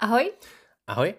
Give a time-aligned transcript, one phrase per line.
[0.00, 0.32] Ahoj.
[0.86, 1.14] Ahoj,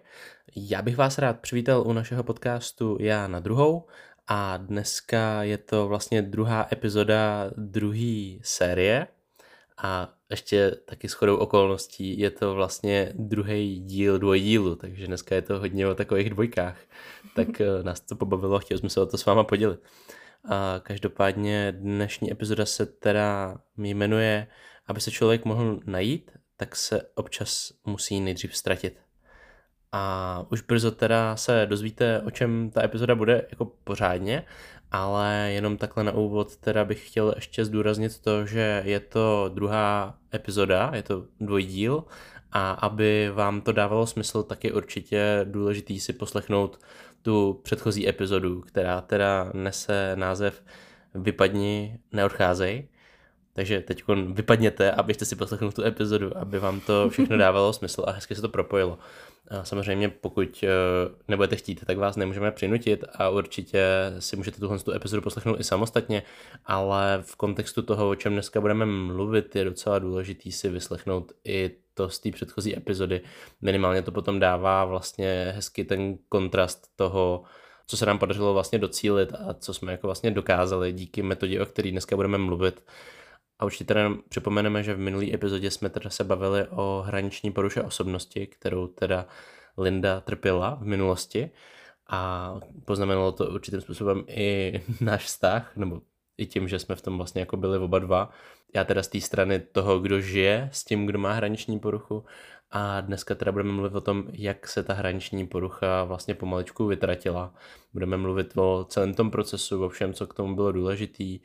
[0.56, 3.88] já bych vás rád přivítal u našeho podcastu Já na druhou
[4.28, 9.08] a dneska je to vlastně druhá epizoda druhé série
[9.78, 15.60] a ještě taky shodou okolností je to vlastně druhý díl dvojdílu, takže dneska je to
[15.60, 16.78] hodně o takových dvojkách,
[17.36, 19.80] tak eh, nás to pobavilo a chtěli jsme se o to s váma podělit.
[20.50, 24.48] A každopádně dnešní epizoda se teda jmenuje
[24.88, 29.00] Aby se člověk mohl najít, tak se občas musí nejdřív ztratit.
[29.92, 34.46] A už brzo teda se dozvíte, o čem ta epizoda bude jako pořádně,
[34.92, 40.18] ale jenom takhle na úvod teda bych chtěl ještě zdůraznit to, že je to druhá
[40.34, 42.04] epizoda, je to dvojdíl
[42.52, 46.80] a aby vám to dávalo smysl, tak je určitě důležitý si poslechnout
[47.22, 50.64] tu předchozí epizodu, která teda nese název
[51.14, 52.88] Vypadni, neodcházej.
[53.60, 58.04] Takže teď vypadněte a běžte si poslechnout tu epizodu, aby vám to všechno dávalo smysl
[58.08, 59.00] a hezky se to propojilo.
[59.50, 60.68] A samozřejmě pokud eh,
[61.28, 63.84] nebudete chtít, tak vás nemůžeme přinutit a určitě
[64.20, 66.24] si můžete tuhle tu epizodu poslechnout i samostatně,
[66.66, 71.72] ale v kontextu toho, o čem dneska budeme mluvit, je docela důležitý si vyslechnout i
[71.94, 73.22] to z té předchozí epizody.
[73.62, 77.44] Minimálně to potom dává vlastně hezky ten kontrast toho,
[77.88, 81.66] co se nám podařilo vlastně docílit a co jsme jako vlastně dokázali díky metodě, o
[81.66, 82.84] které dneska budeme mluvit.
[83.60, 87.82] A určitě teda připomeneme, že v minulé epizodě jsme teda se bavili o hraniční poruše
[87.82, 89.26] osobnosti, kterou teda
[89.78, 91.52] Linda trpěla v minulosti
[92.08, 92.54] a
[92.86, 96.02] poznamenalo to určitým způsobem i náš vztah, nebo
[96.38, 98.30] i tím, že jsme v tom vlastně jako byli oba dva.
[98.76, 102.26] Já teda z té strany toho, kdo žije s tím, kdo má hraniční poruchu
[102.72, 107.54] a dneska teda budeme mluvit o tom, jak se ta hraniční porucha vlastně pomaličku vytratila.
[107.94, 111.40] Budeme mluvit o celém tom procesu, o všem, co k tomu bylo důležitý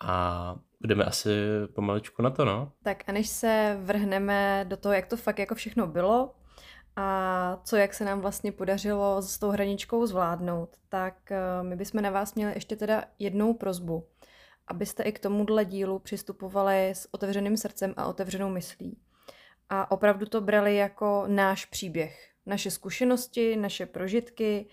[0.00, 1.30] a jdeme asi
[1.74, 2.72] pomaličku na to, no.
[2.82, 6.34] Tak a než se vrhneme do toho, jak to fakt jako všechno bylo
[6.96, 12.02] a co, jak se nám vlastně podařilo s tou hraničkou zvládnout, tak eh, my bychom
[12.02, 14.06] na vás měli ještě teda jednou prozbu,
[14.66, 18.98] abyste i k tomuhle dílu přistupovali s otevřeným srdcem a otevřenou myslí.
[19.68, 24.66] A opravdu to brali jako náš příběh, naše zkušenosti, naše prožitky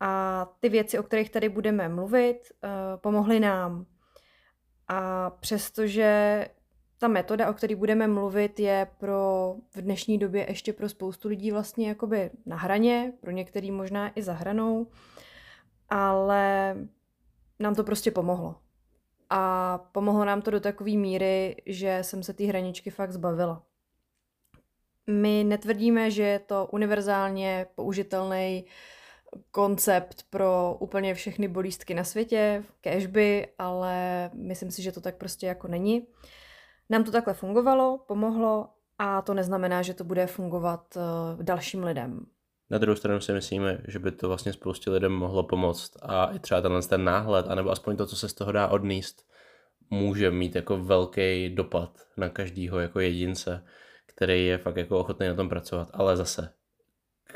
[0.00, 3.86] a ty věci, o kterých tady budeme mluvit, eh, pomohly nám
[4.92, 6.44] a přestože
[6.98, 11.52] ta metoda, o které budeme mluvit, je pro v dnešní době ještě pro spoustu lidí
[11.52, 14.86] vlastně jakoby na hraně, pro některý možná i za hranou,
[15.88, 16.76] ale
[17.58, 18.56] nám to prostě pomohlo.
[19.30, 23.62] A pomohlo nám to do takové míry, že jsem se té hraničky fakt zbavila.
[25.06, 28.64] My netvrdíme, že je to univerzálně použitelný
[29.50, 35.46] koncept pro úplně všechny bolístky na světě, cashby, ale myslím si, že to tak prostě
[35.46, 36.06] jako není.
[36.90, 42.26] Nám to takhle fungovalo, pomohlo a to neznamená, že to bude fungovat uh, dalším lidem.
[42.70, 46.38] Na druhou stranu si myslíme, že by to vlastně spoustě lidem mohlo pomoct a i
[46.38, 49.26] třeba tenhle ten náhled, anebo aspoň to, co se z toho dá odníst,
[49.90, 53.64] může mít jako velký dopad na každýho jako jedince,
[54.06, 55.88] který je fakt jako ochotný na tom pracovat.
[55.92, 56.52] Ale zase,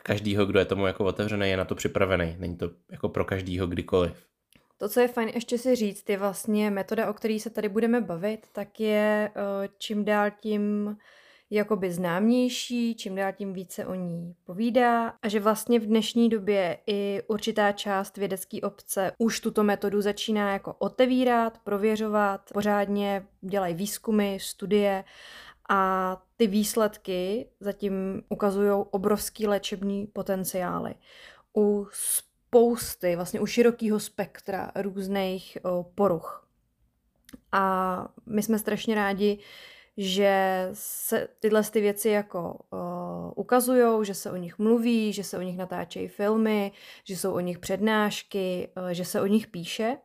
[0.02, 2.36] každýho, kdo je tomu jako otevřený, je na to připravený.
[2.38, 4.26] Není to jako pro každýho kdykoliv.
[4.78, 8.00] To, co je fajn ještě si říct, je vlastně metoda, o které se tady budeme
[8.00, 10.96] bavit, tak je eh, čím dál tím
[11.50, 16.78] jakoby známější, čím dál tím více o ní povídá a že vlastně v dnešní době
[16.86, 24.38] i určitá část vědecké obce už tuto metodu začíná jako otevírat, prověřovat, pořádně dělají výzkumy,
[24.40, 25.04] studie
[25.68, 30.94] a ty výsledky zatím ukazují obrovský léčebný potenciály.
[31.56, 35.58] U spousty, vlastně u širokého spektra různých
[35.94, 36.48] poruch.
[37.52, 39.38] A my jsme strašně rádi,
[39.96, 42.78] že se tyhle ty věci jako uh,
[43.36, 46.72] ukazují, že se o nich mluví, že se o nich natáčejí filmy,
[47.04, 49.96] že jsou o nich přednášky, uh, že se o nich píše,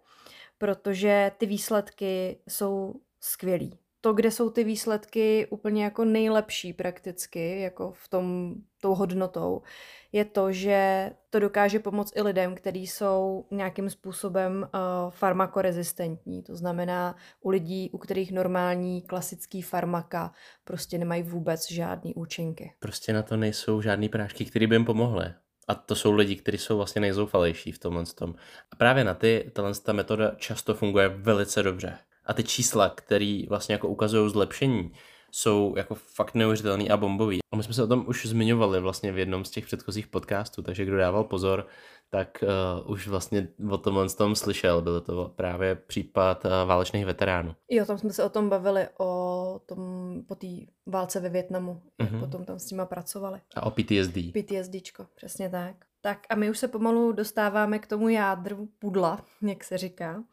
[0.57, 7.91] protože ty výsledky jsou skvělý to, kde jsou ty výsledky úplně jako nejlepší prakticky, jako
[7.91, 9.61] v tom tou hodnotou,
[10.11, 16.43] je to, že to dokáže pomoct i lidem, kteří jsou nějakým způsobem uh, farmakorezistentní.
[16.43, 20.31] To znamená u lidí, u kterých normální klasický farmaka
[20.63, 22.73] prostě nemají vůbec žádný účinky.
[22.79, 25.25] Prostě na to nejsou žádný prášky, které by jim pomohly.
[25.67, 28.35] A to jsou lidi, kteří jsou vlastně nejzoufalejší v tomhle tom.
[28.71, 33.73] A právě na ty, tato metoda často funguje velice dobře a ty čísla, které vlastně
[33.73, 34.91] jako ukazují zlepšení,
[35.31, 37.39] jsou jako fakt neuvěřitelný a bombový.
[37.53, 40.61] A my jsme se o tom už zmiňovali vlastně v jednom z těch předchozích podcastů,
[40.61, 41.67] takže kdo dával pozor,
[42.09, 42.43] tak
[42.83, 44.81] uh, už vlastně o tom tom slyšel.
[44.81, 47.55] Byl to právě případ uh, válečných veteránů.
[47.69, 49.79] Jo, tam jsme se o tom bavili, o tom,
[50.27, 50.47] po té
[50.85, 52.19] válce ve Větnamu, jak mm-hmm.
[52.19, 53.39] potom tam s nima pracovali.
[53.55, 54.17] A o PTSD.
[54.33, 55.75] PTSDčko, přesně tak.
[56.01, 60.23] Tak a my už se pomalu dostáváme k tomu jádru pudla, jak se říká.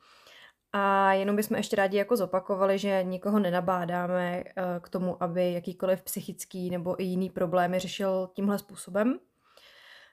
[0.72, 6.02] A jenom bychom ještě rádi jako zopakovali, že nikoho nenabádáme eh, k tomu, aby jakýkoliv
[6.02, 9.18] psychický nebo i jiný problémy řešil tímhle způsobem.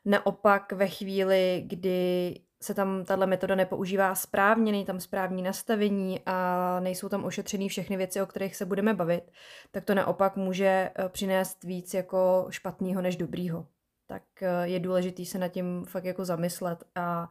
[0.06, 6.80] Naopak ve chvíli, kdy se tam tahle metoda nepoužívá správně, není tam správní nastavení a
[6.80, 9.32] nejsou tam ošetřený všechny věci, o kterých se budeme bavit,
[9.72, 13.68] tak to naopak může eh, přinést víc jako špatného než dobrýho.
[14.08, 17.30] Tak eh, je důležitý se nad tím fakt jako zamyslet a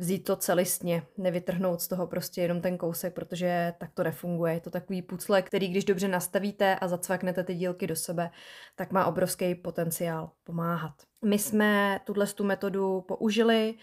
[0.00, 4.54] vzít to celistně, nevytrhnout z toho prostě jenom ten kousek, protože tak to nefunguje.
[4.54, 8.30] Je to takový pucle, který když dobře nastavíte a zacvaknete ty dílky do sebe,
[8.76, 10.92] tak má obrovský potenciál pomáhat.
[11.24, 13.74] My jsme tuhle tu metodu použili,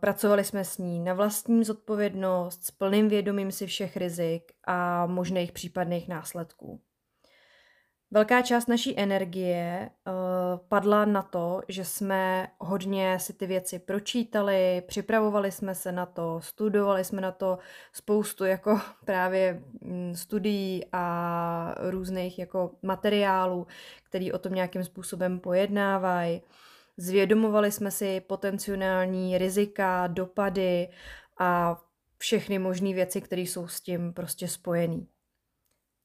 [0.00, 5.52] pracovali jsme s ní na vlastní zodpovědnost, s plným vědomím si všech rizik a možných
[5.52, 6.80] případných následků.
[8.10, 10.12] Velká část naší energie uh,
[10.68, 16.40] padla na to, že jsme hodně si ty věci pročítali, připravovali jsme se na to,
[16.40, 17.58] studovali jsme na to
[17.92, 23.66] spoustu jako právě mm, studií a různých jako materiálů,
[24.04, 26.42] který o tom nějakým způsobem pojednávají.
[26.96, 30.88] Zvědomovali jsme si potenciální rizika, dopady
[31.38, 31.80] a
[32.18, 35.08] všechny možné věci, které jsou s tím prostě spojený.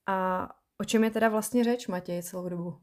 [0.07, 0.50] A
[0.81, 2.77] O čem je teda vlastně řeč, Matěj, celou dobu?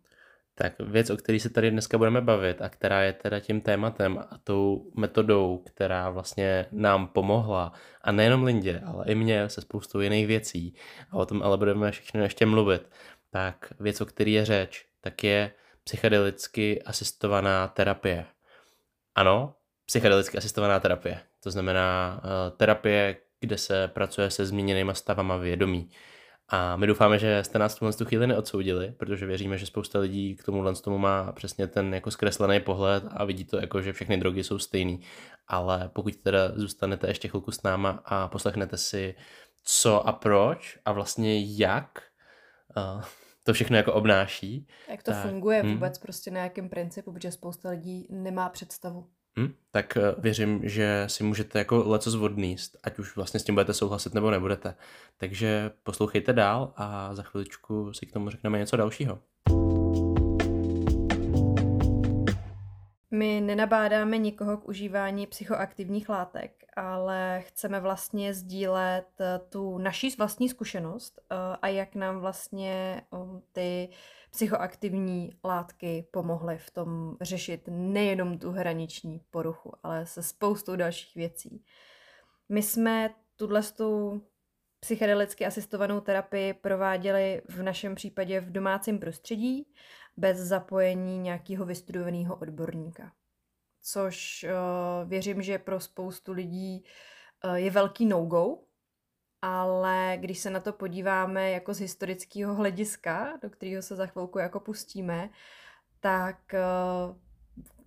[0.54, 4.18] Tak věc, o které se tady dneska budeme bavit a která je teda tím tématem
[4.18, 7.72] a tou metodou, která vlastně nám pomohla
[8.02, 10.74] a nejenom Lindě, ale i mně se spoustou jiných věcí
[11.10, 12.90] a o tom ale budeme všechno ještě mluvit,
[13.30, 15.52] tak věc, o které je řeč, tak je
[15.84, 18.26] psychedelicky asistovaná terapie.
[19.14, 19.54] Ano,
[19.86, 21.20] psychedelicky asistovaná terapie.
[21.42, 25.90] To znamená uh, terapie, kde se pracuje se zmíněnýma stavama vědomí.
[26.52, 30.36] A my doufáme, že jste nás v tu chvíli neodsoudili, protože věříme, že spousta lidí
[30.36, 34.16] k tomu tomu má přesně ten jako zkreslený pohled a vidí to jako, že všechny
[34.16, 35.00] drogy jsou stejný.
[35.48, 39.14] Ale pokud teda zůstanete ještě chvilku s náma a poslechnete si,
[39.64, 42.02] co a proč a vlastně jak
[42.76, 43.02] uh,
[43.44, 44.66] to všechno jako obnáší.
[44.88, 45.72] Jak to tak, funguje hmm.
[45.72, 49.06] vůbec prostě na jakém principu, protože spousta lidí nemá představu.
[49.36, 53.54] Hmm, tak eh, věřím, že si můžete jako leco zvodníst, ať už vlastně s tím
[53.54, 54.74] budete souhlasit nebo nebudete.
[55.16, 59.18] Takže poslouchejte dál a za chviličku si k tomu řekneme něco dalšího.
[63.10, 70.48] My nenabádáme nikoho k užívání psychoaktivních látek, ale chceme vlastně sdílet eh, tu naší vlastní
[70.48, 73.02] zkušenost eh, a jak nám vlastně
[73.52, 73.88] ty
[74.30, 81.64] psychoaktivní látky pomohly v tom řešit nejenom tu hraniční poruchu, ale se spoustou dalších věcí.
[82.48, 83.62] My jsme tuhle
[84.80, 89.72] psychedelicky asistovanou terapii prováděli v našem případě v domácím prostředí
[90.16, 93.12] bez zapojení nějakého vystudovaného odborníka.
[93.82, 96.84] Což uh, věřím, že pro spoustu lidí
[97.44, 98.58] uh, je velký no-go,
[99.42, 104.38] ale když se na to podíváme jako z historického hlediska, do kterého se za chvilku
[104.38, 105.30] jako pustíme,
[106.00, 106.60] tak eh,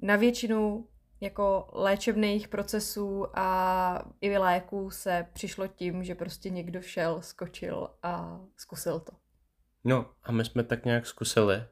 [0.01, 0.87] na většinu
[1.21, 8.39] jako léčebných procesů a i léků se přišlo tím, že prostě někdo šel, skočil a
[8.57, 9.11] zkusil to.
[9.83, 11.63] No a my jsme tak nějak zkusili.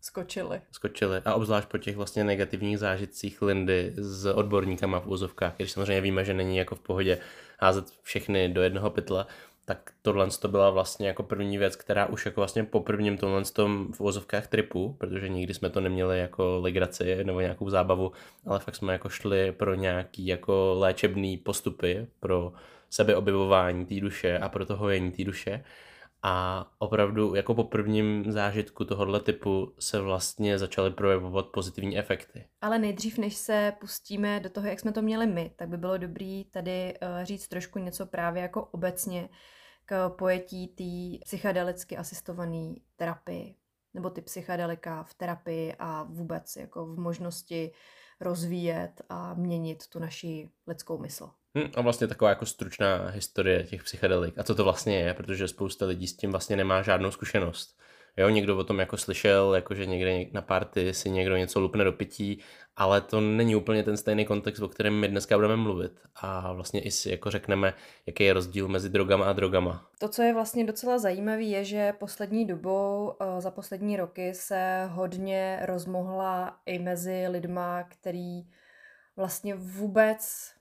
[0.00, 0.60] Skočili.
[0.70, 1.22] Skočili.
[1.24, 6.24] A obzvlášť po těch vlastně negativních zážitcích Lindy s odborníkama v úzovkách, když samozřejmě víme,
[6.24, 7.18] že není jako v pohodě
[7.62, 9.26] házet všechny do jednoho pytle,
[9.64, 13.44] tak tohle to byla vlastně jako první věc, která už jako vlastně po prvním tohle
[13.44, 18.12] tom v uvozovkách tripu, protože nikdy jsme to neměli jako legraci nebo nějakou zábavu,
[18.46, 22.52] ale fakt jsme jako šli pro nějaký jako léčebný postupy, pro
[22.90, 25.64] sebeobjevování té duše a pro to hojení té duše.
[26.24, 32.48] A opravdu jako po prvním zážitku tohohle typu se vlastně začaly projevovat pozitivní efekty.
[32.60, 35.98] Ale nejdřív, než se pustíme do toho, jak jsme to měli my, tak by bylo
[35.98, 39.28] dobré tady uh, říct trošku něco právě jako obecně
[39.84, 43.54] k pojetí té psychedelicky asistované terapii,
[43.94, 47.72] nebo ty psychedelika v terapii a vůbec jako v možnosti
[48.20, 51.30] rozvíjet a měnit tu naši lidskou mysl.
[51.54, 54.38] Hmm, a vlastně taková jako stručná historie těch psychedelik.
[54.38, 57.78] A co to vlastně je, protože spousta lidí s tím vlastně nemá žádnou zkušenost.
[58.16, 61.84] Jo, někdo o tom jako slyšel, jako že někde na party si někdo něco lupne
[61.84, 62.42] do pití,
[62.76, 65.92] ale to není úplně ten stejný kontext, o kterém my dneska budeme mluvit.
[66.14, 67.74] A vlastně i si jako řekneme,
[68.06, 69.86] jaký je rozdíl mezi drogama a drogama.
[69.98, 74.88] To, co je vlastně docela zajímavé, je, že poslední dobou, eh, za poslední roky se
[74.90, 78.42] hodně rozmohla i mezi lidma, který
[79.16, 80.52] vlastně vůbec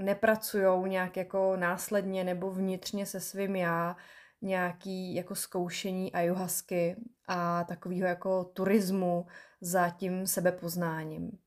[0.00, 3.96] nepracují nějak jako následně nebo vnitřně se svým já,
[4.42, 6.96] nějaký jako zkoušení ayahuasky
[7.28, 9.26] a takového jako turismu
[9.60, 11.38] za tím sebepoznáním.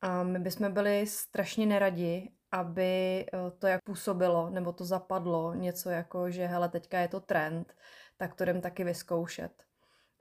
[0.00, 5.90] A my bychom byli strašně neradi, aby eh, to jak působilo, nebo to zapadlo, něco
[5.90, 7.74] jako, že hele, teďka je to trend,
[8.16, 9.62] tak to jdem taky vyzkoušet.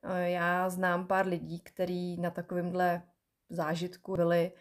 [0.04, 3.02] Eh, já znám pár lidí, kteří na takovémhle
[3.50, 4.52] zážitku byli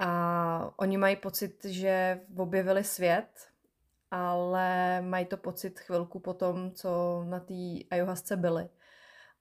[0.00, 3.48] a oni mají pocit, že objevili svět,
[4.10, 7.54] ale mají to pocit chvilku po tom, co na té
[7.90, 8.68] ayahuasce byli.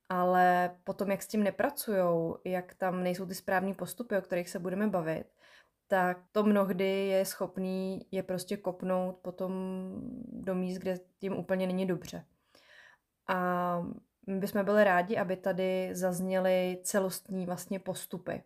[0.09, 4.59] Ale potom, jak s tím nepracujou, jak tam nejsou ty správní postupy, o kterých se
[4.59, 5.25] budeme bavit,
[5.87, 9.51] tak to mnohdy je schopný je prostě kopnout potom
[10.25, 12.25] do míst, kde tím úplně není dobře.
[13.27, 13.81] A
[14.27, 18.43] my bychom byli rádi, aby tady zazněly celostní vlastně postupy.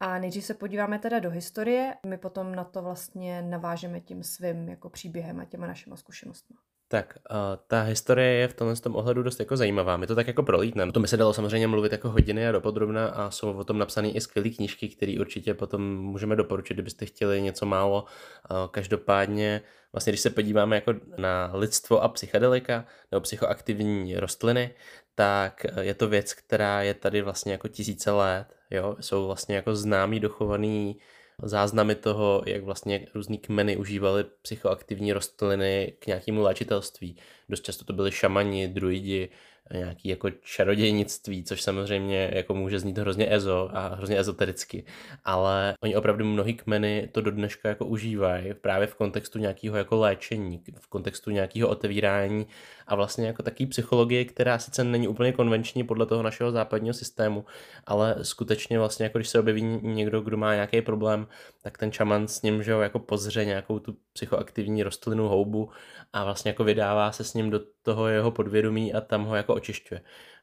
[0.00, 4.68] A nejdřív se podíváme teda do historie, my potom na to vlastně navážeme tím svým
[4.68, 6.56] jako příběhem a těma našima zkušenostmi.
[6.92, 9.96] Tak, uh, ta historie je v tomhle tom ohledu dost jako zajímavá.
[9.96, 10.92] My to tak jako prolítneme.
[10.92, 14.10] To mi se dalo samozřejmě mluvit jako hodiny a dopodrobna a jsou o tom napsané
[14.10, 18.02] i skvělé knížky, které určitě potom můžeme doporučit, kdybyste chtěli něco málo.
[18.02, 24.74] Uh, každopádně, vlastně když se podíváme jako na lidstvo a psychedelika nebo psychoaktivní rostliny,
[25.20, 28.46] tak je to věc, která je tady vlastně jako tisíce let.
[28.70, 28.96] Jo?
[29.00, 30.96] Jsou vlastně jako známý, dochovaný
[31.42, 37.16] záznamy toho, jak vlastně různý kmeny užívali psychoaktivní rostliny k nějakému léčitelství.
[37.48, 39.28] Dost často to byli šamani, druidi,
[39.74, 44.84] nějaký jako čarodějnictví, což samozřejmě jako může znít hrozně ezo a hrozně ezotericky,
[45.24, 49.96] ale oni opravdu mnohý kmeny to do dneška jako užívají právě v kontextu nějakého jako
[49.96, 52.46] léčení, v kontextu nějakého otevírání
[52.90, 57.44] a vlastně jako taký psychologie, která sice není úplně konvenční podle toho našeho západního systému,
[57.86, 61.26] ale skutečně vlastně jako když se objeví někdo, kdo má nějaký problém,
[61.62, 65.70] tak ten čaman s ním, že jo, jako pozře nějakou tu psychoaktivní rostlinu houbu
[66.12, 69.54] a vlastně jako vydává se s ním do toho jeho podvědomí a tam ho jako
[69.54, 70.00] očišťuje.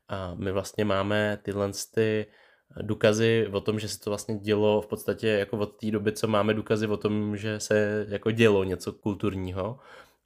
[0.09, 2.25] A my vlastně máme tyhle ty
[2.81, 6.27] důkazy o tom, že se to vlastně dělo v podstatě jako od té doby, co
[6.27, 9.79] máme důkazy o tom, že se jako dělo něco kulturního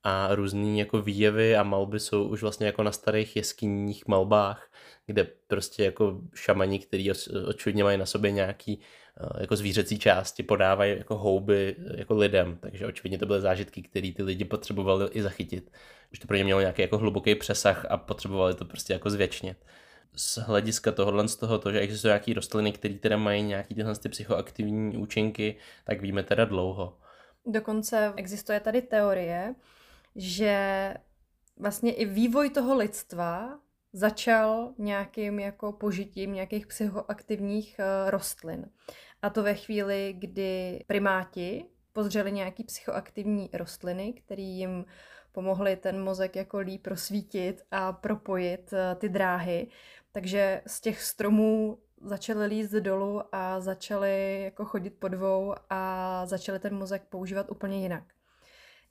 [0.03, 4.71] a různý jako výjevy a malby jsou už vlastně jako na starých jeskyních malbách,
[5.05, 7.11] kde prostě jako šamani, který
[7.47, 8.79] očividně mají na sobě nějaký
[9.17, 14.11] eh, jako zvířecí části, podávají jako houby jako lidem, takže očividně to byly zážitky, které
[14.15, 15.71] ty lidi potřebovali i zachytit.
[16.13, 19.57] Už to pro ně mělo nějaký jako hluboký přesah a potřebovali to prostě jako zvětšnit.
[20.15, 23.95] Z hlediska tohohle z toho, to, že existují nějaké rostliny, které teda mají nějaký tyhle
[23.95, 25.55] ty psychoaktivní účinky,
[25.85, 26.97] tak víme teda dlouho.
[27.45, 29.55] Dokonce existuje tady teorie,
[30.15, 30.93] že
[31.57, 33.59] vlastně i vývoj toho lidstva
[33.93, 38.69] začal nějakým jako požitím nějakých psychoaktivních uh, rostlin.
[39.21, 44.85] A to ve chvíli, kdy primáti pozřeli nějaký psychoaktivní rostliny, které jim
[45.31, 49.67] pomohly ten mozek jako líp prosvítit a propojit uh, ty dráhy.
[50.11, 56.59] Takže z těch stromů začaly líst dolů a začaly jako chodit po dvou a začaly
[56.59, 58.03] ten mozek používat úplně jinak.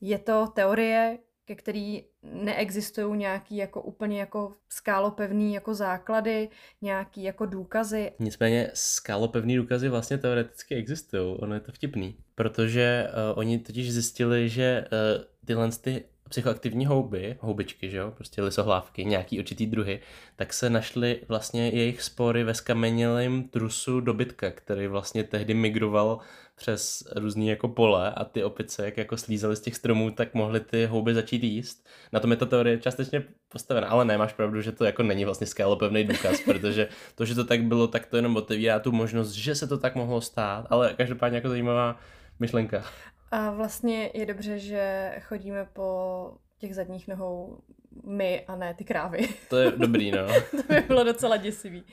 [0.01, 6.49] Je to teorie, ke který neexistují nějaký jako úplně jako skálopevný jako základy,
[6.83, 8.13] nějaký jako důkazy.
[8.19, 14.49] Nicméně skálopevný důkazy vlastně teoreticky existují, ono je to vtipný, protože uh, oni totiž zjistili,
[14.49, 20.01] že uh, tyhle ty psychoaktivní houby, houbičky, že jo, prostě lisohlávky, nějaký určitý druhy,
[20.37, 26.19] tak se našly vlastně jejich spory ve skamenělém trusu dobytka, který vlastně tehdy migroval
[26.57, 30.61] přes různý jako pole a ty opice, jak jako slízaly z těch stromů, tak mohly
[30.61, 31.87] ty houby začít jíst.
[32.13, 35.47] Na tom je ta teorie částečně postavena, ale nemáš pravdu, že to jako není vlastně
[35.47, 39.55] skálopevný důkaz, protože to, že to tak bylo, tak to jenom otevírá tu možnost, že
[39.55, 42.01] se to tak mohlo stát, ale každopádně jako zajímavá
[42.41, 42.85] myšlenka.
[43.31, 47.59] A vlastně je dobře, že chodíme po těch zadních nohou
[48.05, 49.29] my a ne ty krávy.
[49.49, 50.27] To je dobrý, no.
[50.51, 51.85] to by bylo docela děsivý.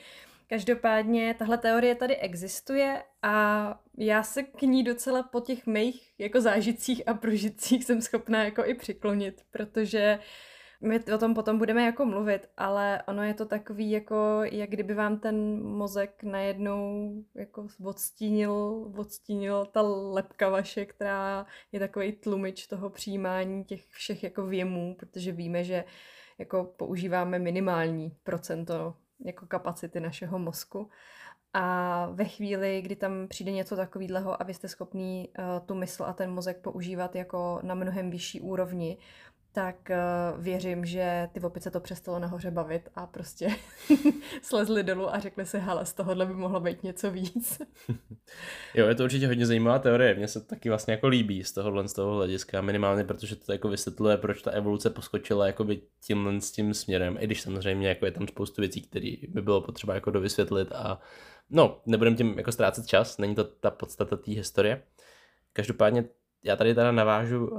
[0.48, 6.40] Každopádně tahle teorie tady existuje a já se k ní docela po těch mých jako
[6.40, 10.18] zážitcích a prožitcích jsem schopná jako i přiklonit, protože
[10.80, 14.94] my o tom potom budeme jako mluvit, ale ono je to takový jako, jak kdyby
[14.94, 18.52] vám ten mozek najednou jako odstínil,
[18.96, 25.32] odstínil ta lepka vaše, která je takový tlumič toho přijímání těch všech jako věmů, protože
[25.32, 25.84] víme, že
[26.38, 28.94] jako používáme minimální procento
[29.24, 30.90] jako kapacity našeho mozku.
[31.52, 36.04] A ve chvíli, kdy tam přijde něco takového a vy jste schopný uh, tu mysl
[36.04, 38.98] a ten mozek používat jako na mnohem vyšší úrovni,
[39.52, 43.48] tak uh, věřím, že ty opice to přestalo nahoře bavit a prostě
[44.42, 47.62] slezli dolů a řekli si, hele, z tohohle by mohlo být něco víc.
[48.74, 51.52] jo, je to určitě hodně zajímavá teorie, mně se to taky vlastně jako líbí z
[51.52, 56.40] tohohle, z toho hlediska, minimálně protože to jako vysvětluje, proč ta evoluce poskočila jakoby tímhle
[56.40, 59.94] s tím směrem, i když samozřejmě jako je tam spoustu věcí, které by bylo potřeba
[59.94, 61.00] jako dovysvětlit a
[61.50, 64.82] no, nebudem tím jako ztrácet čas, není to ta podstata té historie.
[65.52, 66.04] Každopádně
[66.44, 67.58] já tady teda navážu uh,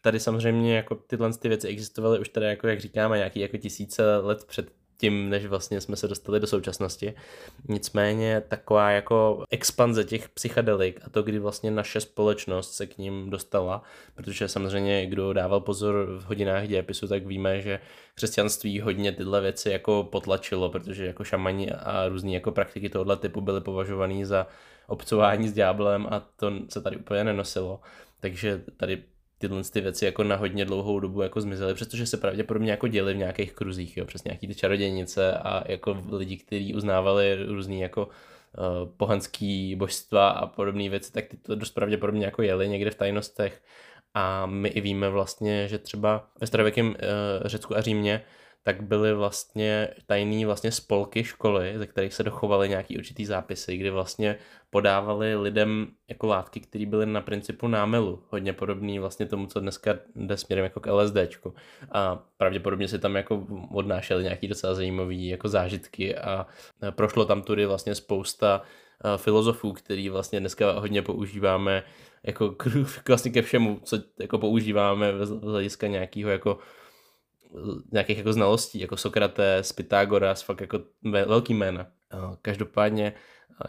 [0.00, 4.16] tady samozřejmě jako tyhle ty věci existovaly už tady jako jak říkáme nějaký jako tisíce
[4.16, 7.14] let před tím, než vlastně jsme se dostali do současnosti.
[7.68, 13.30] Nicméně taková jako expanze těch psychedelik a to, kdy vlastně naše společnost se k ním
[13.30, 13.82] dostala,
[14.14, 17.80] protože samozřejmě kdo dával pozor v hodinách dějepisu, tak víme, že
[18.14, 23.40] křesťanství hodně tyhle věci jako potlačilo, protože jako šamani a různé jako praktiky tohoto typu
[23.40, 24.46] byly považovaný za
[24.86, 27.80] obcování s ďáblem a to se tady úplně nenosilo.
[28.20, 29.02] Takže tady
[29.38, 33.14] tyhle ty věci jako na hodně dlouhou dobu jako zmizely, přestože se pravděpodobně jako děli
[33.14, 38.06] v nějakých kruzích, jo, přes nějaký ty čarodějnice a jako lidi, kteří uznávali různý jako
[38.06, 38.12] uh,
[38.96, 43.62] pohanský božstva a podobné věci, tak ty to dost pravděpodobně jako jeli někde v tajnostech.
[44.14, 46.94] A my i víme vlastně, že třeba ve starověkém uh,
[47.44, 48.22] Řecku a Římě
[48.62, 53.90] tak byly vlastně tajný vlastně spolky školy, ze kterých se dochovaly nějaký určitý zápisy, kdy
[53.90, 54.36] vlastně
[54.70, 59.94] podávali lidem jako látky, které byly na principu námelu, hodně podobný vlastně tomu, co dneska
[60.16, 61.54] jde směrem jako k LSDčku.
[61.92, 66.46] A pravděpodobně si tam jako odnášeli nějaký docela zajímavý jako zážitky a
[66.90, 68.62] prošlo tam tudy vlastně spousta
[69.16, 71.82] filozofů, který vlastně dneska hodně používáme
[72.22, 72.66] jako k,
[73.08, 76.58] vlastně ke všemu, co jako používáme z hlediska nějakého jako
[77.92, 80.80] nějakých jako znalostí, jako Sokrates, Pythagoras, fakt jako
[81.26, 81.86] velký jména.
[82.42, 83.12] Každopádně,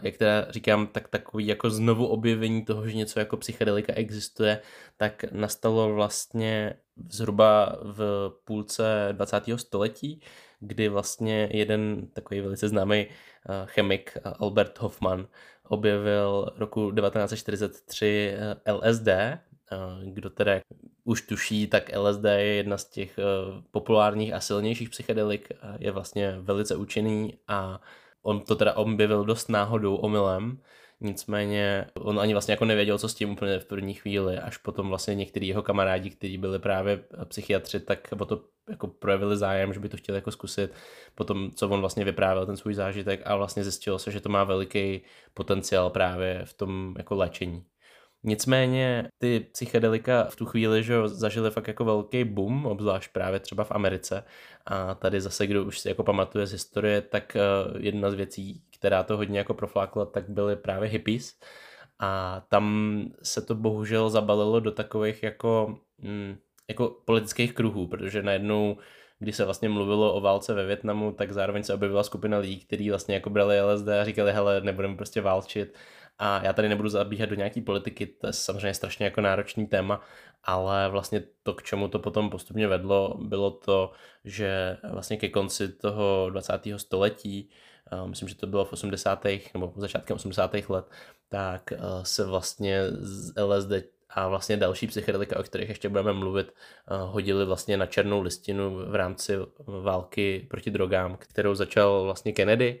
[0.02, 4.60] jak teda říkám, tak takový jako znovu objevení toho, že něco jako psychedelika existuje,
[4.96, 6.74] tak nastalo vlastně
[7.10, 9.42] zhruba v půlce 20.
[9.56, 10.20] století,
[10.60, 13.06] kdy vlastně jeden takový velice známý
[13.64, 15.26] chemik Albert Hoffman
[15.68, 18.34] objevil roku 1943
[18.72, 19.08] LSD,
[20.04, 20.60] kdo teda
[21.04, 23.22] už tuší, tak LSD je jedna z těch eh,
[23.70, 25.48] populárních a silnějších psychedelik,
[25.78, 27.80] je vlastně velice účinný a
[28.22, 30.58] on to teda objevil dost náhodou, omylem,
[31.00, 34.88] nicméně on ani vlastně jako nevěděl, co s tím úplně v první chvíli, až potom
[34.88, 39.80] vlastně některý jeho kamarádi, kteří byli právě psychiatři, tak o to jako projevili zájem, že
[39.80, 40.72] by to chtěli jako zkusit,
[41.14, 44.44] potom co on vlastně vyprávěl ten svůj zážitek a vlastně zjistilo se, že to má
[44.44, 45.00] veliký
[45.34, 47.64] potenciál právě v tom jako léčení.
[48.22, 53.64] Nicméně ty psychedelika v tu chvíli že zažili fakt jako velký boom, obzvlášť právě třeba
[53.64, 54.24] v Americe.
[54.66, 57.40] A tady zase, kdo už si jako pamatuje z historie, tak eh,
[57.78, 61.38] jedna z věcí, která to hodně jako proflákla, tak byly právě hippies.
[61.98, 66.36] A tam se to bohužel zabalilo do takových jako, mm,
[66.68, 68.76] jako politických kruhů, protože najednou
[69.18, 72.90] když se vlastně mluvilo o válce ve Větnamu, tak zároveň se objevila skupina lidí, kteří
[72.90, 75.78] vlastně jako brali LSD a říkali, hele, nebudeme prostě válčit
[76.22, 80.00] a já tady nebudu zabíhat do nějaký politiky, to je samozřejmě strašně jako náročný téma,
[80.44, 83.92] ale vlastně to, k čemu to potom postupně vedlo, bylo to,
[84.24, 86.52] že vlastně ke konci toho 20.
[86.76, 87.50] století,
[88.04, 89.24] myslím, že to bylo v 80.
[89.54, 90.54] nebo začátkem 80.
[90.68, 90.90] let,
[91.28, 93.72] tak se vlastně z LSD
[94.10, 96.54] a vlastně další psychedelika, o kterých ještě budeme mluvit,
[96.88, 99.36] hodili vlastně na černou listinu v rámci
[99.82, 102.80] války proti drogám, kterou začal vlastně Kennedy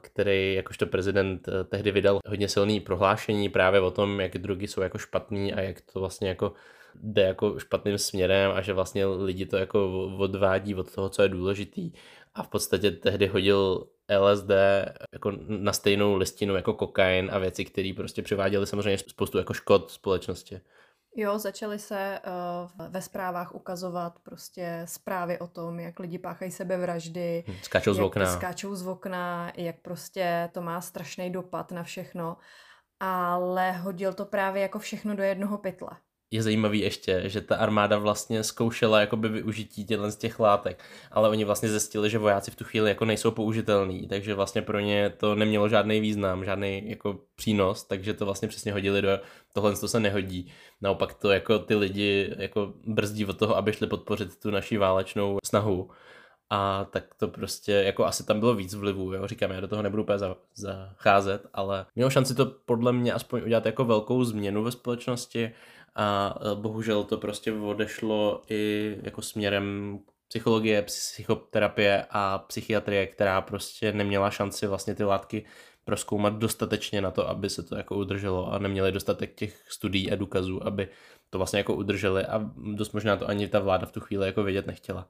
[0.00, 4.80] který jakožto prezident eh, tehdy vydal hodně silný prohlášení právě o tom, jak drogy jsou
[4.80, 6.52] jako špatný a jak to vlastně jako
[6.94, 11.28] jde jako špatným směrem a že vlastně lidi to jako odvádí od toho, co je
[11.28, 11.92] důležitý
[12.34, 13.86] a v podstatě tehdy hodil
[14.18, 14.50] LSD
[15.12, 19.90] jako na stejnou listinu jako kokain a věci, které prostě přiváděly samozřejmě spoustu jako škod
[19.90, 20.60] společnosti.
[21.16, 27.44] Jo, začaly se uh, ve zprávách ukazovat prostě zprávy o tom, jak lidi páchají sebevraždy.
[27.48, 28.26] Hm, skáčou z okna.
[28.26, 32.36] Skáčou z okna, jak prostě to má strašný dopad na všechno.
[33.00, 35.90] Ale hodil to právě jako všechno do jednoho pytle
[36.34, 41.28] je zajímavý ještě, že ta armáda vlastně zkoušela jakoby využití těchto z těch látek, ale
[41.28, 45.10] oni vlastně zjistili, že vojáci v tu chvíli jako nejsou použitelní, takže vlastně pro ně
[45.16, 49.08] to nemělo žádný význam, žádný jako přínos, takže to vlastně přesně hodili do
[49.52, 50.52] tohle, to se nehodí.
[50.80, 55.38] Naopak to jako ty lidi jako brzdí od toho, aby šli podpořit tu naší válečnou
[55.44, 55.90] snahu.
[56.50, 59.82] A tak to prostě, jako asi tam bylo víc vlivů, jo, říkám, já do toho
[59.82, 60.18] nebudu úplně
[60.54, 65.52] zacházet, ale měl šanci to podle mě aspoň udělat jako velkou změnu ve společnosti
[65.94, 73.92] a e, bohužel to prostě odešlo i jako směrem psychologie, psychoterapie a psychiatrie, která prostě
[73.92, 75.44] neměla šanci vlastně ty látky
[75.84, 80.16] proskoumat dostatečně na to, aby se to jako udrželo a neměli dostatek těch studií a
[80.16, 80.88] důkazů, aby
[81.30, 84.42] to vlastně jako udrželi a dost možná to ani ta vláda v tu chvíli jako
[84.42, 85.08] vědět nechtěla.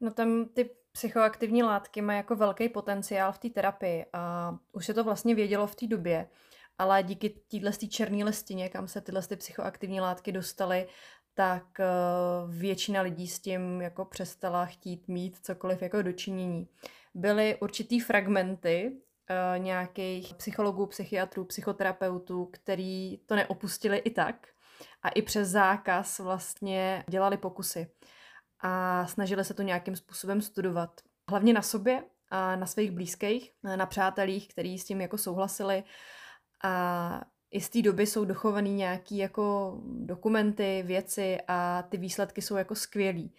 [0.00, 4.94] No tam ty psychoaktivní látky mají jako velký potenciál v té terapii a už se
[4.94, 6.28] to vlastně vědělo v té době,
[6.78, 10.88] ale díky téhle černé listině, kam se tyhle ty psychoaktivní látky dostaly,
[11.34, 11.86] tak eh,
[12.48, 16.68] většina lidí s tím jako přestala chtít mít cokoliv jako dočinění.
[17.14, 24.46] Byly určitý fragmenty uh, nějakých psychologů, psychiatrů, psychoterapeutů, který to neopustili i tak
[25.02, 27.90] a i přes zákaz vlastně dělali pokusy
[28.60, 31.00] a snažili se to nějakým způsobem studovat.
[31.30, 35.84] Hlavně na sobě a na svých blízkých, na přátelích, kteří s tím jako souhlasili
[36.62, 37.20] a
[37.50, 42.74] i z té doby jsou dochované nějaké jako dokumenty, věci a ty výsledky jsou jako
[42.74, 43.34] skvělý.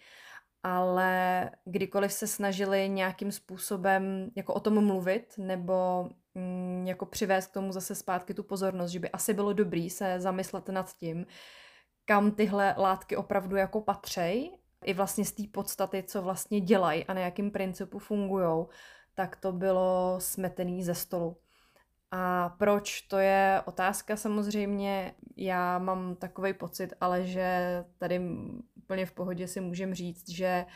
[0.62, 7.52] Ale kdykoliv se snažili nějakým způsobem jako o tom mluvit nebo mm, jako přivést k
[7.52, 11.26] tomu zase zpátky tu pozornost, že by asi bylo dobrý se zamyslet nad tím,
[12.04, 17.14] kam tyhle látky opravdu jako patřej, i vlastně z té podstaty, co vlastně dělají a
[17.14, 18.66] na jakým principu fungují,
[19.14, 21.36] tak to bylo smetený ze stolu.
[22.16, 25.14] A proč, to je otázka samozřejmě.
[25.36, 28.20] Já mám takový pocit, ale že tady
[28.74, 30.66] úplně v pohodě si můžem říct, že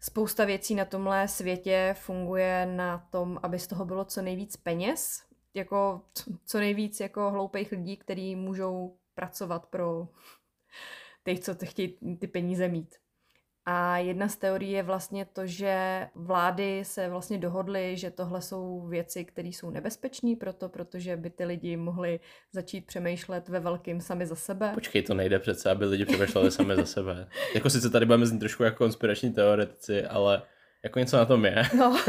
[0.00, 5.22] spousta věcí na tomhle světě funguje na tom, aby z toho bylo co nejvíc peněz,
[5.54, 6.02] jako
[6.44, 10.08] co nejvíc jako hloupých lidí, kteří můžou pracovat pro
[11.24, 12.94] těch, co chtějí ty peníze mít.
[13.70, 18.86] A jedna z teorií je vlastně to, že vlády se vlastně dohodly, že tohle jsou
[18.86, 22.20] věci, které jsou nebezpečné proto, protože by ty lidi mohli
[22.52, 24.70] začít přemýšlet ve velkým sami za sebe.
[24.74, 27.28] Počkej, to nejde přece, aby lidi přemýšleli sami za sebe.
[27.54, 30.42] Jako sice tady budeme znít trošku jako konspirační teoretici, ale
[30.84, 31.62] jako něco na tom je.
[31.78, 32.00] No.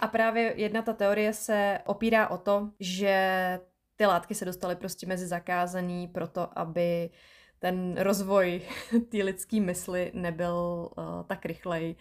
[0.00, 3.18] A právě jedna ta teorie se opírá o to, že
[3.96, 7.10] ty látky se dostaly prostě mezi zakázaný proto, aby
[7.64, 8.60] ten rozvoj
[9.10, 11.96] té lidské mysli nebyl uh, tak rychlej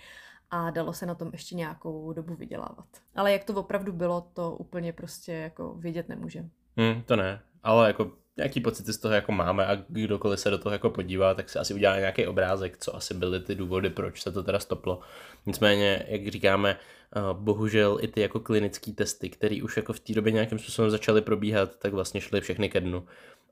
[0.52, 2.86] a dalo se na tom ještě nějakou dobu vydělávat.
[3.16, 6.50] Ale jak to opravdu bylo, to úplně prostě jako vědět nemůžeme.
[6.78, 10.58] Hmm, to ne, ale jako nějaký pocity z toho jako máme a kdokoliv se do
[10.58, 14.22] toho jako podívá, tak si asi udělá nějaký obrázek, co asi byly ty důvody, proč
[14.22, 15.00] se to teda stoplo.
[15.46, 16.78] Nicméně, jak říkáme,
[17.16, 20.92] eh, bohužel i ty jako klinické testy, které už jako v té době nějakým způsobem
[20.92, 23.06] začaly probíhat, tak vlastně šly všechny ke dnu.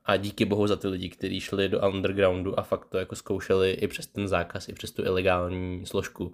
[0.06, 3.72] A díky bohu za ty lidi, kteří šli do undergroundu a fakt to jako zkoušeli
[3.72, 6.34] i přes ten zákaz, i přes tu ilegální složku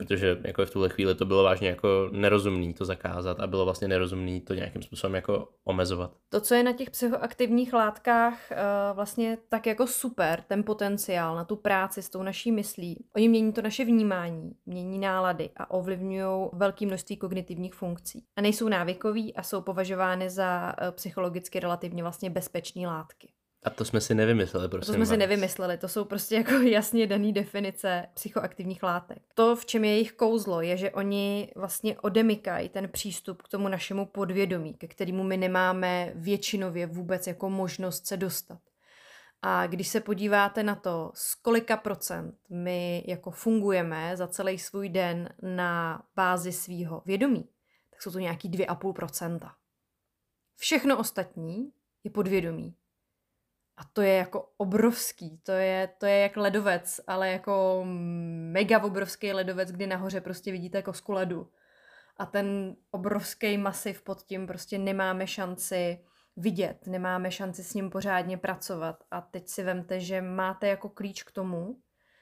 [0.00, 3.88] protože jako v tuhle chvíli to bylo vážně jako nerozumný to zakázat a bylo vlastně
[3.88, 6.12] nerozumný to nějakým způsobem jako omezovat.
[6.28, 8.56] To, co je na těch psychoaktivních látkách uh,
[8.96, 13.52] vlastně tak jako super, ten potenciál na tu práci s tou naší myslí, oni mění
[13.52, 18.24] to naše vnímání, mění nálady a ovlivňují velké množství kognitivních funkcí.
[18.36, 23.29] A nejsou návykový a jsou považovány za uh, psychologicky relativně vlastně bezpečné látky.
[23.62, 24.86] A to jsme si nevymysleli, prosím.
[24.86, 25.08] To jsme vás.
[25.08, 29.22] si nevymysleli, to jsou prostě jako jasně dané definice psychoaktivních látek.
[29.34, 33.68] To, v čem je jejich kouzlo, je, že oni vlastně odemykají ten přístup k tomu
[33.68, 38.58] našemu podvědomí, ke kterému my nemáme většinově vůbec jako možnost se dostat.
[39.42, 44.88] A když se podíváte na to, z kolika procent my jako fungujeme za celý svůj
[44.88, 47.48] den na bázi svýho vědomí,
[47.90, 49.54] tak jsou to nějaký 2,5 procenta.
[50.56, 51.72] Všechno ostatní
[52.04, 52.74] je podvědomí.
[53.80, 57.82] A to je jako obrovský, to je, to je jak ledovec, ale jako
[58.52, 61.50] mega obrovský ledovec, kdy nahoře prostě vidíte kosku ledu.
[62.16, 66.04] A ten obrovský masiv pod tím prostě nemáme šanci
[66.36, 69.04] vidět, nemáme šanci s ním pořádně pracovat.
[69.10, 71.76] A teď si vemte, že máte jako klíč k tomu,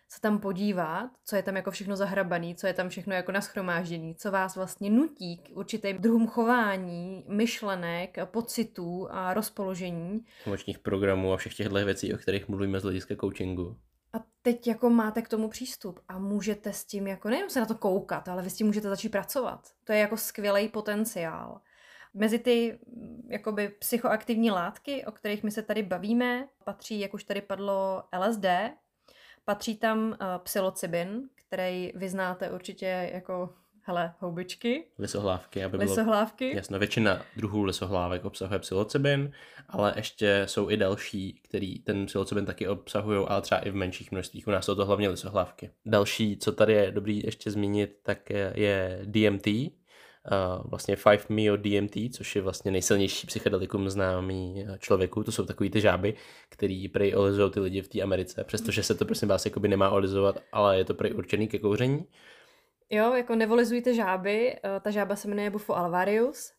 [0.09, 4.15] se tam podívat, co je tam jako všechno zahrabaný, co je tam všechno jako naschromážděný,
[4.15, 10.25] co vás vlastně nutí k určitým druhům chování, myšlenek, pocitů a rozpoložení.
[10.47, 13.77] Emočních programů a všech těchto věcí, o kterých mluvíme z hlediska coachingu.
[14.13, 17.67] A teď jako máte k tomu přístup a můžete s tím jako nejenom se na
[17.67, 19.69] to koukat, ale vy s tím můžete začít pracovat.
[19.85, 21.61] To je jako skvělý potenciál.
[22.15, 22.79] Mezi ty
[23.29, 28.47] jakoby psychoaktivní látky, o kterých my se tady bavíme, patří, jak už tady padlo, LSD,
[29.49, 34.85] Patří tam uh, psilocybin, který vy znáte určitě jako hele, houbičky.
[34.99, 36.57] Lisohlávky, aby bylo Lisohlávky.
[36.57, 39.33] Jasno, většina druhů lisohlávek obsahuje psilocybin,
[39.69, 44.13] ale ještě jsou i další, který ten psilocybin taky obsahují, ale třeba i v menších
[44.13, 44.49] množstvích.
[44.49, 45.71] U nás jsou to hlavně lisohlávky.
[45.87, 49.47] Další, co tady je dobrý ještě zmínit, tak je, je DMT,
[50.65, 55.25] vlastně 5-MeO DMT, což je vlastně nejsilnější psychedelikum známý eh, člověku.
[55.25, 56.15] To jsou takový ty žáby,
[56.49, 59.91] který prej olizují ty lidi v té Americe, přestože se to prosím vás jakoby nemá
[59.91, 62.07] olizovat, ale je to prej určený ke kouření.
[62.91, 66.53] Jo, jako nevolizujte žáby, uh, ta žába se jmenuje Bufo alvarius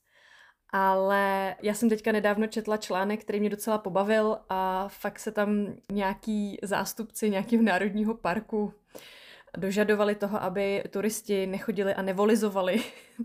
[0.74, 5.74] Ale já jsem teďka nedávno četla článek, který mě docela pobavil a fakt se tam
[5.92, 8.74] nějaký zástupci nějakého národního parku
[9.58, 12.84] dožadovali toho, aby turisti nechodili a nevolizovali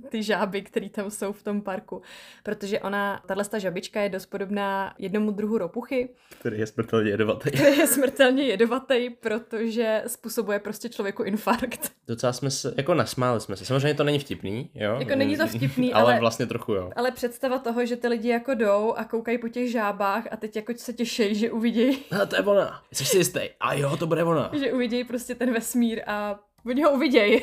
[0.08, 2.02] ty žáby, které tam jsou v tom parku.
[2.42, 6.08] Protože ona, tahle ta žabička je dost podobná jednomu druhu ropuchy.
[6.40, 7.50] Který je smrtelně jedovatý.
[7.50, 11.92] Který je smrtelně jedovatý, protože způsobuje prostě člověku infarkt.
[12.08, 13.64] Docela jsme se, jako nasmáli jsme se.
[13.64, 14.96] Samozřejmě to není vtipný, jo?
[14.98, 16.90] Jako není to vtipný, ale, ale, vlastně trochu jo.
[16.96, 20.56] Ale představa toho, že ty lidi jako jdou a koukají po těch žábách a teď
[20.56, 21.98] jako se těší, že uvidějí.
[22.22, 23.40] A to je ona, jsi si jistý.
[23.60, 24.50] A jo, to bude ona.
[24.52, 27.42] že uvidějí prostě ten vesmír a oni ho uvidějí.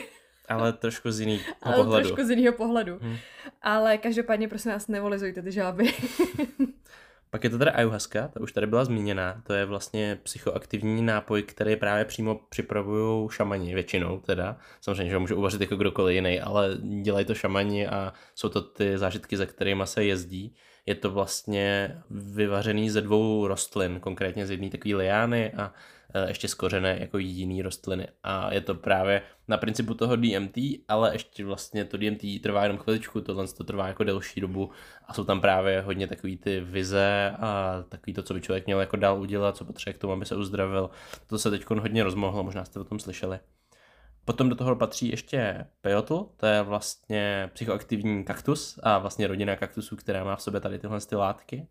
[0.52, 2.08] Ale trošku z jiného Ale pohledu.
[2.08, 3.00] trošku z jiného pohledu.
[3.02, 3.18] Hmm.
[3.62, 5.94] Ale každopádně prosím nás nevolizujte ty žáby.
[7.32, 11.44] Pak je to teda ayahuasca, ta už tady byla zmíněna, to je vlastně psychoaktivní nápoj,
[11.44, 14.58] který právě přímo připravují šamani, většinou teda.
[14.82, 18.62] Samozřejmě, že ho může uvařit jako kdokoliv jiný, ale dělají to šamani a jsou to
[18.62, 20.56] ty zážitky, za kterými se jezdí.
[20.86, 25.74] Je to vlastně vyvařený ze dvou rostlin, konkrétně z jedné takové liány a
[26.28, 28.08] ještě z kořené jako jiný rostliny.
[28.24, 32.78] A je to právě na principu toho DMT, ale ještě vlastně to DMT trvá jenom
[32.78, 34.72] chviličku, tohle to trvá jako delší dobu
[35.06, 38.80] a jsou tam právě hodně takový ty vize a takový to, co by člověk měl
[38.80, 40.90] jako dál udělat, co potřebuje k tomu, aby se uzdravil.
[41.28, 43.40] To se teď hodně rozmohlo, možná jste o tom slyšeli.
[44.26, 49.96] Potom do toho patří ještě peotl, to je vlastně psychoaktivní kaktus a vlastně rodina kaktusů,
[49.96, 51.68] která má v sobě tady tyhle ty látky.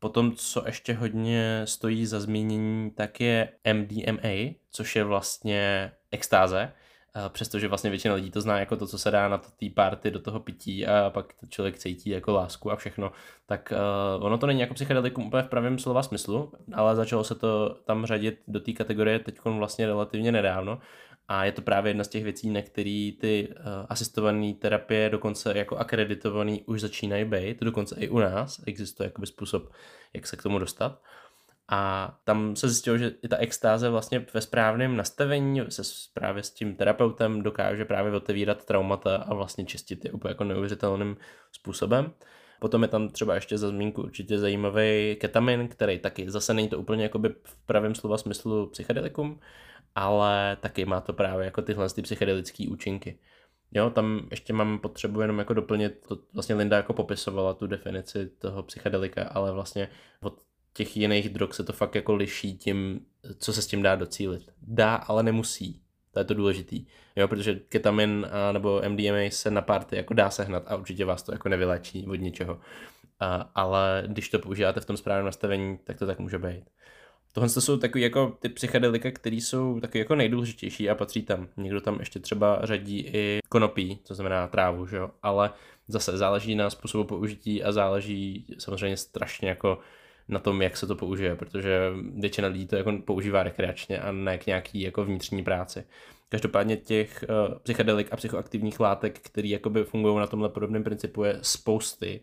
[0.00, 6.72] Potom, co ještě hodně stojí za zmínění, tak je MDMA, což je vlastně extáze,
[7.28, 10.18] přestože vlastně většina lidí to zná jako to, co se dá na té party do
[10.18, 13.12] toho pití a pak to člověk cítí jako lásku a všechno,
[13.46, 13.72] tak
[14.16, 17.76] uh, ono to není jako psychedelikum úplně v pravém slova smyslu, ale začalo se to
[17.84, 20.78] tam řadit do té kategorie teď vlastně relativně nedávno
[21.32, 25.58] a je to právě jedna z těch věcí, na které ty uh, asistované terapie dokonce
[25.58, 29.72] jako akreditovaný už začínají být, dokonce i u nás existuje jakoby způsob,
[30.14, 31.02] jak se k tomu dostat.
[31.68, 35.82] A tam se zjistilo, že i ta extáze vlastně ve správném nastavení se
[36.14, 41.16] právě s tím terapeutem dokáže právě otevírat traumata a vlastně čistit je úplně jako neuvěřitelným
[41.52, 42.12] způsobem.
[42.60, 46.78] Potom je tam třeba ještě za zmínku určitě zajímavý ketamin, který taky zase není to
[46.78, 49.40] úplně jakoby v pravém slova smyslu psychedelikum,
[49.94, 53.18] ale taky má to právě jako tyhle ty psychedelické účinky.
[53.72, 58.26] Jo, tam ještě mám potřebu jenom jako doplnit, to vlastně Linda jako popisovala tu definici
[58.26, 59.88] toho psychedelika, ale vlastně
[60.22, 60.40] od
[60.72, 63.00] těch jiných drog se to fakt jako liší tím,
[63.38, 64.50] co se s tím dá docílit.
[64.62, 65.82] Dá, ale nemusí.
[66.12, 66.86] To je to důležitý.
[67.16, 71.22] Jo, protože ketamin a, nebo MDMA se na party jako dá sehnat a určitě vás
[71.22, 72.60] to jako nevylečí od ničeho.
[73.20, 76.64] A, ale když to používáte v tom správném nastavení, tak to tak může být.
[77.32, 81.48] Tohle to jsou takový jako ty psychedelika, které jsou taky jako nejdůležitější a patří tam.
[81.56, 85.10] Někdo tam ještě třeba řadí i konopí, to znamená trávu, že jo?
[85.22, 85.50] ale
[85.88, 89.78] zase záleží na způsobu použití a záleží samozřejmě strašně jako
[90.28, 94.38] na tom, jak se to použije, protože většina lidí to jako používá rekreačně a ne
[94.38, 95.84] k nějaký jako vnitřní práci.
[96.28, 101.38] Každopádně těch uh, psychedelik a psychoaktivních látek, které jakoby fungují na tomhle podobném principu, je
[101.42, 102.20] spousty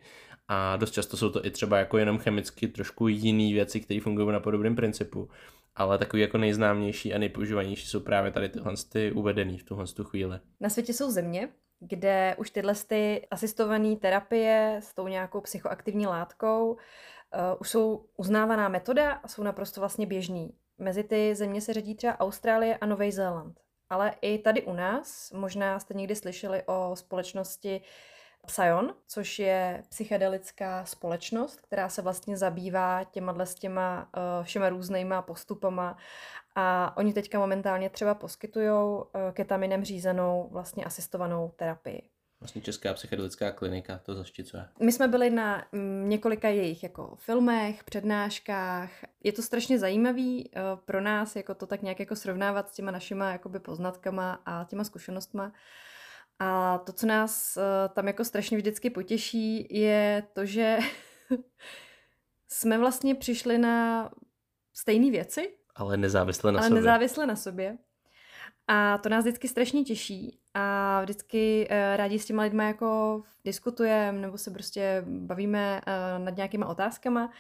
[0.48, 4.32] a dost často jsou to i třeba jako jenom chemicky trošku jiné věci, které fungují
[4.32, 5.30] na podobném principu.
[5.76, 10.04] Ale takový jako nejznámější a nejpoužívanější jsou právě tady tyhle ty uvedený v tuhle tu
[10.04, 10.40] chvíli.
[10.60, 16.72] Na světě jsou země, kde už tyhle ty asistované terapie s tou nějakou psychoaktivní látkou
[16.72, 16.78] uh,
[17.60, 20.54] už jsou uznávaná metoda a jsou naprosto vlastně běžný.
[20.78, 23.60] Mezi ty země se řadí třeba Austrálie a Nový Zéland.
[23.90, 27.82] Ale i tady u nás, možná jste někdy slyšeli o společnosti
[28.46, 35.22] Psion, což je psychedelická společnost, která se vlastně zabývá těma s těma uh, všema různýma
[35.22, 35.98] postupama
[36.56, 42.10] a oni teďka momentálně třeba poskytují uh, ketaminem řízenou vlastně asistovanou terapii.
[42.40, 44.66] Vlastně Česká psychedelická klinika to zašticuje.
[44.80, 48.90] My jsme byli na mm, několika jejich jako filmech, přednáškách.
[49.24, 52.92] Je to strašně zajímavý uh, pro nás, jako to tak nějak jako srovnávat s těma
[52.92, 55.52] našima jakoby poznatkama a těma zkušenostma.
[56.40, 60.78] A to, co nás uh, tam jako strašně vždycky potěší, je to, že
[62.48, 64.10] jsme vlastně přišli na
[64.74, 65.54] stejné věci.
[65.76, 66.82] Ale nezávisle na ale sobě.
[66.82, 67.78] nezávisle na sobě.
[68.68, 74.20] A to nás vždycky strašně těší a vždycky uh, rádi s těma lidma jako diskutujeme
[74.20, 77.32] nebo se prostě bavíme uh, nad nějakýma otázkama.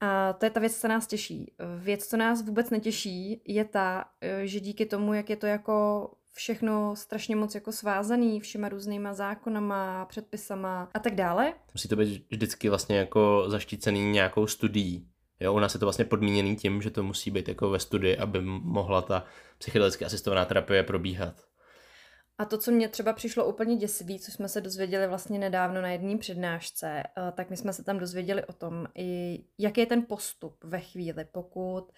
[0.00, 1.52] A to je ta věc, co nás těší.
[1.76, 4.04] Věc, co nás vůbec netěší, je ta,
[4.44, 10.04] že díky tomu, jak je to jako všechno strašně moc jako svázaný všema různýma zákonama,
[10.04, 11.54] předpisama a tak dále.
[11.74, 15.08] Musí to být vždycky vlastně jako zaštícený nějakou studií.
[15.40, 18.16] Jo, u nás je to vlastně podmíněný tím, že to musí být jako ve studii,
[18.16, 19.24] aby mohla ta
[19.58, 21.34] psychedelicky asistovaná terapie probíhat.
[22.38, 25.88] A to, co mě třeba přišlo úplně děsivý, co jsme se dozvěděli vlastně nedávno na
[25.88, 28.86] jedné přednášce, eh, tak my jsme se tam dozvěděli o tom,
[29.58, 31.92] jaký je ten postup ve chvíli, pokud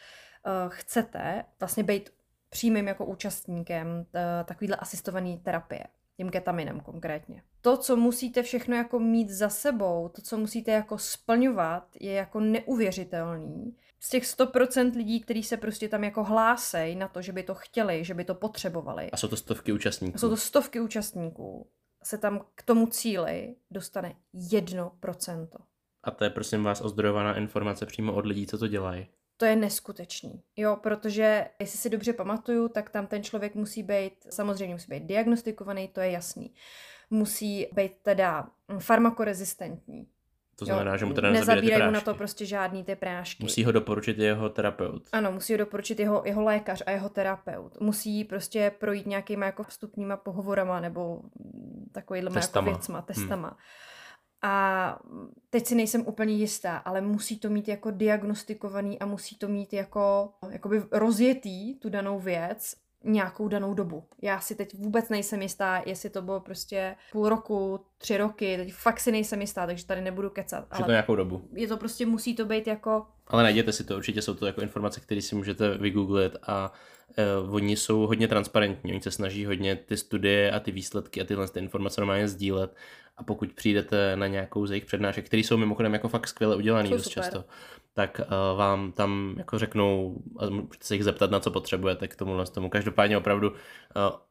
[0.46, 2.10] eh, chcete vlastně být
[2.50, 5.84] přímým jako účastníkem eh, takovýhle asistované terapie
[6.18, 7.42] tím ketaminem konkrétně.
[7.60, 12.40] To, co musíte všechno jako mít za sebou, to, co musíte jako splňovat, je jako
[12.40, 13.76] neuvěřitelný.
[14.00, 17.54] Z těch 100% lidí, kteří se prostě tam jako hlásej na to, že by to
[17.54, 19.10] chtěli, že by to potřebovali.
[19.10, 20.18] A jsou to stovky účastníků.
[20.18, 21.66] jsou to stovky účastníků.
[22.02, 25.48] Se tam k tomu cíli dostane 1%.
[26.04, 29.06] A to je prosím vás ozdrojovaná informace přímo od lidí, co to dělají
[29.38, 30.42] to je neskutečný.
[30.56, 35.02] Jo, protože jestli si dobře pamatuju, tak tam ten člověk musí být, samozřejmě musí být
[35.02, 36.54] diagnostikovaný, to je jasný.
[37.10, 38.48] Musí být teda
[38.78, 40.06] farmakorezistentní.
[40.56, 43.42] To znamená, jo, že mu teda nezabírají mu na to prostě žádný ty prášky.
[43.42, 45.08] Musí ho doporučit jeho terapeut.
[45.12, 47.80] Ano, musí ho doporučit jeho, jeho lékař a jeho terapeut.
[47.80, 51.20] Musí prostě projít nějakýma jako vstupníma pohovorama nebo
[51.92, 53.48] takovýhle jako věcma, testama.
[53.48, 53.58] Hmm.
[54.42, 54.98] A
[55.50, 59.72] teď si nejsem úplně jistá, ale musí to mít jako diagnostikovaný a musí to mít
[59.72, 62.74] jako jakoby rozjetý tu danou věc
[63.04, 64.04] nějakou danou dobu.
[64.22, 68.72] Já si teď vůbec nejsem jistá, jestli to bylo prostě půl roku, tři roky, teď
[68.72, 70.66] fakt si nejsem jistá, takže tady nebudu kecat.
[70.70, 71.48] Ale to nějakou dobu.
[71.52, 73.06] Je to prostě, musí to být jako...
[73.26, 76.72] Ale najděte si to, určitě jsou to jako informace, které si můžete vygooglit a
[77.44, 81.24] uh, oni jsou hodně transparentní, oni se snaží hodně ty studie a ty výsledky a
[81.24, 82.76] tyhle ty informace normálně sdílet
[83.18, 86.88] a pokud přijdete na nějakou z jejich přednášek, které jsou mimochodem jako fakt skvěle udělané
[86.88, 87.12] dost super.
[87.12, 87.44] často,
[87.94, 92.16] tak uh, vám tam jako řeknou, a můžete se jich zeptat, na co potřebujete k
[92.16, 92.70] tomu, tomu.
[92.70, 93.56] Každopádně opravdu uh,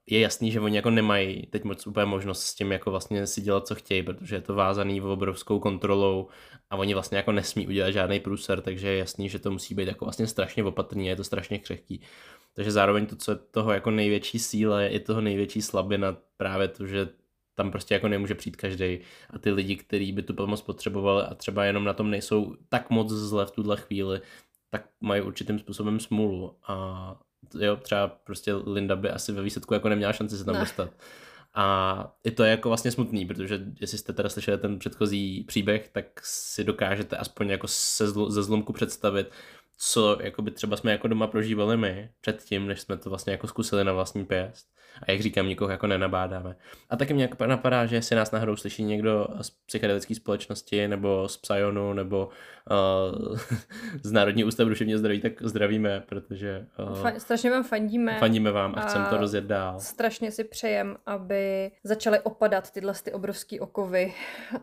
[0.07, 3.41] je jasný, že oni jako nemají teď moc úplně možnost s tím jako vlastně si
[3.41, 6.27] dělat, co chtějí, protože je to vázaný v obrovskou kontrolou
[6.69, 9.87] a oni vlastně jako nesmí udělat žádný průser, takže je jasný, že to musí být
[9.87, 12.01] jako vlastně strašně opatrný, je to strašně křehký.
[12.53, 16.67] Takže zároveň to, co je toho jako největší síla, je i toho největší slabina právě
[16.67, 17.09] to, že
[17.57, 21.35] tam prostě jako nemůže přijít každý a ty lidi, kteří by tu pomoc potřebovali a
[21.35, 24.21] třeba jenom na tom nejsou tak moc zle v tuhle chvíli,
[24.69, 27.19] tak mají určitým způsobem smůlu a
[27.59, 30.59] jo, třeba prostě Linda by asi ve výsledku jako neměla šanci se tam ne.
[30.59, 30.89] dostat.
[31.53, 35.89] A i to je jako vlastně smutný, protože jestli jste teda slyšeli ten předchozí příběh,
[35.91, 39.31] tak si dokážete aspoň jako se zl- ze zlomku představit,
[39.77, 43.47] co jako by třeba jsme jako doma prožívali my předtím, než jsme to vlastně jako
[43.47, 44.76] zkusili na vlastní pěst.
[45.03, 46.55] A jak říkám, nikoho jako nenabádáme.
[46.89, 51.27] A taky mě jako napadá, že si nás náhodou slyší někdo z psychedelické společnosti, nebo
[51.27, 52.29] z Psionu, nebo
[52.71, 53.37] uh,
[54.03, 56.65] z Národní ústavu duševního zdraví, tak zdravíme, protože...
[56.79, 58.19] Uh, Fa- strašně vám fandíme.
[58.19, 59.79] Fandíme vám a, a chceme to rozjet dál.
[59.79, 64.13] Strašně si přejem, aby začaly opadat tyhle ty obrovské okovy.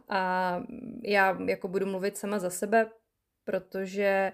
[0.08, 0.62] A
[1.02, 2.86] já jako budu mluvit sama za sebe,
[3.44, 4.32] protože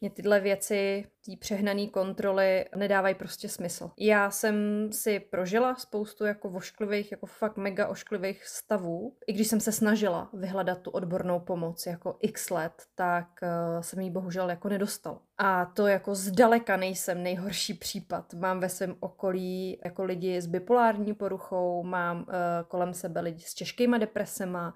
[0.00, 3.90] mě tyhle věci, ty přehnané kontroly nedávají prostě smysl.
[3.98, 4.54] Já jsem
[4.92, 9.16] si prožila spoustu jako vošklivých, jako fakt mega ošklivých stavů.
[9.26, 14.00] I když jsem se snažila vyhledat tu odbornou pomoc jako x let, tak uh, jsem
[14.00, 15.20] ji bohužel jako nedostal.
[15.38, 18.34] A to jako zdaleka nejsem nejhorší případ.
[18.34, 22.24] Mám ve svém okolí jako lidi s bipolární poruchou, mám uh,
[22.68, 24.74] kolem sebe lidi s těžkýma depresema,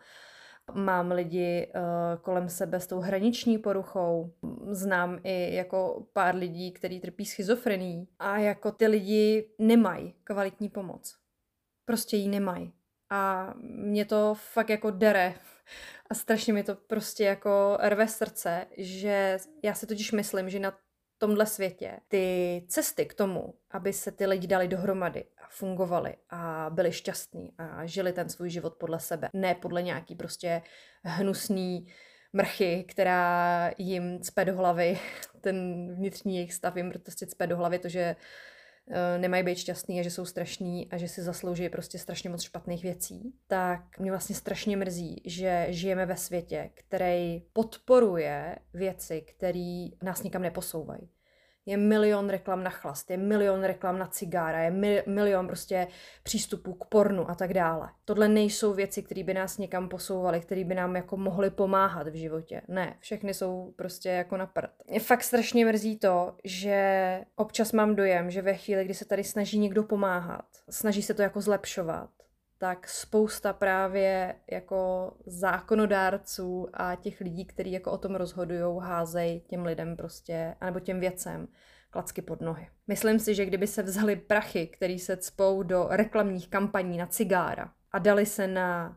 [0.72, 4.34] Mám lidi uh, kolem sebe s tou hraniční poruchou.
[4.70, 8.08] Znám i jako pár lidí, kteří trpí schizofrenií.
[8.18, 11.16] A jako ty lidi nemají kvalitní pomoc.
[11.84, 12.72] Prostě ji nemají.
[13.10, 15.34] A mě to fakt jako dere.
[16.10, 20.78] A strašně mi to prostě jako rve srdce, že já si totiž myslím, že na
[21.18, 26.70] tomhle světě ty cesty k tomu, aby se ty lidi dali dohromady a fungovali a
[26.70, 30.62] byli šťastní a žili ten svůj život podle sebe, ne podle nějaký prostě
[31.02, 31.86] hnusný
[32.32, 34.98] mrchy, která jim cpe do hlavy,
[35.40, 38.16] ten vnitřní jejich stav jim prostě cpe do hlavy to, že
[39.18, 42.82] nemají být šťastný a že jsou strašní a že si zaslouží prostě strašně moc špatných
[42.82, 50.22] věcí, tak mě vlastně strašně mrzí, že žijeme ve světě, který podporuje věci, které nás
[50.22, 51.08] nikam neposouvají
[51.66, 55.88] je milion reklam na chlast, je milion reklam na cigára, je mil, milion prostě
[56.22, 57.88] přístupů k pornu a tak dále.
[58.04, 62.14] Tohle nejsou věci, které by nás někam posouvaly, které by nám jako mohly pomáhat v
[62.14, 62.62] životě.
[62.68, 64.70] Ne, všechny jsou prostě jako na prd.
[64.90, 69.24] Mě fakt strašně mrzí to, že občas mám dojem, že ve chvíli, kdy se tady
[69.24, 72.10] snaží někdo pomáhat, snaží se to jako zlepšovat,
[72.64, 79.64] tak spousta právě jako zákonodárců a těch lidí, kteří jako o tom rozhodují, házejí těm
[79.64, 81.48] lidem prostě, anebo těm věcem
[81.90, 82.68] klacky pod nohy.
[82.86, 87.72] Myslím si, že kdyby se vzali prachy, který se cpou do reklamních kampaní na cigára
[87.92, 88.96] a dali se na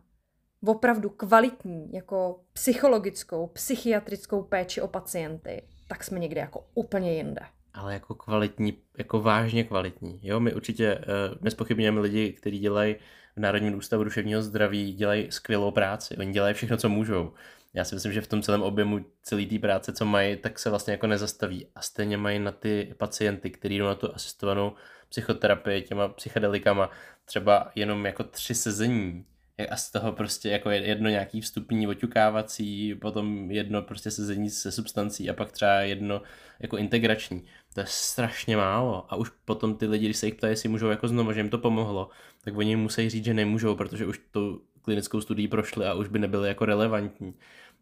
[0.66, 7.42] opravdu kvalitní, jako psychologickou, psychiatrickou péči o pacienty, tak jsme někde jako úplně jinde.
[7.78, 10.20] Ale jako kvalitní, jako vážně kvalitní.
[10.24, 11.04] Jo, my určitě uh,
[11.42, 12.96] nespochybňujeme lidi, kteří dělají
[13.36, 16.18] v Národním ústavu duševního zdraví, dělají skvělou práci.
[16.18, 17.34] Oni dělají všechno, co můžou.
[17.74, 20.70] Já si myslím, že v tom celém objemu celé té práce, co mají, tak se
[20.70, 21.68] vlastně jako nezastaví.
[21.76, 24.74] A stejně mají na ty pacienty, kteří jdou na tu asistovanou
[25.10, 26.90] psychoterapii těma psychedelikama,
[27.26, 29.26] třeba jenom jako tři sezení
[29.66, 35.30] a z toho prostě jako jedno nějaký vstupní oťukávací, potom jedno prostě sezení se substancí
[35.30, 36.22] a pak třeba jedno
[36.60, 37.44] jako integrační.
[37.74, 40.88] To je strašně málo a už potom ty lidi, když se jich ptají, jestli můžou
[40.88, 42.10] jako znovu, že jim to pomohlo,
[42.44, 46.20] tak oni musí říct, že nemůžou, protože už tu klinickou studii prošli a už by
[46.20, 47.34] nebyly jako relevantní.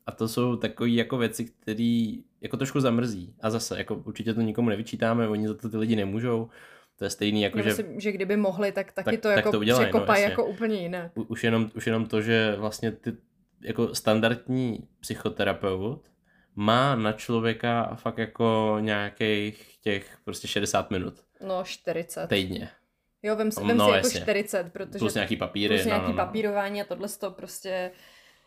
[0.05, 2.11] A to jsou takové jako věci, které
[2.41, 3.34] jako trošku zamrzí.
[3.41, 6.49] A zase, jako určitě to nikomu nevyčítáme, oni za to ty lidi nemůžou,
[6.96, 7.70] to je stejný jako, Já že...
[7.70, 10.82] myslím, že kdyby mohli, tak taky tak, to jako to udělaj, překopají no, jako úplně
[10.82, 11.12] jinak.
[11.16, 13.18] Už jenom, už jenom to, že vlastně ty
[13.62, 16.12] jako standardní psychoterapeut
[16.56, 21.24] má na člověka fakt jako nějakých těch prostě 60 minut.
[21.48, 22.28] No 40.
[22.28, 22.70] Týdně.
[23.24, 25.00] Jo, vem, vem no, si jako 40, protože...
[25.00, 25.76] Plus nějaký papíry.
[25.76, 26.26] Plus nějaký no, no, no.
[26.26, 27.91] papírování a tohle to prostě...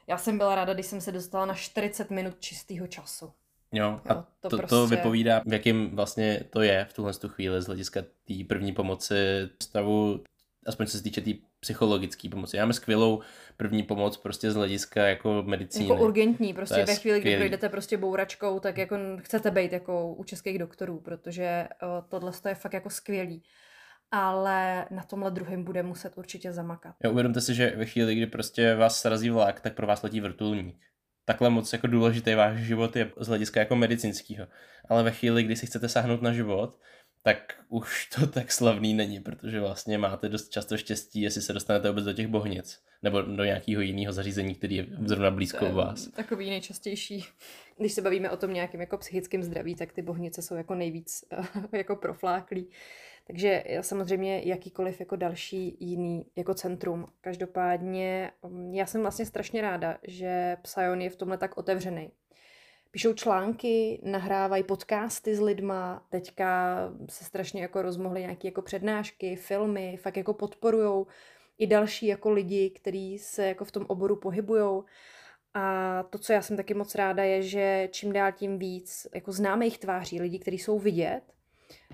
[0.07, 3.33] Já jsem byla ráda, když jsem se dostala na 40 minut čistého času.
[3.73, 4.71] Jo, a jo, to, to, prostě...
[4.71, 9.15] to vypovídá, v jakým vlastně to je v tuhle chvíli z hlediska té první pomoci
[9.63, 10.25] stavu,
[10.67, 12.57] aspoň co se týče té tý psychologické pomoci.
[12.57, 13.23] Já máme skvělou
[13.57, 15.89] první pomoc prostě z hlediska jako medicíny.
[15.89, 20.25] Jako urgentní, prostě ve chvíli, kdy projdete prostě bouračkou, tak jako chcete být jako u
[20.25, 23.43] českých doktorů, protože uh, tohle je fakt jako skvělý
[24.11, 26.95] ale na tomhle druhém bude muset určitě zamakat.
[27.05, 30.21] Jo, uvědomte si, že ve chvíli, kdy prostě vás srazí vlak, tak pro vás letí
[30.21, 30.88] vrtulník
[31.29, 34.47] takhle moc jako důležitý váš život je z hlediska jako medicínského.
[34.89, 36.79] Ale ve chvíli, kdy si chcete sáhnout na život,
[37.23, 41.89] tak už to tak slavný není, protože vlastně máte dost často štěstí, jestli se dostanete
[41.89, 46.07] vůbec do těch bohnic nebo do nějakého jiného zařízení, který je zrovna blízko u vás.
[46.07, 47.25] Takový nejčastější.
[47.79, 51.25] Když se bavíme o tom nějakém jako psychickém zdraví, tak ty bohnice jsou jako nejvíc
[51.73, 52.67] jako profláklý.
[53.29, 57.07] Takže samozřejmě jakýkoliv jako další jiný jako centrum.
[57.21, 62.11] Každopádně mm, já jsem vlastně strašně ráda, že Psion je v tomhle tak otevřený.
[62.91, 66.79] Píšou články, nahrávají podcasty s lidma, teďka
[67.11, 71.07] se strašně jako rozmohly nějaké jako přednášky, filmy, fakt jako podporujou
[71.59, 74.85] i další jako lidi, kteří se jako v tom oboru pohybujou.
[75.55, 79.33] A to, co já jsem taky moc ráda, je, že čím dál tím víc jako
[79.33, 81.23] známých tváří, lidí, kteří jsou vidět,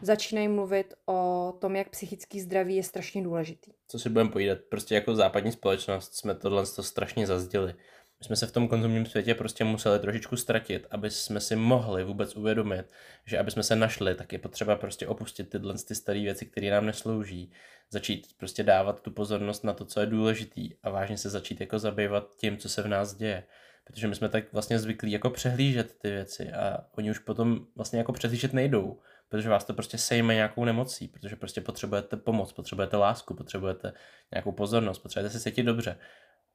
[0.03, 3.73] začínají mluvit o tom, jak psychický zdraví je strašně důležitý.
[3.89, 7.75] Co si budeme povídat, prostě jako západní společnost jsme tohle to strašně zazděli.
[8.21, 12.05] My jsme se v tom konzumním světě prostě museli trošičku ztratit, aby jsme si mohli
[12.05, 12.87] vůbec uvědomit,
[13.27, 16.71] že aby jsme se našli, tak je potřeba prostě opustit tyhle ty staré věci, které
[16.71, 17.53] nám neslouží,
[17.91, 21.79] začít prostě dávat tu pozornost na to, co je důležitý a vážně se začít jako
[21.79, 23.45] zabývat tím, co se v nás děje.
[23.85, 27.99] Protože my jsme tak vlastně zvyklí jako přehlížet ty věci a oni už potom vlastně
[27.99, 29.01] jako přehlížet nejdou
[29.35, 33.93] protože vás to prostě sejme nějakou nemocí, protože prostě potřebujete pomoc, potřebujete lásku, potřebujete
[34.33, 35.99] nějakou pozornost, potřebujete se cítit dobře.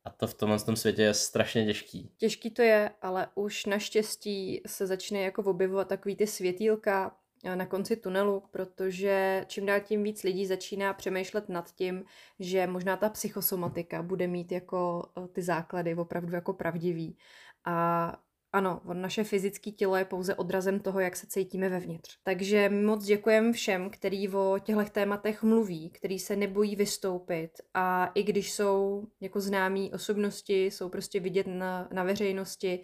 [0.06, 2.12] A to v tomhle tom světě je strašně těžký.
[2.18, 7.66] Těžký to je, ale už naštěstí se začne jako objevovat takový ty světýlka eh, na
[7.66, 12.06] konci tunelu, protože čím dál tím víc lidí začíná přemýšlet nad tím,
[12.40, 17.18] že možná ta psychosomatika bude mít jako eh, ty základy opravdu jako pravdivý.
[17.66, 18.20] A
[18.54, 22.18] ano, naše fyzické tělo je pouze odrazem toho, jak se cítíme vevnitř.
[22.24, 28.24] Takže moc děkujeme všem, který o těchto tématech mluví, který se nebojí vystoupit a i
[28.24, 32.80] když jsou jako známí osobnosti, jsou prostě vidět na, na veřejnosti,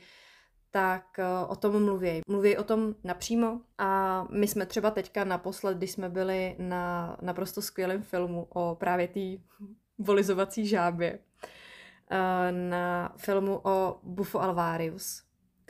[0.72, 2.22] tak uh, o tom mluví.
[2.28, 7.62] Mluví o tom napřímo a my jsme třeba teďka naposled, když jsme byli na naprosto
[7.62, 9.44] skvělém filmu o právě té
[9.98, 12.18] volizovací žábě, uh,
[12.70, 15.26] na filmu o Bufo Alvarius,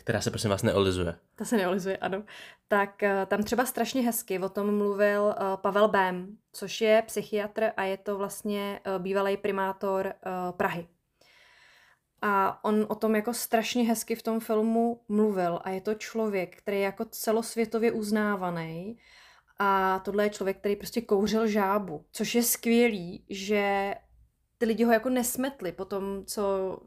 [0.05, 1.15] která se prosím vás neolizuje.
[1.35, 2.23] Ta se neolizuje, ano.
[2.67, 7.71] Tak uh, tam třeba strašně hezky o tom mluvil uh, Pavel Bém, což je psychiatr
[7.77, 10.13] a je to vlastně uh, bývalý primátor
[10.57, 10.87] Prahy.
[12.21, 16.57] A on o tom jako strašně hezky v tom filmu mluvil a je to člověk,
[16.57, 18.97] který je jako celosvětově uznávaný
[19.59, 23.95] a tohle je člověk, který prostě kouřil žábu, což je skvělý, že
[24.57, 26.77] ty lidi ho jako nesmetli po tom, co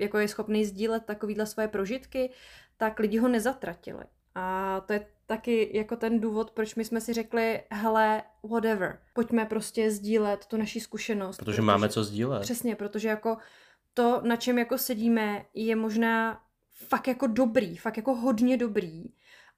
[0.00, 2.30] jako je schopný sdílet takovýhle svoje prožitky,
[2.76, 4.04] tak lidi ho nezatratili.
[4.34, 9.46] A to je taky jako ten důvod, proč my jsme si řekli, hele, whatever, pojďme
[9.46, 11.36] prostě sdílet tu naši zkušenost.
[11.36, 12.42] Protože, protože máme co sdílet.
[12.42, 13.36] Přesně, protože jako
[13.94, 16.40] to, na čem jako sedíme, je možná
[16.88, 19.04] fakt jako dobrý, fakt jako hodně dobrý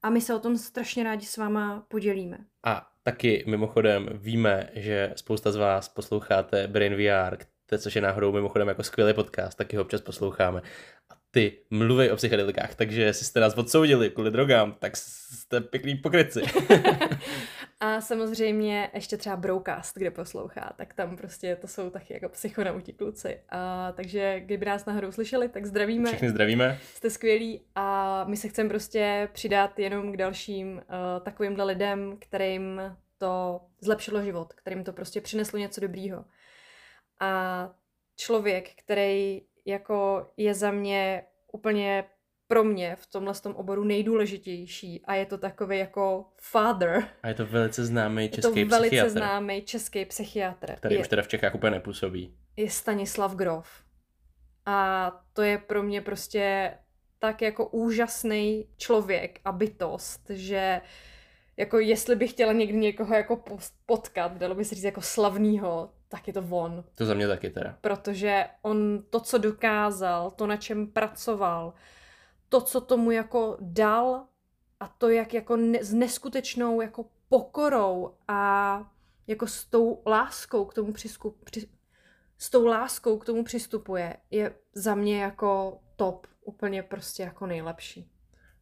[0.01, 2.37] a my se o tom strašně rádi s váma podělíme.
[2.63, 7.37] A taky mimochodem víme, že spousta z vás posloucháte Brain VR,
[7.77, 10.61] což je náhodou mimochodem jako skvělý podcast, taky ho občas posloucháme.
[11.09, 15.95] A ty mluví o psychedelikách, takže jestli jste nás odsoudili kvůli drogám, tak jste pěkný
[15.95, 16.41] pokryci.
[17.79, 22.93] A samozřejmě ještě třeba Broadcast, kde poslouchá, tak tam prostě to jsou taky jako psychonauti
[22.93, 23.39] kluci.
[23.49, 26.09] A, takže kdyby nás náhodou slyšeli, tak zdravíme.
[26.09, 26.79] Všechny zdravíme.
[26.93, 30.81] Jste skvělí a my se chceme prostě přidat jenom k dalším uh,
[31.23, 32.81] takovýmhle lidem, kterým
[33.17, 36.25] to zlepšilo život, kterým to prostě přineslo něco dobrýho.
[37.23, 37.69] A
[38.15, 42.05] člověk, který jako je za mě úplně
[42.47, 47.03] pro mě v tomhle tom oboru nejdůležitější a je to takový jako father.
[47.23, 49.09] A je to velice známý český je to velice psychiatr.
[49.09, 50.75] známý český psychiatr.
[50.75, 52.37] Který je, už teda v Čechách úplně nepůsobí.
[52.55, 53.83] Je Stanislav Grof.
[54.65, 56.73] A to je pro mě prostě
[57.19, 60.81] tak jako úžasný člověk a bytost, že
[61.57, 63.43] jako jestli bych chtěla někdy někoho jako
[63.85, 66.83] potkat, dalo by se říct jako slavného, tak je to on.
[66.95, 67.77] To za mě taky teda.
[67.81, 71.73] Protože on to, co dokázal, to, na čem pracoval,
[72.49, 74.25] to, co tomu jako dal
[74.79, 78.91] a to, jak jako ne, s neskutečnou jako pokorou a
[79.27, 81.67] jako s tou láskou k tomu přiskup, při,
[82.37, 88.09] s tou láskou k tomu přistupuje, je za mě jako top, úplně prostě jako nejlepší.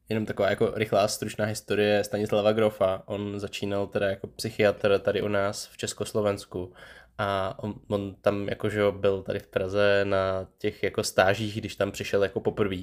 [0.10, 3.04] Jenom taková jako rychlá stručná historie Stanislava Grofa.
[3.06, 6.74] On začínal teda jako psychiatr tady u nás v Československu
[7.22, 11.92] a on, on tam jakože byl tady v Praze na těch jako stážích, když tam
[11.92, 12.78] přišel jako poprvé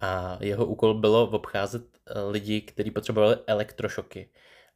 [0.00, 4.30] a jeho úkol bylo obcházet eh, lidi, kteří potřebovali elektrošoky.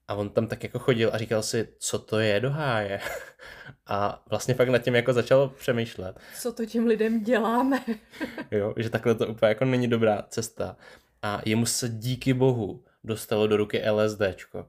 [0.08, 3.00] A on tam tak jako chodil a říkal si, co to je do háje.
[3.86, 6.20] A vlastně fakt nad tím jako začal přemýšlet.
[6.40, 7.84] Co to těm lidem děláme?
[8.50, 10.76] jo, že takhle to úplně jako není dobrá cesta.
[11.22, 14.66] A jemu se díky bohu dostalo do ruky LSDčko.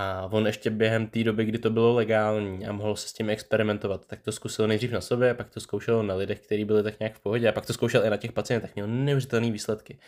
[0.00, 3.30] A on ještě během té doby, kdy to bylo legální a mohl se s tím
[3.30, 7.00] experimentovat, tak to zkusil nejdřív na sobě, pak to zkoušel na lidech, kteří byli tak
[7.00, 8.74] nějak v pohodě a pak to zkoušel i na těch pacientech.
[8.74, 9.98] Měl neuvěřitelné výsledky.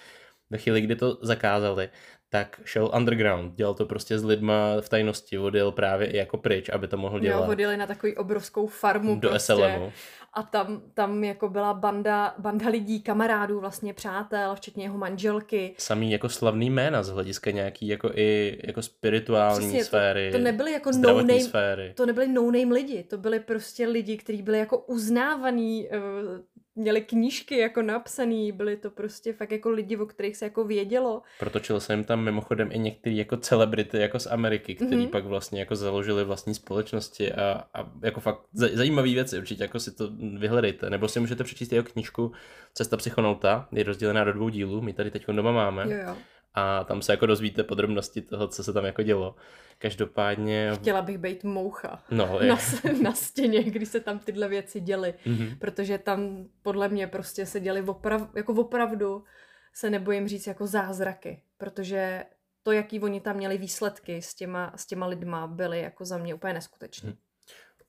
[0.50, 1.88] Ve chvíli, kdy to zakázali,
[2.32, 6.68] tak šel underground, dělal to prostě s lidma v tajnosti, odjel právě i jako pryč,
[6.68, 7.44] aby to mohl dělat.
[7.44, 9.52] Jo, odjeli na takovou obrovskou farmu Do prostě.
[9.52, 9.92] SLMu.
[10.32, 15.74] A tam, tam jako byla banda, banda lidí, kamarádů, vlastně přátel, včetně jeho manželky.
[15.78, 20.44] Samý jako slavný jména z hlediska nějaký jako i jako spirituální Přesně, sféry, to, to
[20.44, 21.92] nebyly jako no name, sféry.
[21.96, 26.40] to nebyly no name lidi, to byly prostě lidi, kteří byli jako uznávaný uh,
[26.74, 31.22] měli knížky jako napsaný, byli to prostě fakt jako lidi, o kterých se jako vědělo.
[31.38, 35.10] Protočil jsem tam mimochodem i některý jako celebrity jako z Ameriky, který mm-hmm.
[35.10, 39.96] pak vlastně jako založili vlastní společnosti a, a jako fakt zajímavé věci, určitě jako si
[39.96, 42.32] to vyhledejte, nebo si můžete přečíst jeho knížku
[42.74, 45.84] Cesta psychonauta, je rozdělená do dvou dílů, my tady teď doma máme.
[45.84, 46.16] Jo, jo
[46.54, 49.34] a tam se jako dozvíte podrobnosti toho, co se tam jako dělo.
[49.78, 50.70] Každopádně...
[50.74, 52.58] Chtěla bych být moucha no, na,
[53.02, 55.58] na stěně, když se tam tyhle věci děly, mm-hmm.
[55.58, 59.24] protože tam podle mě prostě se děly oprav, jako opravdu
[59.72, 62.24] se nebojím říct jako zázraky, protože
[62.62, 66.34] to, jaký oni tam měli výsledky s těma, s těma lidma, byly jako za mě
[66.34, 67.16] úplně neskutečné.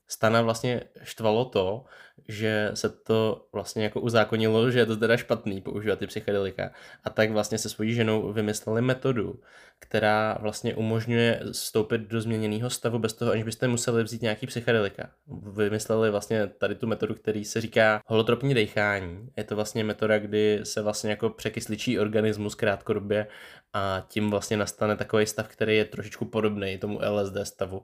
[0.08, 1.84] Stana vlastně štvalo to,
[2.28, 6.70] že se to vlastně jako uzákonilo, že je to teda špatný používat ty psychedelika.
[7.04, 9.40] A tak vlastně se svojí ženou vymysleli metodu,
[9.78, 15.10] která vlastně umožňuje vstoupit do změněného stavu bez toho, aniž byste museli vzít nějaký psychedelika.
[15.52, 19.28] Vymysleli vlastně tady tu metodu, který se říká holotropní dechání.
[19.36, 23.26] Je to vlastně metoda, kdy se vlastně jako překysličí organismus krátkodobě
[23.72, 27.82] a tím vlastně nastane takový stav, který je trošičku podobný tomu LSD stavu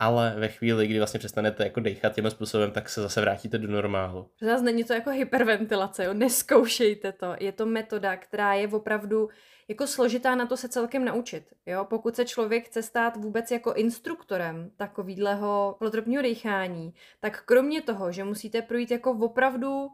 [0.00, 3.68] ale ve chvíli, kdy vlastně přestanete jako dechat tím způsobem, tak se zase vrátíte do
[3.68, 4.30] normálu.
[4.40, 6.14] Zase není to jako hyperventilace, jo?
[6.14, 7.34] neskoušejte to.
[7.40, 9.28] Je to metoda, která je opravdu
[9.68, 11.44] jako složitá na to se celkem naučit.
[11.66, 11.84] Jo?
[11.84, 18.24] Pokud se člověk chce stát vůbec jako instruktorem takovýhleho holotropního dechání, tak kromě toho, že
[18.24, 19.90] musíte projít jako opravdu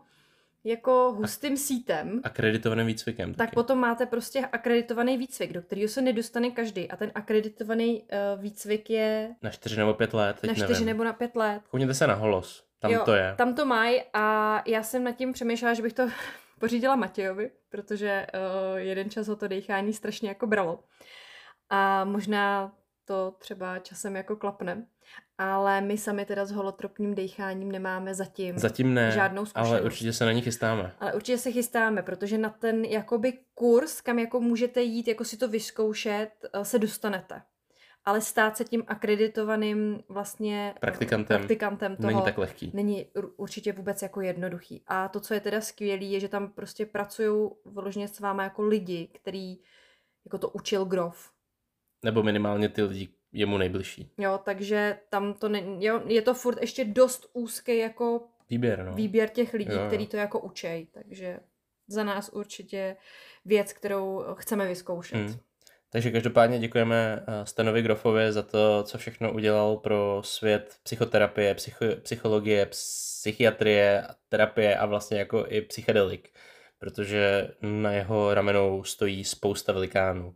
[0.66, 2.20] jako hustým sítem.
[2.24, 3.34] Akreditovaným výcvikem.
[3.34, 3.54] Tak taky.
[3.54, 6.90] potom máte prostě akreditovaný výcvik, do kterého se nedostane každý.
[6.90, 9.34] A ten akreditovaný uh, výcvik je...
[9.42, 10.86] Na čtyři nebo pět let, teď Na čtyři nevím.
[10.86, 11.62] nebo na pět let.
[11.70, 13.34] Koukněte se na holos, tam jo, to je.
[13.38, 16.08] tam to mají a já jsem nad tím přemýšlela, že bych to
[16.60, 20.84] pořídila Matějovi, protože uh, jeden čas ho to dechání strašně jako bralo.
[21.70, 22.72] A možná
[23.04, 24.86] to třeba časem jako klapne.
[25.38, 29.70] Ale my sami teda s holotropním decháním nemáme zatím, zatím ne, žádnou zkušenost.
[29.70, 30.92] ale určitě se na ní chystáme.
[31.00, 35.36] Ale určitě se chystáme, protože na ten jakoby kurz, kam jako můžete jít, jako si
[35.36, 37.42] to vyzkoušet, eh, se dostanete.
[38.04, 42.70] Ale stát se tím akreditovaným vlastně eh, praktikantem, praktikantem toho není tak lehký.
[42.74, 43.06] Není
[43.36, 44.82] určitě vůbec jako jednoduchý.
[44.86, 48.62] A to, co je teda skvělé, je, že tam prostě pracují vyloženě s váma jako
[48.62, 49.58] lidi, který
[50.24, 51.30] jako to učil Grof.
[52.04, 54.10] Nebo minimálně ty lidi, je mu nejbližší.
[54.18, 58.94] Jo, takže tam to ne, jo, je to furt ještě dost úzký jako výběr, no.
[58.94, 59.86] výběr těch lidí, jo, jo.
[59.86, 61.38] který to jako učej, takže
[61.88, 62.96] za nás určitě
[63.44, 65.18] věc, kterou chceme vyzkoušet.
[65.18, 65.36] Hmm.
[65.90, 71.84] Takže každopádně děkujeme eh, Stanovi Grofovi za to, co všechno udělal pro svět psychoterapie, psycho,
[72.02, 76.30] psychologie, psychiatrie, terapie a vlastně jako i psychedelik,
[76.78, 80.34] protože na jeho ramenou stojí spousta velikánů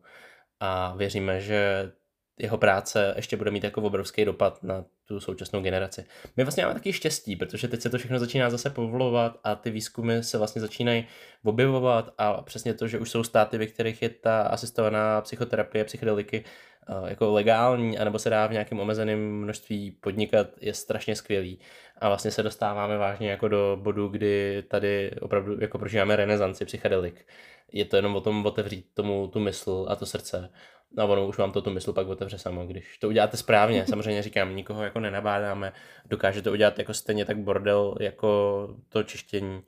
[0.60, 1.92] a věříme, že
[2.40, 6.04] jeho práce ještě bude mít jako obrovský dopad na tu současnou generaci.
[6.36, 9.70] My vlastně máme taky štěstí, protože teď se to všechno začíná zase povolovat a ty
[9.70, 11.06] výzkumy se vlastně začínají
[11.44, 16.44] objevovat a přesně to, že už jsou státy, ve kterých je ta asistovaná psychoterapie, psychedeliky
[16.88, 21.58] eh, jako legální, anebo se dá v nějakém omezeném množství podnikat, je strašně skvělý.
[22.00, 27.26] A vlastně se dostáváme vážně jako do bodu, kdy tady opravdu jako prožíváme renesanci psychedelik.
[27.72, 30.50] Je to jenom o tom otevřít tomu tu mysl a to srdce
[30.96, 33.86] No ono už vám to tu mysl pak otevře samo, když to uděláte správně.
[33.88, 35.72] Samozřejmě říkám, nikoho jako nenabádáme,
[36.06, 39.62] dokáže to udělat jako stejně tak bordel jako to čištění.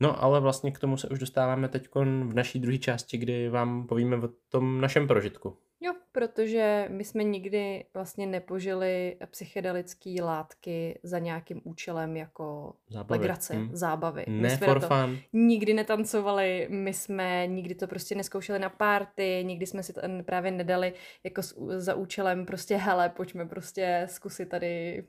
[0.00, 3.86] No ale vlastně k tomu se už dostáváme teď v naší druhé části, kdy vám
[3.86, 5.56] povíme o tom našem prožitku.
[5.80, 13.20] Jo, protože my jsme nikdy vlastně nepožili psychedelické látky za nějakým účelem jako zábavy.
[13.20, 13.70] legrace, hmm.
[13.72, 14.24] zábavy.
[14.28, 15.18] Ne my jsme for to fun.
[15.32, 20.50] nikdy netancovali, my jsme nikdy to prostě neskoušeli na párty, nikdy jsme si to právě
[20.50, 20.92] nedali
[21.24, 21.42] jako
[21.76, 25.04] za účelem prostě hele, pojďme prostě zkusit tady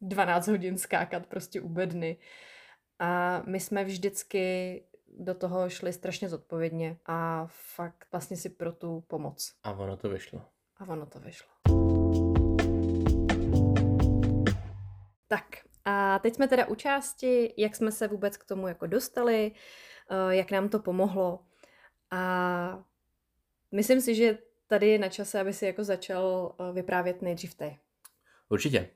[0.00, 2.16] 12 hodin skákat prostě u bedny.
[2.98, 4.84] A my jsme vždycky
[5.18, 9.54] do toho šli strašně zodpovědně a fakt vlastně si pro tu pomoc.
[9.62, 10.42] A ono to vyšlo.
[10.76, 11.48] A ono to vyšlo.
[15.28, 15.44] Tak
[15.84, 19.52] a teď jsme teda u části, jak jsme se vůbec k tomu jako dostali,
[20.10, 21.44] eh, jak nám to pomohlo.
[22.10, 22.84] A
[23.72, 27.78] myslím si, že tady je na čase, aby si jako začal eh, vyprávět nejdřív ty.
[28.48, 28.88] Určitě.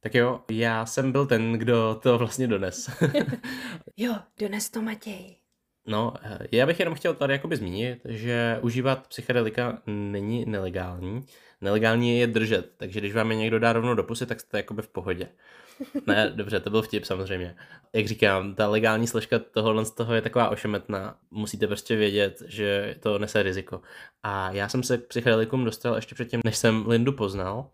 [0.00, 2.90] Tak jo, já jsem byl ten, kdo to vlastně dones.
[3.96, 5.36] jo, dones to Matěj.
[5.88, 6.14] No,
[6.52, 11.24] já bych jenom chtěl tady jakoby zmínit, že užívat psychedelika není nelegální.
[11.60, 14.82] Nelegální je držet, takže když vám je někdo dá rovnou do pusy, tak jste jakoby
[14.82, 15.28] v pohodě.
[16.06, 17.56] Ne, dobře, to byl vtip samozřejmě.
[17.92, 21.16] Jak říkám, ta legální složka tohohle z toho je taková ošemetná.
[21.30, 23.80] Musíte prostě vědět, že to nese riziko.
[24.22, 27.70] A já jsem se k psychedelikům dostal ještě předtím, než jsem Lindu poznal.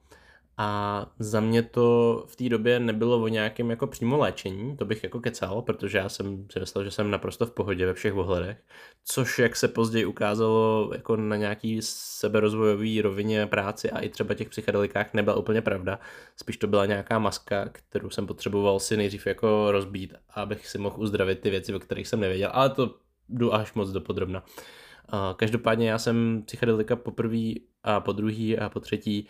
[0.59, 5.02] A za mě to v té době nebylo o nějakém jako přímo léčení, to bych
[5.05, 8.57] jako kecal, protože já jsem si myslel, že jsem naprosto v pohodě ve všech ohledech,
[9.05, 14.48] což jak se později ukázalo jako na nějaký seberozvojový rovině práci a i třeba těch
[14.48, 15.98] psychedelikách nebyla úplně pravda.
[16.36, 20.96] Spíš to byla nějaká maska, kterou jsem potřeboval si nejdřív jako rozbít, abych si mohl
[20.98, 22.94] uzdravit ty věci, o kterých jsem nevěděl, ale to
[23.28, 24.42] jdu až moc do podrobna.
[25.36, 27.52] Každopádně já jsem psychedelika poprvé
[27.82, 29.28] a po druhý a po třetí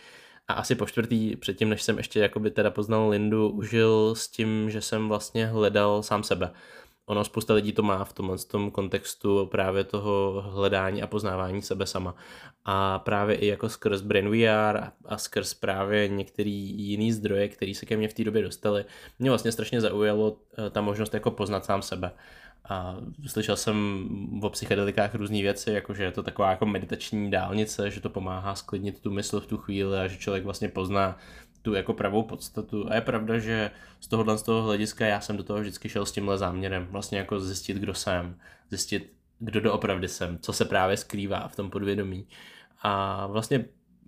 [0.48, 4.70] a asi po čtvrtý, předtím, než jsem ještě jakoby teda poznal Lindu, užil s tím,
[4.70, 6.50] že jsem vlastně hledal sám sebe.
[7.06, 11.86] Ono spousta lidí to má v tomhle tom kontextu právě toho hledání a poznávání sebe
[11.86, 12.14] sama.
[12.64, 17.86] A právě i jako skrz Brain VR a skrz právě některý jiný zdroje, který se
[17.86, 18.84] ke mně v té době dostaly,
[19.18, 22.10] mě vlastně strašně zaujalo eh, ta možnost jako poznat sám sebe.
[22.68, 22.96] A
[23.26, 24.08] slyšel jsem
[24.42, 28.54] o psychedelikách různé věci, jako že je to taková jako meditační dálnice, že to pomáhá
[28.54, 31.18] sklidnit tu mysl v tu chvíli a že člověk vlastně pozná
[31.62, 32.90] tu jako pravou podstatu.
[32.90, 36.06] A je pravda, že z tohohle z toho hlediska já jsem do toho vždycky šel
[36.06, 36.86] s tímhle záměrem.
[36.90, 38.36] Vlastně jako zjistit, kdo jsem,
[38.70, 42.26] zjistit, kdo doopravdy jsem, co se právě skrývá v tom podvědomí.
[42.82, 43.64] A vlastně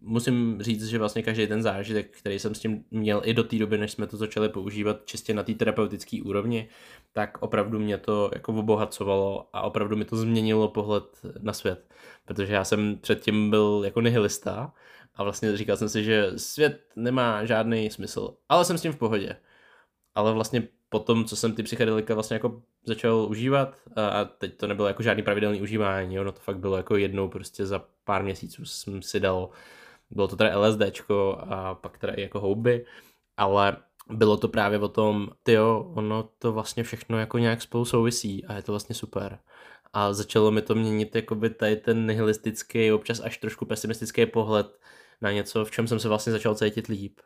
[0.07, 3.59] musím říct, že vlastně každý ten zážitek, který jsem s tím měl i do té
[3.59, 6.69] doby, než jsme to začali používat čistě na té terapeutické úrovni,
[7.13, 11.05] tak opravdu mě to jako obohacovalo a opravdu mi to změnilo pohled
[11.41, 11.95] na svět.
[12.25, 14.73] Protože já jsem předtím byl jako nihilista
[15.15, 18.99] a vlastně říkal jsem si, že svět nemá žádný smysl, ale jsem s tím v
[18.99, 19.37] pohodě.
[20.15, 24.67] Ale vlastně po tom, co jsem ty psychedelika vlastně jako začal užívat a teď to
[24.67, 28.65] nebylo jako žádný pravidelný užívání, ono to fakt bylo jako jednou prostě za pár měsíců
[28.65, 29.51] jsem si dal
[30.11, 32.87] bylo to teda LSDčko a pak teda i jako houby,
[33.37, 33.77] ale
[34.11, 38.55] bylo to právě o tom, jo, ono to vlastně všechno jako nějak spolu souvisí a
[38.55, 39.39] je to vlastně super.
[39.93, 44.79] A začalo mi to měnit jakoby tady ten nihilistický, občas až trošku pesimistický pohled
[45.21, 47.21] na něco, v čem jsem se vlastně začal cítit líp.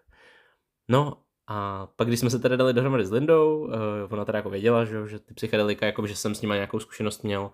[0.89, 1.17] No
[1.47, 3.73] a pak, když jsme se teda dali dohromady s Lindou, uh,
[4.11, 7.23] ona teda jako věděla, že, že ty psychedelika, jako, že jsem s nima nějakou zkušenost
[7.25, 7.51] měl.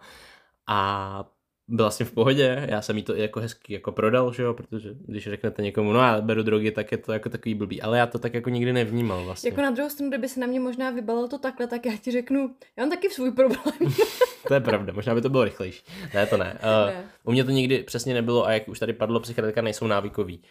[0.66, 1.24] A
[1.68, 4.54] byla s tím v pohodě, já jsem jí to jako hezky jako prodal, že jo,
[4.54, 7.98] protože když řeknete někomu, no já beru drogy, tak je to jako takový blbý, ale
[7.98, 9.50] já to tak jako nikdy nevnímal vlastně.
[9.50, 12.10] Jako na druhou stranu, kdyby se na mě možná vybalil to takhle, tak já ti
[12.10, 13.94] řeknu, já mám taky svůj problém.
[14.48, 15.84] to je pravda, možná by to bylo rychlejší.
[16.14, 16.58] Ne, to ne.
[16.62, 17.04] Uh, ne.
[17.24, 20.42] U mě to nikdy přesně nebylo a jak už tady padlo, psychedelika nejsou návykový.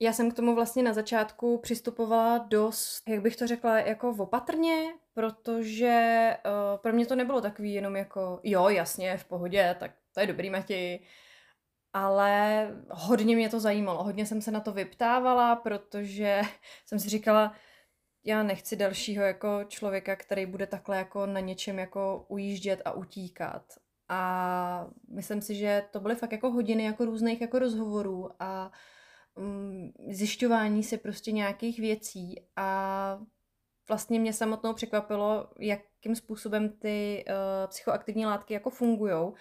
[0.00, 4.82] Já jsem k tomu vlastně na začátku přistupovala dost, jak bych to řekla, jako opatrně,
[5.14, 10.20] protože uh, pro mě to nebylo takový jenom jako, jo, jasně, v pohodě, tak to
[10.20, 11.00] je dobrý, Matěj,
[11.92, 16.40] ale hodně mě to zajímalo, hodně jsem se na to vyptávala, protože
[16.86, 17.54] jsem si říkala,
[18.24, 23.64] já nechci dalšího jako člověka, který bude takhle jako na něčem jako ujíždět a utíkat.
[24.08, 28.72] A myslím si, že to byly fakt jako hodiny jako různých jako rozhovorů a
[29.34, 33.18] um, zjišťování si prostě nějakých věcí a
[33.88, 37.34] vlastně mě samotnou překvapilo, jakým způsobem ty uh,
[37.68, 39.34] psychoaktivní látky jako fungujou.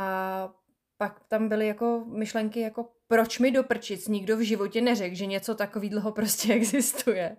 [0.00, 0.52] A
[0.98, 5.54] pak tam byly jako myšlenky jako proč mi doprčic nikdo v životě neřekl, že něco
[5.54, 7.36] takového prostě existuje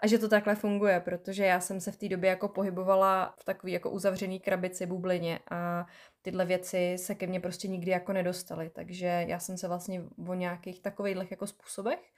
[0.00, 3.44] a že to takhle funguje, protože já jsem se v té době jako pohybovala v
[3.44, 5.86] takové jako uzavřený krabici, bublině a
[6.22, 10.34] tyhle věci se ke mně prostě nikdy jako nedostaly, takže já jsem se vlastně o
[10.34, 12.12] nějakých takových jako způsobech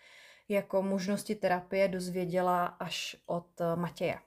[0.49, 4.18] jako možnosti terapie dozvěděla až od eh, Matěje.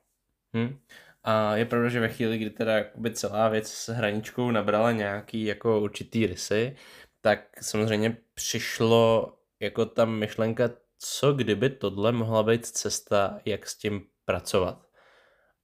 [0.54, 0.80] Hmm.
[1.24, 2.74] A je pravda, že ve chvíli, kdy teda
[3.14, 6.76] celá věc s hraničkou nabrala nějaký jako určitý rysy,
[7.22, 14.02] tak samozřejmě přišlo jako ta myšlenka co kdyby tohle mohla být cesta, jak s tím
[14.26, 14.86] pracovat.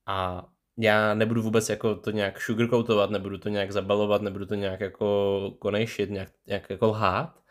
[0.08, 0.48] A
[0.78, 5.52] já nebudu vůbec jako to nějak sugarcoatovat, nebudu to nějak zabalovat, nebudu to nějak jako
[5.60, 7.45] konejšit, nějak, nějak jako lhát.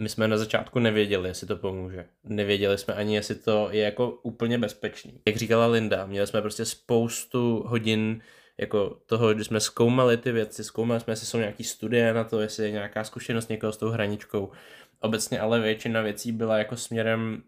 [0.00, 2.06] My jsme na začátku nevěděli, jestli to pomůže.
[2.24, 5.20] Nevěděli jsme ani, jestli to je jako úplně bezpečný.
[5.26, 8.22] Jak říkala Linda, měli jsme prostě spoustu hodin
[8.58, 12.40] jako toho, že jsme zkoumali ty věci, zkoumali jsme, jestli jsou nějaký studie na to,
[12.40, 14.52] jestli je nějaká zkušenost někoho s tou hraničkou.
[15.00, 17.42] Obecně ale většina věcí byla jako směrem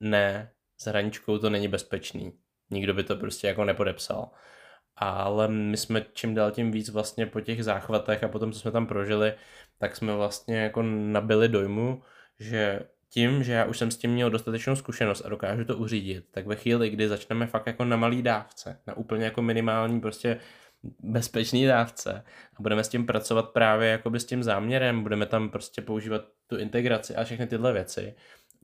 [0.00, 2.32] ne, s hraničkou to není bezpečný.
[2.70, 4.30] Nikdo by to prostě jako nepodepsal.
[4.96, 8.70] Ale my jsme čím dál tím víc vlastně po těch záchvatech a potom, co jsme
[8.70, 9.34] tam prožili,
[9.80, 12.02] tak jsme vlastně jako nabili dojmu,
[12.38, 16.24] že tím, že já už jsem s tím měl dostatečnou zkušenost a dokážu to uřídit,
[16.30, 20.40] tak ve chvíli, kdy začneme fakt jako na malý dávce, na úplně jako minimální prostě
[21.02, 22.24] bezpečný dávce
[22.56, 26.56] a budeme s tím pracovat právě jakoby s tím záměrem, budeme tam prostě používat tu
[26.56, 28.14] integraci a všechny tyhle věci.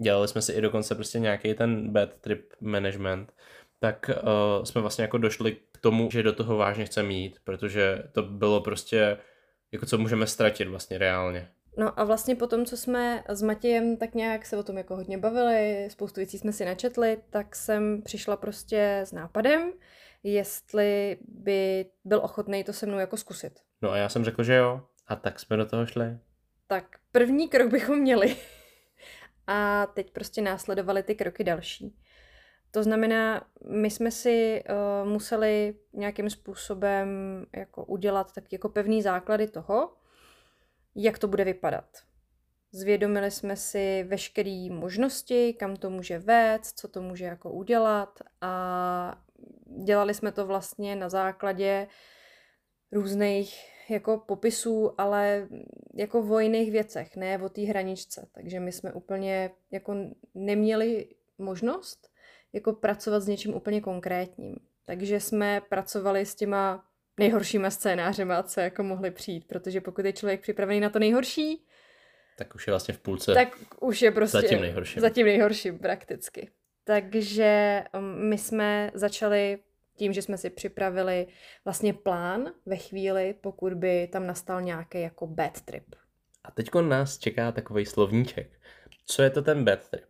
[0.03, 3.33] Dělali jsme si i dokonce prostě nějaký ten bad trip management,
[3.79, 8.03] tak uh, jsme vlastně jako došli k tomu, že do toho vážně chceme jít, protože
[8.13, 9.17] to bylo prostě
[9.73, 11.49] jako co můžeme ztratit vlastně reálně.
[11.79, 14.97] No a vlastně po tom, co jsme s Matějem tak nějak se o tom jako
[14.97, 19.73] hodně bavili, spoustu věcí jsme si načetli, tak jsem přišla prostě s nápadem,
[20.23, 23.53] jestli by byl ochotný to se mnou jako zkusit.
[23.83, 24.81] No a já jsem řekl, že jo.
[25.07, 26.19] A tak jsme do toho šli.
[26.67, 28.37] Tak první krok bychom měli.
[29.47, 31.97] a teď prostě následovali ty kroky další.
[32.77, 37.09] To znamená, my jsme si uh, museli nějakým způsobem
[37.57, 39.93] jako udělat tak jako pevný základy toho,
[40.95, 41.85] jak to bude vypadat.
[42.73, 49.23] Zvědomili jsme si veškeré možnosti, kam to může vést, co to může jako udělat a
[49.85, 51.89] dělali jsme to vlastně na základě
[52.93, 53.55] různých
[53.91, 55.49] jako popisů, ale
[55.95, 58.29] jako o jiných věcech, ne o té hraničce.
[58.33, 59.95] Takže my jsme úplně jako
[60.35, 61.09] neměli
[61.39, 62.16] možnost
[62.57, 64.57] jako pracovat s něčím úplně konkrétním.
[64.85, 66.85] Takže jsme pracovali s těma
[67.19, 71.67] nejhoršíma scénářema, co jako mohli přijít, protože pokud je člověk připravený na to nejhorší,
[72.37, 73.35] tak už je vlastně v půlce.
[73.35, 73.49] Tak
[73.81, 75.01] už je prostě zatím nejhorším.
[75.01, 76.51] Zatím nejhorším prakticky.
[76.85, 79.59] Takže um, my jsme začali
[79.95, 81.27] tím, že jsme si připravili
[81.65, 85.95] vlastně plán ve chvíli, pokud by tam nastal nějaký jako bad trip.
[86.45, 88.51] A teď nás čeká takový slovníček.
[89.07, 90.05] Co je to ten bad trip?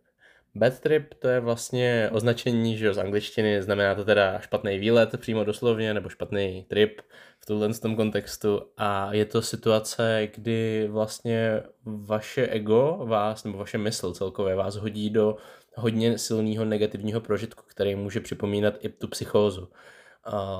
[0.57, 5.43] Bad trip to je vlastně označení že z angličtiny, znamená to teda špatný výlet přímo
[5.43, 7.01] doslovně, nebo špatný trip
[7.39, 13.77] v tomhle tom kontextu a je to situace, kdy vlastně vaše ego vás, nebo vaše
[13.77, 15.37] mysl celkově vás hodí do
[15.75, 19.69] hodně silného negativního prožitku, který může připomínat i tu psychózu.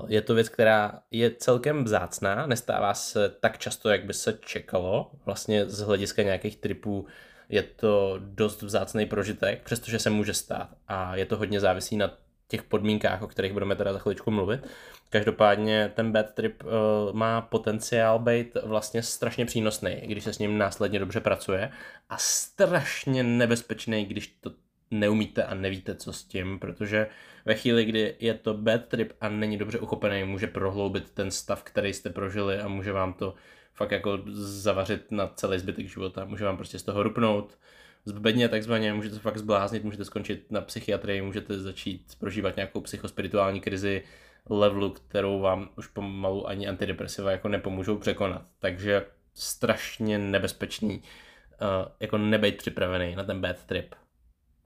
[0.08, 5.12] Je to věc, která je celkem vzácná, nestává se tak často, jak by se čekalo,
[5.26, 7.06] vlastně z hlediska nějakých tripů
[7.50, 12.18] je to dost vzácný prožitek, přestože se může stát a je to hodně závisí na
[12.48, 14.68] těch podmínkách, o kterých budeme teda za chviličku mluvit.
[15.10, 16.70] Každopádně ten bad trip uh,
[17.16, 21.72] má potenciál být vlastně strašně přínosný, když se s ním následně dobře pracuje
[22.10, 24.52] a strašně nebezpečný, když to
[24.92, 27.08] neumíte a nevíte, co s tím, protože
[27.46, 31.64] ve chvíli, kdy je to bad trip a není dobře uchopený, může prohloubit ten stav,
[31.64, 33.34] který jste prožili a může vám to
[33.78, 36.26] fakt jako zavařit na celý zbytek života.
[36.26, 37.58] Může vám prostě z toho rupnout,
[38.06, 43.62] zbedně takzvaně, můžete se fakt zbláznit, můžete skončit na psychiatrii, můžete začít prožívat nějakou psychospirituální
[43.62, 44.04] krizi
[44.50, 48.42] levelu, kterou vám už pomalu ani antidepresiva jako nepomůžou překonat.
[48.60, 53.96] Takže strašně nebezpečný uh, jako nebejt připravený na ten bad trip.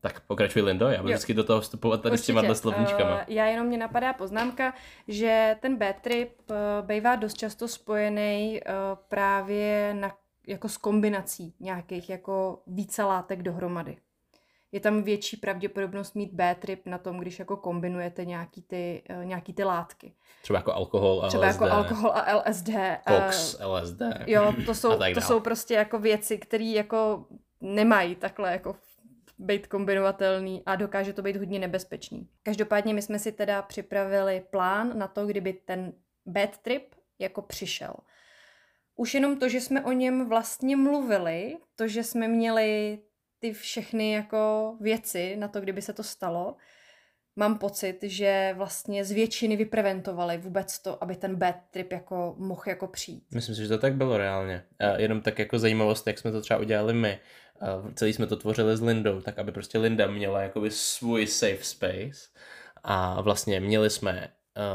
[0.01, 1.13] Tak pokračuj Lindo, já budu Jo.
[1.15, 2.55] vždycky do toho vstupovat tady s těma Určitě.
[2.55, 3.17] slovníčkama.
[3.19, 4.73] Eh, já jenom mě napadá poznámka,
[5.07, 8.73] že ten bad trip uh, bývá dost často spojený uh,
[9.07, 10.11] právě na,
[10.47, 13.97] jako s kombinací nějakých jako více látek dohromady.
[14.71, 19.25] Je tam větší pravděpodobnost mít bad trip na tom, když jako kombinujete nějaký ty, uh,
[19.25, 20.13] nějaký ty látky.
[20.41, 22.69] Třeba jako alkohol, Třeba LSD, jako alkohol a LSD.
[22.69, 24.01] eh, Koks, LSD.
[24.27, 27.25] Jo, to jsou, a to jsou prostě jako věci, které jako
[27.61, 28.75] nemají takhle jako
[29.41, 32.29] být kombinovatelný a dokáže to být hodně nebezpečný.
[32.43, 35.93] Každopádně my jsme si teda připravili plán na to, kdyby ten
[36.25, 37.93] bad trip jako přišel.
[38.95, 42.99] Už jenom to, že jsme o něm vlastně mluvili, to, že jsme měli
[43.39, 46.55] ty všechny jako věci na to, kdyby se to stalo,
[47.36, 52.61] mám pocit, že vlastně z většiny vypreventovali vůbec to, aby ten bad trip jako mohl
[52.65, 53.23] jako přijít.
[53.34, 54.63] Myslím si, že to tak bylo reálně.
[54.79, 57.19] A jenom tak jako zajímavost, jak jsme to třeba udělali my.
[57.61, 61.63] A celý jsme to tvořili s Lindou, tak aby prostě Linda měla jakoby svůj safe
[61.63, 62.29] space
[62.84, 64.29] a vlastně měli jsme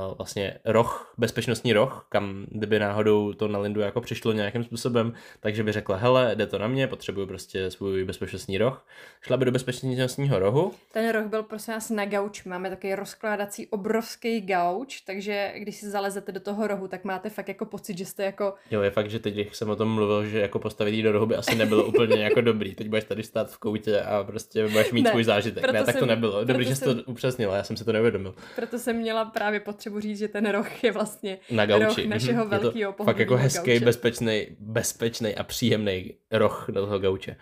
[0.08, 5.12] uh, vlastně roh, bezpečnostní roh, kam kdyby náhodou to na Lindu jako přišlo nějakým způsobem,
[5.40, 8.86] takže by řekla, hele, jde to na mě, potřebuju prostě svůj bezpečnostní roh.
[9.22, 12.44] Šla by do bezpečnostního rohu, Ten roh byl prosím nás na gauč.
[12.44, 17.48] Máme takový rozkládací obrovský gauč, takže když si zalezete do toho rohu, tak máte fakt
[17.48, 20.24] jako pocit, že jste jako Jo, je fakt, že teď, když jsem o tom mluvil,
[20.26, 22.74] že jako postavit jí do rohu by asi nebylo úplně jako dobrý.
[22.74, 25.72] Teď budeš tady stát v koutě a prostě budeš mít Ne, svůj zážitek.
[25.72, 26.44] Ne, tak to jsem- nebylo.
[26.44, 28.34] Dobrý, že jsi to upřesnila, já jsem si to neuvědomil.
[28.56, 31.84] Proto jsem měla právě potřebu říct, že ten roh je vlastně Na gauči.
[32.02, 32.52] roh našeho Mhm.
[32.52, 33.84] Je to velkého Fakt jako hezký, gauče.
[33.84, 37.36] bezpečný, bezpečný a příjemný roh do toho gauče.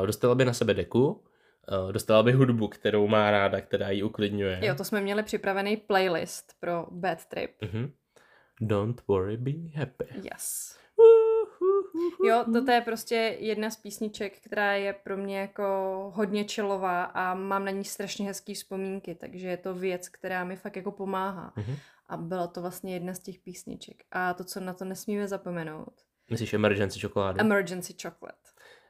[0.00, 4.02] Uh, dostala by na sebe deku, uh, dostala by hudbu, kterou má ráda, která ji
[4.02, 4.60] uklidňuje.
[4.62, 7.50] Jo, to jsme měli připravený playlist pro bad trip.
[7.62, 7.92] Mhm.
[8.60, 10.04] Don't worry, be happy.
[10.22, 10.77] Yes.
[12.24, 15.64] Jo, toto je prostě jedna z písniček, která je pro mě jako
[16.14, 20.56] hodně chillová a mám na ní strašně hezký vzpomínky, takže je to věc, která mi
[20.56, 21.52] fakt jako pomáhá.
[21.56, 21.76] Mhm.
[22.08, 24.04] A byla to vlastně jedna z těch písniček.
[24.12, 25.92] A to, co na to nesmíme zapomenout.
[26.30, 27.40] Myslíš emergency čokoládu?
[27.40, 28.38] Emergency Chocolate.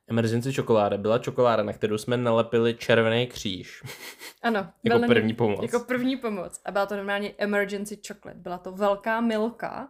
[0.08, 3.82] emergency čokoláda byla čokoláda, na kterou jsme nalepili červený kříž.
[4.42, 4.68] Ano.
[4.84, 5.62] Jako první pomoc.
[5.62, 6.60] Jako první pomoc.
[6.64, 8.38] A byla to normálně emergency chocolate.
[8.40, 9.88] Byla to velká milka,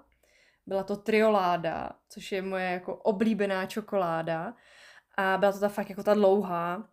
[0.68, 4.54] byla to trioláda, což je moje jako oblíbená čokoláda.
[5.16, 6.88] A byla to ta fakt jako ta dlouhá.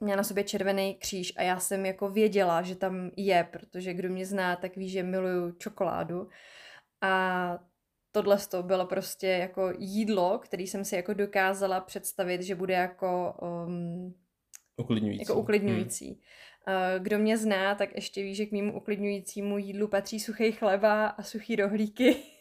[0.00, 4.08] Měla na sobě červený kříž a já jsem jako věděla, že tam je, protože kdo
[4.08, 6.28] mě zná, tak ví, že miluju čokoládu.
[7.02, 7.58] A
[8.12, 13.34] tohle to bylo prostě jako jídlo, který jsem si jako dokázala představit, že bude jako
[13.66, 14.14] um,
[14.76, 15.22] Uklidňující.
[15.22, 16.20] jako uklidňující.
[16.68, 21.06] Eh, Kdo mě zná, tak ještě ví, že k mému uklidňujícímu jídlu patří suchý chleba
[21.06, 22.16] a suchý rohlíky.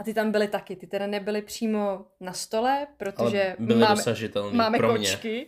[0.00, 0.76] A ty tam byly taky.
[0.76, 4.98] Ty teda nebyly přímo na stole, protože Ale byly máme, dosažitelný máme pro mě.
[4.98, 5.46] kočky,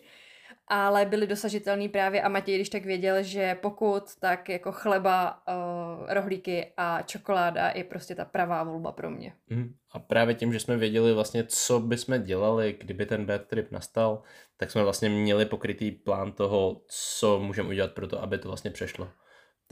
[0.68, 6.12] ale byly dosažitelný právě a Matěj, když tak věděl, že pokud, tak jako chleba, uh,
[6.12, 9.32] rohlíky a čokoláda je prostě ta pravá volba pro mě.
[9.48, 9.74] Mhm.
[9.92, 14.22] A právě tím, že jsme věděli vlastně, co bychom dělali, kdyby ten bad trip nastal,
[14.56, 18.70] tak jsme vlastně měli pokrytý plán toho, co můžeme udělat pro to, aby to vlastně
[18.70, 19.08] přešlo.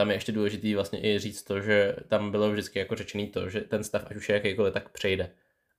[0.00, 3.48] Tam je ještě důležitý vlastně i říct to, že tam bylo vždycky jako řečený to,
[3.48, 5.30] že ten stav, ať už je jakýkoliv, tak přejde.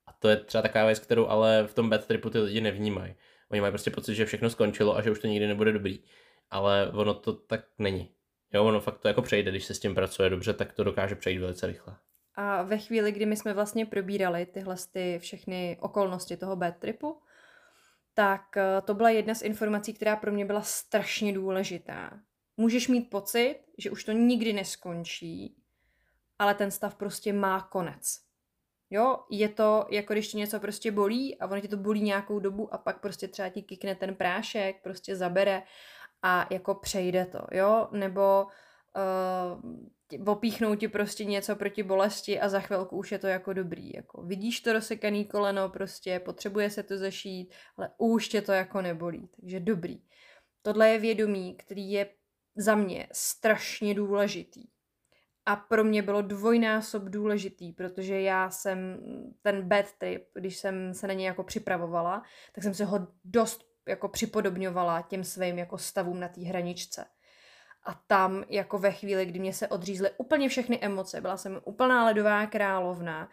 [0.07, 3.13] A to je třeba taková věc, kterou ale v tom bad tripu ty lidi nevnímají.
[3.51, 5.99] Oni mají prostě pocit, že všechno skončilo a že už to nikdy nebude dobrý.
[6.49, 8.11] Ale ono to tak není.
[8.53, 11.15] Jo, ono fakt to jako přejde, když se s tím pracuje dobře, tak to dokáže
[11.15, 11.95] přejít velice rychle.
[12.35, 17.21] A ve chvíli, kdy my jsme vlastně probírali tyhle ty všechny okolnosti toho bad tripu,
[18.13, 22.19] tak eh, to byla jedna z informací, která pro mě byla strašně důležitá.
[22.57, 25.55] Můžeš mít pocit, že už to nikdy neskončí,
[26.39, 28.31] ale ten stav prostě má konec.
[28.89, 32.39] Jo, je to jako když tě něco prostě bolí a ono tě to bolí nějakou
[32.39, 35.63] dobu a pak prostě třeba ti kikne ten prášek, prostě zabere
[36.21, 38.47] a jako přejde to, jo, nebo
[40.17, 43.93] uh, opíchnou ti prostě něco proti bolesti a za chvilku už je to jako dobrý,
[43.93, 48.81] jako vidíš to rozsekaný koleno prostě, potřebuje se to zašít, ale už tě to jako
[48.81, 50.01] nebolí, takže dobrý.
[50.61, 52.09] Tohle je vědomí, který je
[52.55, 54.65] za mě strašně důležitý.
[55.45, 58.99] A pro mě bylo dvojnásob důležitý, protože já jsem
[59.41, 63.71] ten bad trip, když jsem se na něj jako připravovala, tak jsem se ho dost
[63.87, 67.05] jako připodobňovala těm svým jako stavům na té hraničce.
[67.83, 72.05] A tam jako ve chvíli, kdy mě se odřízly úplně všechny emoce, byla jsem úplná
[72.05, 73.29] ledová královna,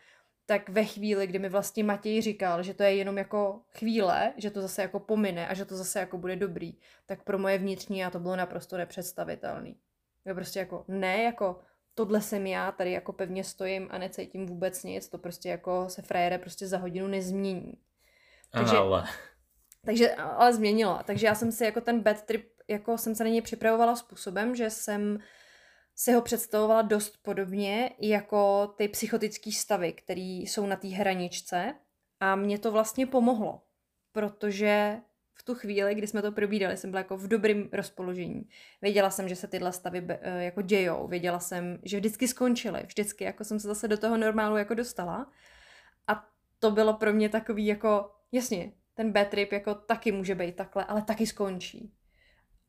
[0.49, 4.51] tak ve chvíli, kdy mi vlastně Matěj říkal, že to je jenom jako chvíle, že
[4.51, 6.74] to zase jako pomine a že to zase jako bude dobrý,
[7.07, 9.76] tak pro moje vnitřní já to bylo naprosto nepředstavitelný.
[10.24, 11.61] Je prostě jako ne, jako
[11.94, 16.03] tohle jsem já, tady jako pevně stojím a necítím vůbec nic, to prostě jako se
[16.03, 17.72] frajere prostě za hodinu nezmění.
[18.51, 19.05] Takže- Ale
[19.84, 21.03] Takže, ale změnila.
[21.03, 24.57] Takže já jsem si jako ten bad trip jako jsem se na něj připravovala způsobem,
[24.57, 25.18] že jsem
[25.99, 31.74] si ho představovala dost podobně jako ty psychotické stavy, které jsou na té hraničce
[32.20, 33.62] a mě to vlastně pomohlo,
[34.12, 35.01] protože
[35.34, 38.49] v tu chvíli, kdy jsme to probídali, jsem byla jako v dobrém rozpoložení.
[38.82, 43.24] Věděla jsem, že se tyhle stavy eh, jako dějou, věděla jsem, že vždycky skončily, vždycky
[43.24, 45.32] jako jsem se zase do toho normálu jako dostala.
[46.07, 46.28] A
[46.59, 50.84] to bylo pro mě takový jako, jasně, ten bad trip jako taky může být takhle,
[50.84, 51.97] ale taky skončí.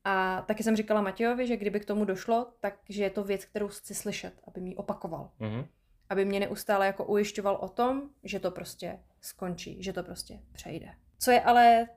[0.04, 3.68] A taky jsem říkala Matějovi, že kdyby k tomu došlo, takže je to věc, kterou
[3.68, 5.30] chci slyšet, aby mi opakoval.
[5.40, 5.66] Mm-hmm.
[6.08, 10.94] Aby mě neustále jako ujišťoval o tom, že to prostě skončí, že to prostě přejde.
[11.18, 11.88] Co je ale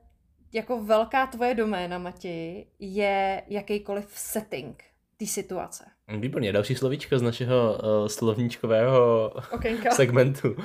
[0.53, 4.83] jako velká tvoje doména, Matěji, je jakýkoliv setting
[5.17, 5.85] té situace.
[6.07, 9.91] Výborně, další slovíčko z našeho uh, slovníčkového Okenka.
[9.95, 10.51] segmentu.
[10.51, 10.63] Uh,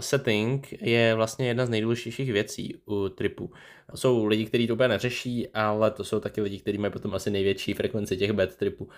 [0.00, 3.52] setting je vlastně jedna z nejdůležitějších věcí u tripu.
[3.94, 7.30] Jsou lidi, kteří to úplně neřeší, ale to jsou taky lidi, kteří mají potom asi
[7.30, 8.84] největší frekvenci těch bad tripů.
[8.84, 8.90] Uh,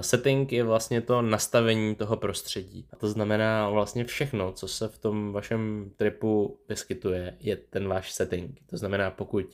[0.00, 2.86] setting je vlastně to nastavení toho prostředí.
[2.92, 8.12] A to znamená vlastně všechno, co se v tom vašem tripu vyskytuje, je ten váš
[8.12, 8.60] setting.
[8.70, 9.46] To znamená, pokud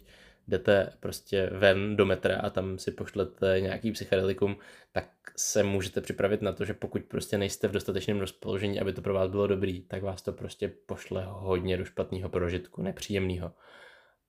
[0.48, 4.56] jdete prostě ven do metra a tam si pošlete nějaký psychedelikum,
[4.92, 9.02] tak se můžete připravit na to, že pokud prostě nejste v dostatečném rozpoložení, aby to
[9.02, 13.52] pro vás bylo dobrý, tak vás to prostě pošle hodně do špatného prožitku, nepříjemného.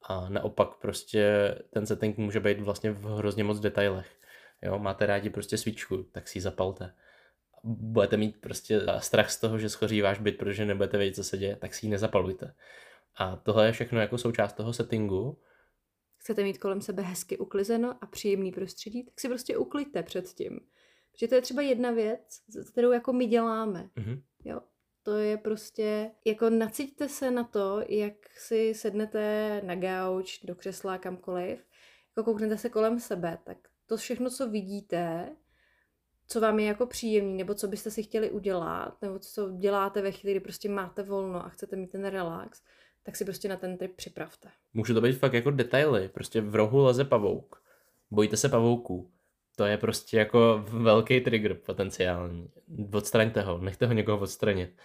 [0.09, 4.07] A naopak prostě ten setting může být vlastně v hrozně moc detailech.
[4.61, 6.93] Jo, máte rádi prostě svíčku, tak si ji zapalte.
[7.63, 11.37] Budete mít prostě strach z toho, že schoří váš byt, protože nebudete vědět, co se
[11.37, 12.53] děje, tak si ji nezapalujte.
[13.17, 15.37] A tohle je všechno jako součást toho settingu,
[16.25, 20.59] chcete mít kolem sebe hezky uklizeno a příjemný prostředí, tak si prostě ukliďte před tím.
[21.11, 22.39] Protože to je třeba jedna věc,
[22.71, 23.89] kterou jako my děláme.
[23.95, 24.21] Mm-hmm.
[24.45, 24.61] Jo,
[25.03, 30.97] to je prostě, jako naciťte se na to, jak si sednete na gauč, do křesla,
[30.97, 31.59] kamkoliv,
[32.17, 35.35] jako kouknete se kolem sebe, tak to všechno, co vidíte,
[36.27, 40.11] co vám je jako příjemný, nebo co byste si chtěli udělat, nebo co děláte ve
[40.11, 42.61] chvíli, kdy prostě máte volno a chcete mít ten relax,
[43.05, 44.49] tak si prostě na ten trip připravte.
[44.73, 47.61] Může to být fakt jako detaily, prostě v rohu leze pavouk.
[48.11, 49.11] Bojíte se pavouků.
[49.55, 52.49] To je prostě jako velký trigger potenciální.
[52.93, 54.77] Odstraňte ho, nechte ho někoho odstranit.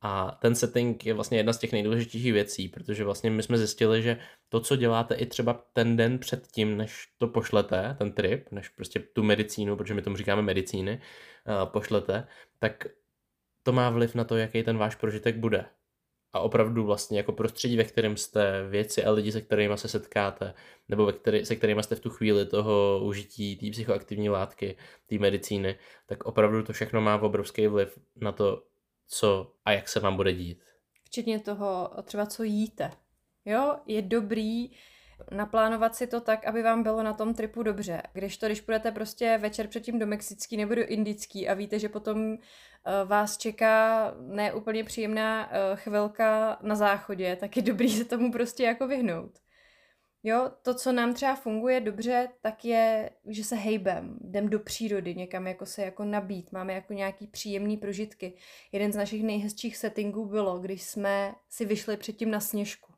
[0.00, 4.02] A ten setting je vlastně jedna z těch nejdůležitějších věcí, protože vlastně my jsme zjistili,
[4.02, 8.68] že to, co děláte i třeba ten den předtím, než to pošlete, ten trip, než
[8.68, 11.00] prostě tu medicínu, protože my tomu říkáme medicíny,
[11.64, 12.26] pošlete,
[12.58, 12.86] tak
[13.62, 15.64] to má vliv na to, jaký ten váš prožitek bude
[16.36, 20.54] a opravdu vlastně jako prostředí, ve kterém jste, věci a lidi, se kterými se setkáte,
[20.88, 24.76] nebo ve který, se kterými jste v tu chvíli toho užití té psychoaktivní látky,
[25.06, 28.62] té medicíny, tak opravdu to všechno má obrovský vliv na to,
[29.08, 30.62] co a jak se vám bude dít.
[31.04, 32.90] Včetně toho třeba, co jíte.
[33.44, 34.70] Jo, je dobrý
[35.30, 38.02] naplánovat si to tak, aby vám bylo na tom tripu dobře.
[38.12, 41.88] Když to, když půjdete prostě večer předtím do mexický nebo do indický a víte, že
[41.88, 42.36] potom uh,
[43.04, 48.88] vás čeká neúplně příjemná uh, chvilka na záchodě, tak je dobrý se tomu prostě jako
[48.88, 49.38] vyhnout.
[50.22, 55.14] Jo, to, co nám třeba funguje dobře, tak je, že se hejbem, jdem do přírody,
[55.14, 58.36] někam jako se jako nabít, máme jako nějaký příjemný prožitky.
[58.72, 62.95] Jeden z našich nejhezčích settingů bylo, když jsme si vyšli předtím na sněžku.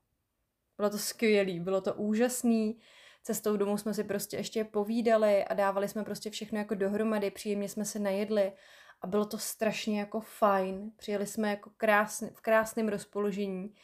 [0.79, 2.79] Bylo to skvělé, bylo to úžasný.
[3.23, 7.69] Cestou domů jsme si prostě ještě povídali a dávali jsme prostě všechno jako dohromady, příjemně
[7.69, 8.53] jsme se najedli
[9.01, 10.91] a bylo to strašně jako fajn.
[10.97, 13.75] Přijeli jsme jako krásný, v krásném rozpoložení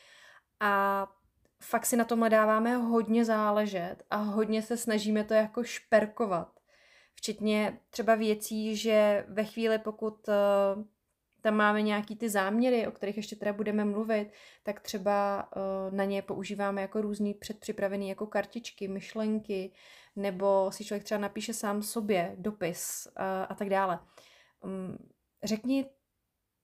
[0.60, 1.06] a
[1.62, 6.60] fakt si na tomhle dáváme hodně záležet a hodně se snažíme to jako šperkovat.
[7.14, 10.32] Včetně třeba věcí, že ve chvíli, pokud eh,
[11.44, 14.32] tam máme nějaký ty záměry, o kterých ještě teda budeme mluvit,
[14.62, 19.72] tak třeba uh, na ně používáme jako různý předpřipravený jako kartičky, myšlenky,
[20.16, 23.98] nebo si člověk třeba napíše sám sobě dopis uh, a tak dále.
[24.60, 24.98] Um,
[25.42, 25.86] řekni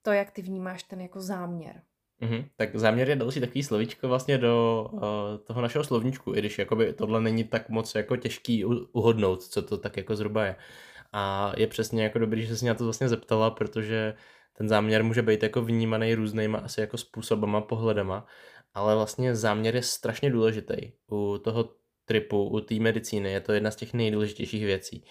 [0.01, 1.81] to, jak ty vnímáš ten jako záměr.
[2.21, 2.45] Mm-hmm.
[2.55, 5.01] Tak záměr je další takový slovíčko vlastně do uh,
[5.43, 9.77] toho našeho slovníčku, i když jakoby tohle není tak moc jako těžký uhodnout, co to
[9.77, 10.55] tak jako zhruba je.
[11.13, 14.13] A je přesně jako dobrý, že jsi mě na to vlastně zeptala, protože
[14.61, 18.25] ten záměr může být jako vnímaný různýma asi jako způsobama, pohledama,
[18.73, 20.75] ale vlastně záměr je strašně důležitý.
[21.11, 21.69] U toho
[22.05, 25.05] tripu, u té medicíny je to jedna z těch nejdůležitějších věcí.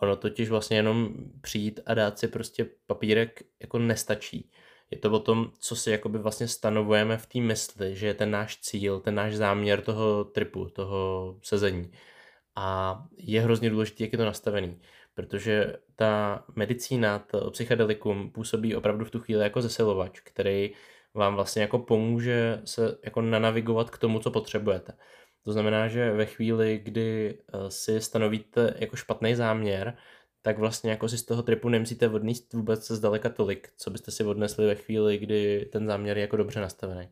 [0.00, 4.50] Ono totiž vlastně jenom přijít a dát si prostě papírek jako nestačí.
[4.90, 8.30] Je to o tom, co si jakoby vlastně stanovujeme v té mysli, že je ten
[8.30, 11.92] náš cíl, ten náš záměr toho tripu, toho sezení.
[12.56, 14.80] A je hrozně důležité, jak je to nastavený
[15.14, 20.70] protože ta medicína, to psychedelikum působí opravdu v tu chvíli jako zesilovač, který
[21.14, 24.92] vám vlastně jako pomůže se jako nanavigovat k tomu, co potřebujete.
[25.44, 29.96] To znamená, že ve chvíli, kdy eh, si stanovíte jako špatný záměr,
[30.42, 34.24] tak vlastně jako si z toho tripu nemusíte odníst vůbec zdaleka tolik, co byste si
[34.24, 37.08] odnesli ve chvíli, kdy ten záměr je jako dobře nastavený.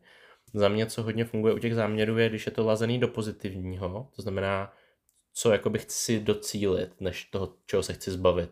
[0.53, 4.09] Za mě, co hodně funguje u těch záměrů, je, když je to lazený do pozitivního,
[4.15, 4.73] to znamená,
[5.33, 8.49] co jako bych chci docílit, než toho, čeho se chci zbavit.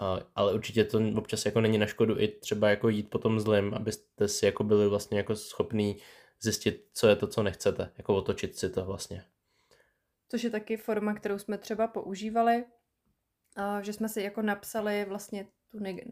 [0.00, 3.40] Uh, ale určitě to občas jako není na škodu i třeba jako jít po tom
[3.40, 5.96] zlým, abyste si jako byli vlastně jako schopný
[6.40, 9.24] zjistit, co je to, co nechcete, jako otočit si to vlastně.
[10.28, 12.64] Což je taky forma, kterou jsme třeba používali,
[13.80, 16.04] že jsme si jako napsali vlastně tu neg-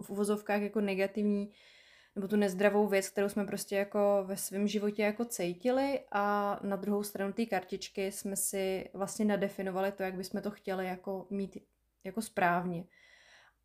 [0.00, 1.52] v uvozovkách jako negativní
[2.16, 6.76] nebo tu nezdravou věc, kterou jsme prostě jako ve svém životě jako cítili a na
[6.76, 11.58] druhou stranu té kartičky jsme si vlastně nadefinovali to, jak bychom to chtěli jako mít
[12.04, 12.84] jako správně.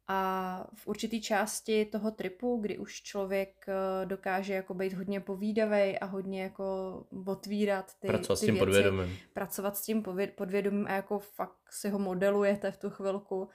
[0.08, 6.00] A v určitý části toho tripu, kdy už člověk eh, dokáže jako být hodně povídavý
[6.00, 6.66] a hodně jako
[7.26, 9.18] otvírat ty, pracovat ty s tím věci, podvědomím.
[9.34, 10.04] pracovat s tím
[10.36, 13.50] podvědomím a jako fakt si ho modelujete v tu chvilku,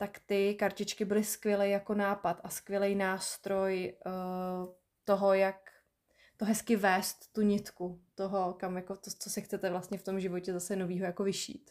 [0.00, 4.12] tak ty kartičky byly skvělý jako nápad a skvělý nástroj uh,
[5.04, 5.70] toho, jak
[6.36, 10.20] to hezky vést tu nitku toho, kam jako to, co si chcete vlastně v tom
[10.20, 11.70] životě zase novýho jako vyšít.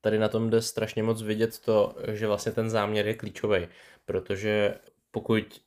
[0.00, 3.68] Tady na tom jde strašně moc vidět to, že vlastně ten záměr je klíčový,
[4.04, 4.78] protože
[5.10, 5.62] pokud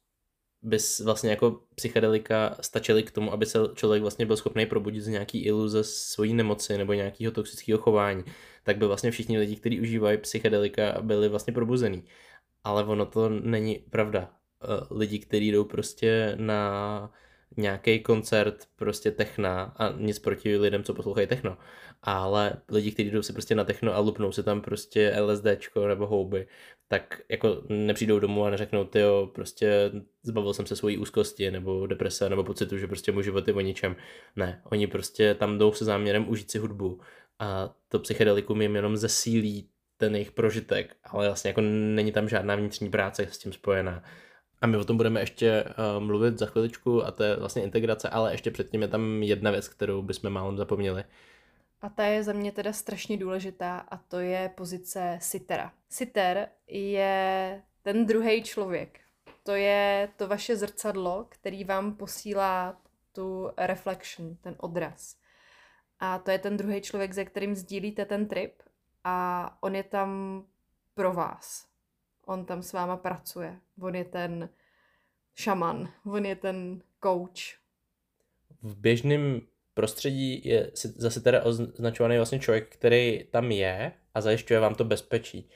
[0.64, 5.08] bys vlastně jako psychedelika stačily k tomu, aby se člověk vlastně byl schopný probudit z
[5.08, 8.24] nějaký iluze svojí nemoci nebo nějakého toxického chování,
[8.64, 12.04] tak by vlastně všichni lidi, kteří užívají psychedelika, byli vlastně probuzený.
[12.64, 14.30] Ale ono to není pravda.
[14.64, 17.12] Eh, lidi, kteří jdou prostě na
[17.58, 21.58] nějaký koncert prostě techna a nic proti lidem, co poslouchají techno,
[22.04, 26.08] ale lidi, kteří jdou si prostě na techno a lupnou si tam prostě LSDčko nebo
[26.08, 26.48] houby,
[26.88, 29.92] tak jako nepřijdou domů a neřeknou, ty jo, prostě
[30.24, 33.60] zbavil jsem se svojí úzkosti nebo deprese nebo pocitu, že prostě můj život je o
[33.60, 33.96] ničem.
[34.36, 37.02] Ne, oni prostě tam jdou se záměrem užít si hudbu
[37.40, 42.56] a to psychedelikum jim jenom zesílí ten jejich prožitek, ale vlastně jako není tam žádná
[42.56, 44.04] vnitřní práce s tím spojená.
[44.62, 48.10] A my o tom budeme ještě uh, mluvit za chviličku a to je vlastně integrace,
[48.10, 51.04] ale ještě předtím je tam jedna věc, kterou bychom málem zapomněli.
[51.84, 55.74] A ta je za mě teda strašně důležitá a to je pozice sitera.
[55.90, 59.00] Siter je ten druhý člověk.
[59.44, 62.82] To je to vaše zrcadlo, který vám posílá
[63.12, 65.18] tu reflection, ten odraz.
[66.00, 68.62] A to je ten druhý člověk, se kterým sdílíte ten trip
[69.04, 70.44] a on je tam
[70.94, 71.68] pro vás.
[72.26, 73.60] On tam s váma pracuje.
[73.82, 74.50] On je ten
[75.36, 77.60] šaman, on je ten coach.
[78.62, 79.42] V běžném
[79.74, 85.50] prostředí je zase teda označovaný vlastně člověk, který tam je a zajišťuje vám to bezpečí.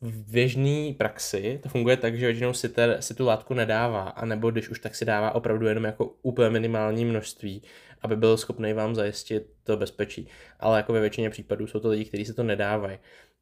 [0.00, 4.50] V běžné praxi to funguje tak, že většinou si, ter, si tu látku nedává, anebo
[4.50, 7.62] když už tak si dává opravdu jenom jako úplně minimální množství,
[8.02, 10.28] aby byl schopný vám zajistit to bezpečí.
[10.60, 12.98] Ale jako ve většině případů jsou to lidi, kteří si to nedávají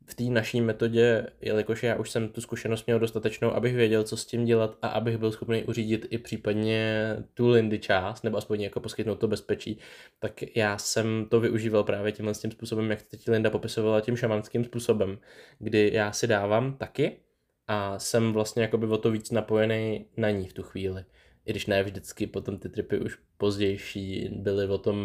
[0.06, 4.16] v té naší metodě, jelikož já už jsem tu zkušenost měl dostatečnou, abych věděl, co
[4.16, 8.60] s tím dělat a abych byl schopný uřídit i případně tu Lindy část, nebo aspoň
[8.60, 9.78] jako poskytnout to bezpečí,
[10.18, 14.64] tak já jsem to využíval právě tímhle tím způsobem, jak teď Linda popisovala tím šamanským
[14.64, 15.18] způsobem,
[15.58, 17.16] kdy já si dávám taky
[17.68, 21.04] a jsem vlastně jakoby o to víc napojený na ní v tu chvíli
[21.46, 24.96] i když ne vždycky, potom ty tripy už pozdější byly o tom,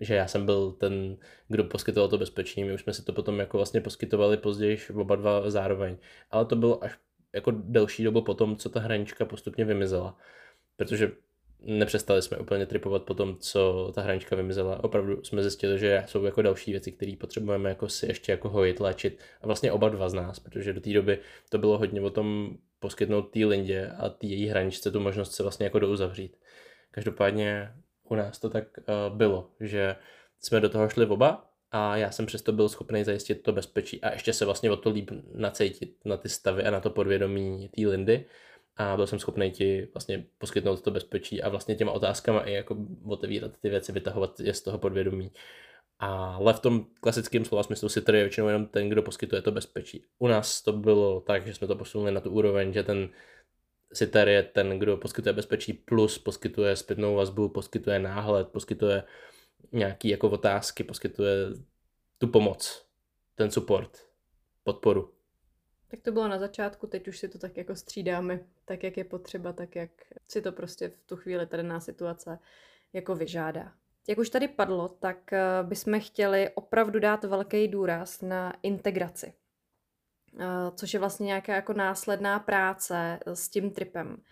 [0.00, 1.16] že já jsem byl ten,
[1.48, 5.16] kdo poskytoval to bezpečí, my už jsme si to potom jako vlastně poskytovali později oba
[5.16, 5.96] dva zároveň,
[6.30, 6.98] ale to bylo až
[7.34, 10.16] jako delší dobu potom, co ta hranička postupně vymizela,
[10.76, 11.12] protože
[11.60, 14.84] nepřestali jsme úplně tripovat po tom, co ta hranička vymizela.
[14.84, 18.80] Opravdu jsme zjistili, že jsou jako další věci, které potřebujeme jako si ještě jako hojit,
[18.80, 19.18] léčit.
[19.42, 22.56] A vlastně oba dva z nás, protože do té doby to bylo hodně o tom
[22.80, 26.36] poskytnout té Lindě a té její hraničce tu možnost se vlastně jako douzavřít.
[26.90, 27.72] Každopádně
[28.08, 29.96] u nás to tak uh, bylo, že
[30.40, 34.12] jsme do toho šli oba a já jsem přesto byl schopný zajistit to bezpečí a
[34.12, 37.86] ještě se vlastně o to líp nacejtit na ty stavy a na to podvědomí té
[37.86, 38.24] Lindy
[38.78, 42.76] a byl jsem schopný ti vlastně poskytnout to bezpečí a vlastně těma otázkama i jako
[43.04, 45.32] otevírat ty věci, vytahovat je z toho podvědomí.
[45.98, 49.52] Ale v tom klasickém slova smyslu si tady je většinou jenom ten, kdo poskytuje to
[49.52, 50.04] bezpečí.
[50.18, 53.08] U nás to bylo tak, že jsme to posunuli na tu úroveň, že ten
[53.92, 59.02] sitar je ten, kdo poskytuje bezpečí plus poskytuje zpětnou vazbu, poskytuje náhled, poskytuje
[59.72, 61.36] nějaký jako otázky, poskytuje
[62.18, 62.86] tu pomoc,
[63.34, 64.06] ten support,
[64.64, 65.17] podporu.
[65.90, 69.04] Tak to bylo na začátku, teď už si to tak jako střídáme, tak jak je
[69.04, 69.90] potřeba, tak jak
[70.28, 72.38] si to prostě v tu chvíli tady na situace
[72.92, 73.72] jako vyžádá.
[74.08, 79.32] Jak už tady padlo, tak eh, bychom chtěli opravdu dát velký důraz na integraci,
[80.40, 80.44] eh,
[80.74, 84.22] což je vlastně nějaká jako následná práce s tím tripem.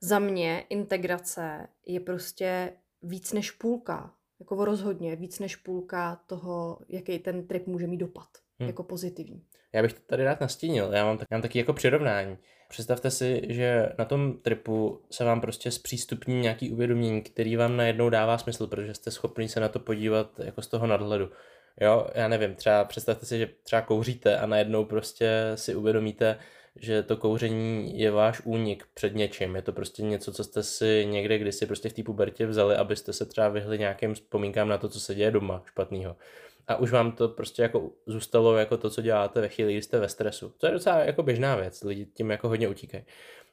[0.00, 2.72] Za mě integrace je prostě
[3.02, 8.28] víc než půlka Jako rozhodně víc než půlka toho, jaký ten trip může mít dopad,
[8.58, 8.66] hmm.
[8.66, 9.46] jako pozitivní.
[9.72, 10.90] Já bych to tady rád nastínil.
[10.92, 12.38] Já mám, tak, já mám taky jako přirovnání.
[12.68, 18.10] Představte si, že na tom tripu se vám prostě zpřístupní nějaký uvědomění, který vám najednou
[18.10, 21.30] dává smysl, protože jste schopni se na to podívat jako z toho nadhledu.
[21.80, 26.38] Jo, já nevím, třeba představte si, že třeba kouříte a najednou prostě si uvědomíte,
[26.76, 29.56] že to kouření je váš únik před něčím.
[29.56, 33.12] Je to prostě něco, co jste si někde kdysi prostě v té pubertě vzali, abyste
[33.12, 36.16] se třeba vyhli nějakým vzpomínkám na to, co se děje doma špatného.
[36.68, 39.98] A už vám to prostě jako zůstalo jako to, co děláte ve chvíli, kdy jste
[39.98, 40.54] ve stresu.
[40.58, 43.04] To je docela jako běžná věc, lidi tím jako hodně utíkají.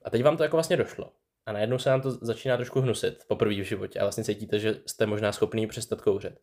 [0.03, 1.11] A teď vám to jako vlastně došlo.
[1.45, 4.75] A najednou se nám to začíná trošku hnusit poprvé v životě a vlastně cítíte, že
[4.85, 6.39] jste možná schopný přestat kouřit.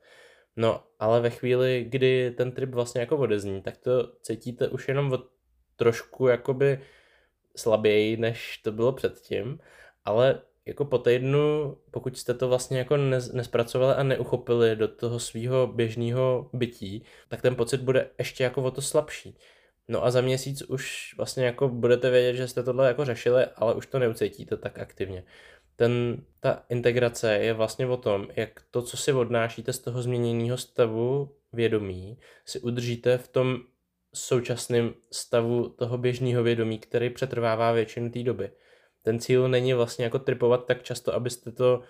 [0.57, 5.13] No, ale ve chvíli, kdy ten trip vlastně jako odezní, tak to cítíte už jenom
[5.13, 5.29] od
[5.77, 6.81] trošku jakoby
[7.57, 9.59] slaběji, než to bylo předtím,
[10.05, 12.97] ale jako po týdnu, pokud jste to vlastně jako
[13.33, 18.71] nespracovali a neuchopili do toho svého běžného bytí, tak ten pocit bude ještě jako o
[18.71, 19.37] to slabší.
[19.89, 23.75] No a za měsíc už vlastně jako budete vědět, že jste tohle jako řešili, ale
[23.75, 25.25] už to neucítíte tak aktivně.
[25.77, 30.57] Ten, ta integrace je vlastně o tom, jak to, co si odnášíte z toho změněného
[30.57, 33.59] stavu vědomí, si udržíte v tom
[34.15, 38.51] současném stavu toho běžného vědomí, který přetrvává většinu té doby.
[39.03, 41.83] Ten cíl není vlastně jako tripovat tak často, abyste to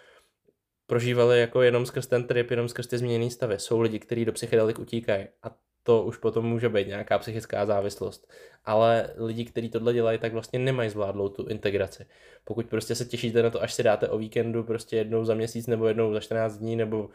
[0.87, 3.59] prožívali jako jenom skrz ten trip, jenom skrz ty změněné stavy.
[3.59, 8.33] Jsou lidi, kteří do psychedelik utíkají a to už potom může být nějaká psychická závislost.
[8.65, 12.07] Ale lidi, kteří tohle dělají, tak vlastně nemají zvládlou tu integraci.
[12.45, 15.67] Pokud prostě se těšíte na to, až si dáte o víkendu prostě jednou za měsíc
[15.67, 17.11] nebo jednou za 14 dní nebo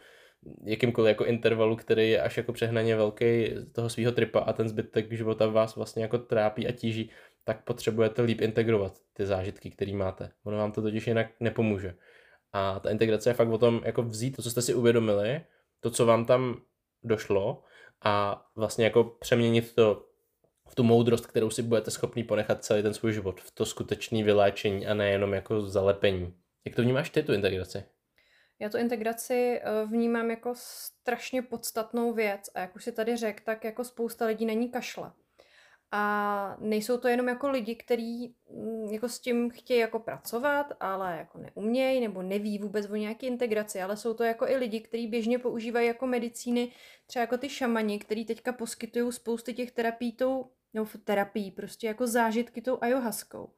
[0.64, 5.12] jakýmkoliv jako intervalu, který je až jako přehnaně velký toho svého tripa a ten zbytek
[5.12, 7.10] života vás vlastně jako trápí a tíží,
[7.48, 10.30] tak potřebujete líp integrovat ty zážitky, které máte.
[10.44, 11.94] Ono vám to totiž jinak nepomůže.
[12.52, 15.40] A ta integrace je fakt o tom, jako vzít to, co jste si uvědomili,
[15.80, 16.60] to, co vám tam
[17.02, 17.62] došlo
[18.04, 20.06] a vlastně jako přeměnit to
[20.68, 24.22] v tu moudrost, kterou si budete schopný ponechat celý ten svůj život, v to skutečné
[24.24, 26.34] vyléčení a nejenom jako zalepení.
[26.64, 27.84] Jak to vnímáš ty, tu integraci?
[28.58, 33.42] Já tu integraci eh, vnímám jako strašně podstatnou věc a jak už si tady řekl,
[33.44, 35.12] tak jako spousta lidí není kašle.
[35.92, 41.16] A nejsou to jenom jako lidi, kteří mm, jako s tím chtějí jako pracovat, ale
[41.18, 45.06] jako neumějí nebo neví vůbec o nějaké integraci, ale jsou to jako i lidi, kteří
[45.06, 46.72] běžně používají jako medicíny,
[47.06, 52.06] třeba jako ty šamani, který teďka poskytují spousty těch terapií tou, nebo terapií, prostě jako
[52.06, 53.52] zážitky tou ayahuaskou.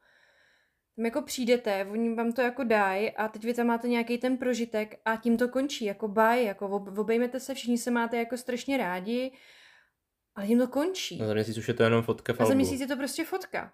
[0.96, 4.36] Tam jako přijdete, oni vám to jako dají a teď vy tam máte nějaký ten
[4.36, 6.66] prožitek a tím to končí, jako bye, jako
[6.98, 9.32] obejmete se, všichni se máte jako strašně rádi,
[10.34, 11.22] ale tím to končí.
[11.22, 13.72] A za měsíc už je to jenom fotka A za měsíc je to prostě fotka.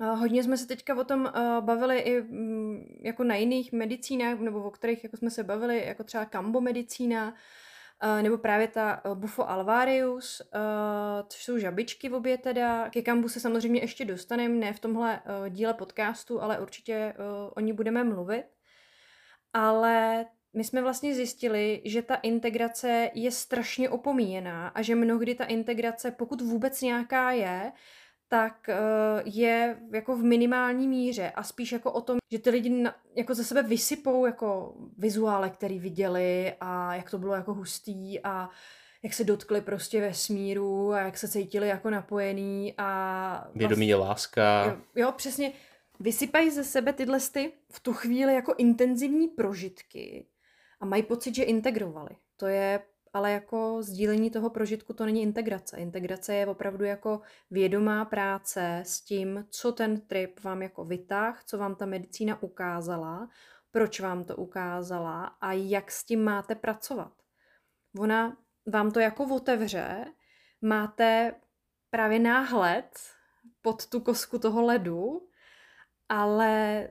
[0.00, 4.62] Hodně jsme se teďka o tom uh, bavili i um, jako na jiných medicínách, nebo
[4.62, 7.34] o kterých jako jsme se bavili, jako třeba kambo medicína,
[8.04, 10.42] Uh, nebo právě ta uh, Bufo alvarius,
[11.28, 12.90] což jsou žabičky v obě teda.
[12.90, 17.14] Ke kambu se samozřejmě ještě dostaneme, ne v tomhle díle podcastu, ale určitě
[17.56, 18.44] o ní budeme mluvit.
[19.52, 25.44] Ale my jsme vlastně zjistili, že ta integrace je strašně opomíjená a že mnohdy ta
[25.44, 27.72] integrace, pokud vůbec nějaká je,
[28.28, 32.70] tak uh, je jako v minimální míře a spíš jako o tom, že ty lidi
[32.70, 38.20] na, jako ze sebe vysypou jako vizuále, který viděli a jak to bylo jako hustý
[38.24, 38.50] a
[39.02, 43.48] jak se dotkli prostě ve smíru a jak se cítili jako napojený a...
[43.54, 44.64] Vědomí je vlastně láska.
[44.64, 45.52] Jo, jo, přesně.
[46.00, 50.26] Vysypají ze sebe tyhle sty v tu chvíli jako intenzivní prožitky
[50.80, 52.16] a mají pocit, že integrovali.
[52.36, 52.80] To je
[53.12, 55.76] ale jako sdílení toho prožitku to není integrace.
[55.76, 61.58] Integrace je opravdu jako vědomá práce s tím, co ten trip vám jako vytáh, co
[61.58, 63.28] vám ta medicína ukázala,
[63.70, 67.12] proč vám to ukázala a jak s tím máte pracovat.
[67.98, 68.36] Ona
[68.66, 70.04] vám to jako otevře,
[70.62, 71.34] máte
[71.90, 72.98] právě náhled
[73.62, 75.28] pod tu kosku toho ledu,
[76.08, 76.88] ale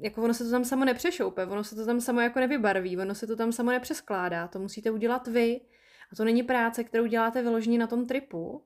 [0.00, 3.14] jako ono se to tam samo nepřešoupe, ono se to tam samo jako nevybarví, ono
[3.14, 5.60] se to tam samo nepřeskládá, to musíte udělat vy.
[6.12, 8.64] A to není práce, kterou děláte vyloženě na tom tripu,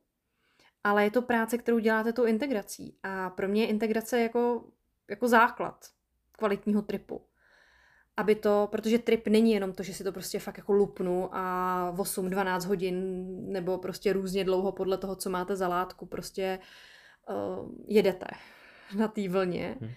[0.85, 2.99] ale je to práce, kterou děláte tou integrací.
[3.03, 4.65] A pro mě je integrace jako,
[5.11, 5.85] jako základ
[6.33, 7.27] kvalitního tripu.
[8.17, 11.95] Aby to, protože trip není jenom to, že si to prostě fakt jako lupnu a
[11.97, 16.59] 8-12 hodin nebo prostě různě dlouho podle toho, co máte za látku, prostě
[17.29, 18.27] uh, jedete
[18.97, 19.77] na té vlně.
[19.81, 19.91] Hmm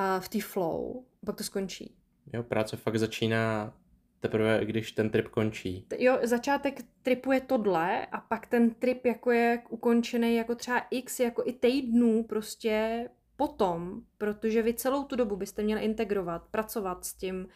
[0.00, 1.96] a v té flow, pak to skončí.
[2.32, 3.74] Jo, práce fakt začíná
[4.20, 5.86] teprve, když ten trip končí.
[5.98, 11.20] Jo, začátek tripu je tohle a pak ten trip jako je ukončený jako třeba x,
[11.20, 17.14] jako i týdnů prostě potom, protože vy celou tu dobu byste měli integrovat, pracovat s
[17.14, 17.48] tím,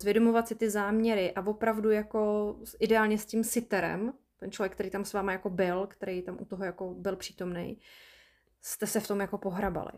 [0.00, 5.04] zvědomovat si ty záměry a opravdu jako ideálně s tím siterem, ten člověk, který tam
[5.04, 7.78] s váma jako byl, který tam u toho jako byl přítomný,
[8.62, 9.92] jste se v tom jako pohrabali.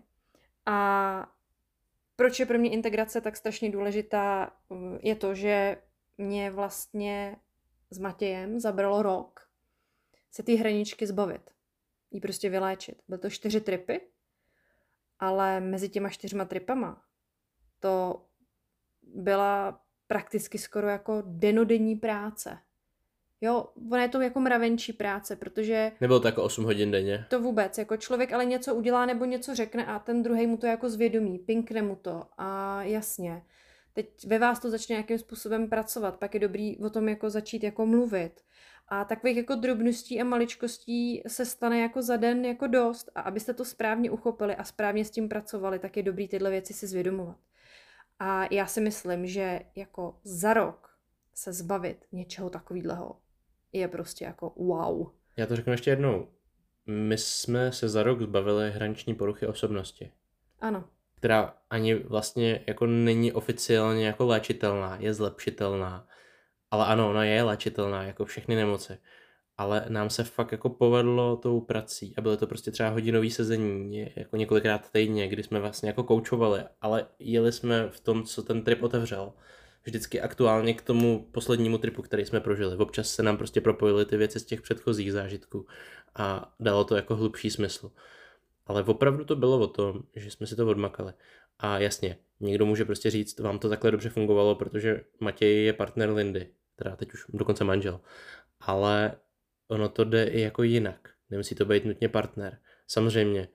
[0.66, 1.32] A
[2.22, 4.52] proč je pro mě integrace tak strašně důležitá,
[5.00, 5.82] je to, že
[6.18, 7.36] mě vlastně
[7.90, 9.48] s Matějem zabralo rok
[10.30, 11.50] se ty hraničky zbavit.
[12.10, 13.02] Jí prostě vyléčit.
[13.08, 14.00] Byly to čtyři tripy,
[15.18, 17.04] ale mezi těma čtyřma tripama
[17.80, 18.24] to
[19.02, 22.58] byla prakticky skoro jako denodenní práce.
[23.44, 25.92] Jo, ona je to jako mravenčí práce, protože...
[26.00, 27.26] Nebylo to jako 8 hodin denně.
[27.28, 30.66] To vůbec, jako člověk ale něco udělá nebo něco řekne a ten druhý mu to
[30.66, 33.42] jako zvědomí, pinkne mu to a jasně.
[33.92, 37.62] Teď ve vás to začne nějakým způsobem pracovat, pak je dobrý o tom jako začít
[37.62, 38.40] jako mluvit.
[38.88, 43.54] A takových jako drobností a maličkostí se stane jako za den jako dost a abyste
[43.54, 47.36] to správně uchopili a správně s tím pracovali, tak je dobrý tyhle věci si zvědomovat.
[48.18, 50.90] A já si myslím, že jako za rok
[51.34, 53.16] se zbavit něčeho takového
[53.72, 55.06] je prostě jako wow.
[55.36, 56.28] Já to řeknu ještě jednou.
[56.86, 60.10] My jsme se za rok zbavili hraniční poruchy osobnosti.
[60.60, 60.84] Ano.
[61.14, 66.06] Která ani vlastně jako není oficiálně jako léčitelná, je zlepšitelná.
[66.70, 68.98] Ale ano, ona je léčitelná, jako všechny nemoci.
[69.56, 74.06] Ale nám se fakt jako povedlo tou prací a bylo to prostě třeba hodinový sezení,
[74.16, 78.62] jako několikrát týdně, kdy jsme vlastně jako koučovali, ale jeli jsme v tom, co ten
[78.62, 79.32] trip otevřel
[79.84, 82.76] vždycky aktuálně k tomu poslednímu tripu, který jsme prožili.
[82.76, 85.66] Občas se nám prostě propojily ty věci z těch předchozích zážitků
[86.14, 87.90] a dalo to jako hlubší smysl.
[88.66, 91.12] Ale opravdu to bylo o tom, že jsme si to odmakali.
[91.58, 96.10] A jasně, někdo může prostě říct, vám to takhle dobře fungovalo, protože Matěj je partner
[96.10, 98.00] Lindy, teda teď už dokonce manžel.
[98.60, 99.12] Ale
[99.68, 101.10] ono to jde i jako jinak.
[101.30, 102.58] Nemusí to být nutně partner.
[102.86, 103.48] Samozřejmě,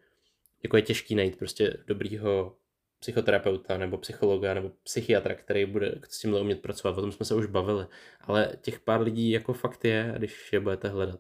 [0.64, 2.56] jako je těžký najít prostě dobrýho
[3.00, 6.98] psychoterapeuta nebo psychologa nebo psychiatra, který bude s tímhle umět pracovat.
[6.98, 7.86] O tom jsme se už bavili.
[8.22, 11.20] Ale těch pár lidí jako fakt je, když je budete hledat.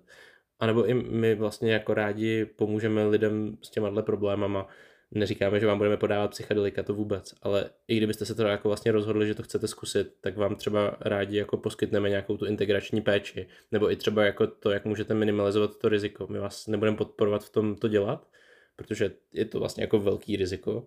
[0.60, 4.68] A nebo i my vlastně jako rádi pomůžeme lidem s těma problémama.
[5.12, 8.92] Neříkáme, že vám budeme podávat psychedelika, to vůbec, ale i kdybyste se to jako vlastně
[8.92, 13.48] rozhodli, že to chcete zkusit, tak vám třeba rádi jako poskytneme nějakou tu integrační péči,
[13.72, 16.28] nebo i třeba jako to, jak můžete minimalizovat to riziko.
[16.30, 18.28] My vás nebudeme podporovat v tom to dělat,
[18.76, 20.86] protože je to vlastně jako velký riziko,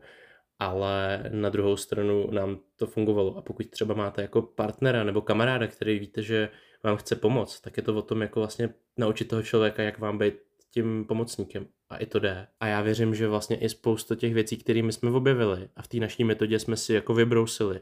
[0.61, 3.37] ale na druhou stranu nám to fungovalo.
[3.37, 6.49] A pokud třeba máte jako partnera nebo kamaráda, který víte, že
[6.85, 10.19] vám chce pomoct, tak je to o tom jako vlastně naučit toho člověka, jak vám
[10.19, 10.35] být
[10.71, 11.67] tím pomocníkem.
[11.91, 12.47] A i to jde.
[12.61, 15.97] A já věřím, že vlastně i spoustu těch věcí, které jsme objevili a v té
[15.97, 17.81] naší metodě jsme si jako vybrousili,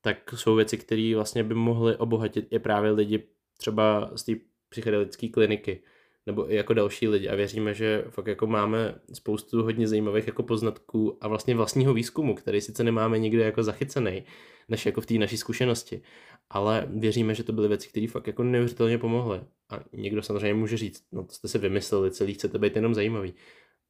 [0.00, 4.32] tak jsou věci, které vlastně by mohly obohatit i právě lidi třeba z té
[4.68, 5.82] psychedelické kliniky,
[6.28, 10.42] nebo i jako další lidi a věříme, že fakt jako máme spoustu hodně zajímavých jako
[10.42, 14.24] poznatků a vlastně vlastního výzkumu, který sice nemáme nikde jako zachycený,
[14.68, 16.02] než jako v té naší zkušenosti,
[16.50, 19.40] ale věříme, že to byly věci, které fakt jako neuvěřitelně pomohly.
[19.70, 23.34] A někdo samozřejmě může říct, no to jste si vymysleli, celý chcete být jenom zajímavý.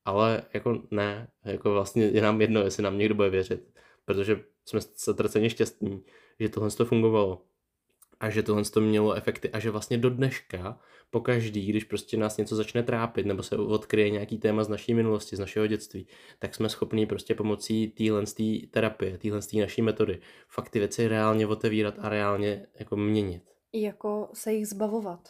[0.05, 3.71] Ale jako ne, jako vlastně je nám jedno, jestli nám někdo bude věřit,
[4.05, 6.03] protože jsme zatraceně šťastní,
[6.41, 7.43] že tohle to fungovalo
[8.21, 10.81] a že tohle to mělo efekty a že vlastně do dneška
[11.11, 14.95] po každý, když prostě nás něco začne trápit nebo se odkryje nějaký téma z naší
[14.95, 16.07] minulosti, z našeho dětství,
[16.39, 18.25] tak jsme schopni prostě pomocí téhle
[18.71, 23.55] terapie, téhle naší metody fakt ty věci reálně otevírat a reálně jako měnit.
[23.73, 25.29] I jako se jich zbavovat.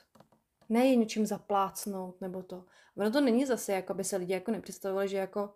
[0.68, 2.64] Ne je něčím zaplácnout nebo to.
[2.96, 5.50] Ono to není zase, jako by se lidi jako nepředstavovali, že jako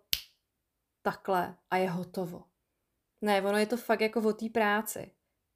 [1.01, 2.43] takhle a je hotovo.
[3.21, 5.11] Ne, ono je to fakt jako o té práci.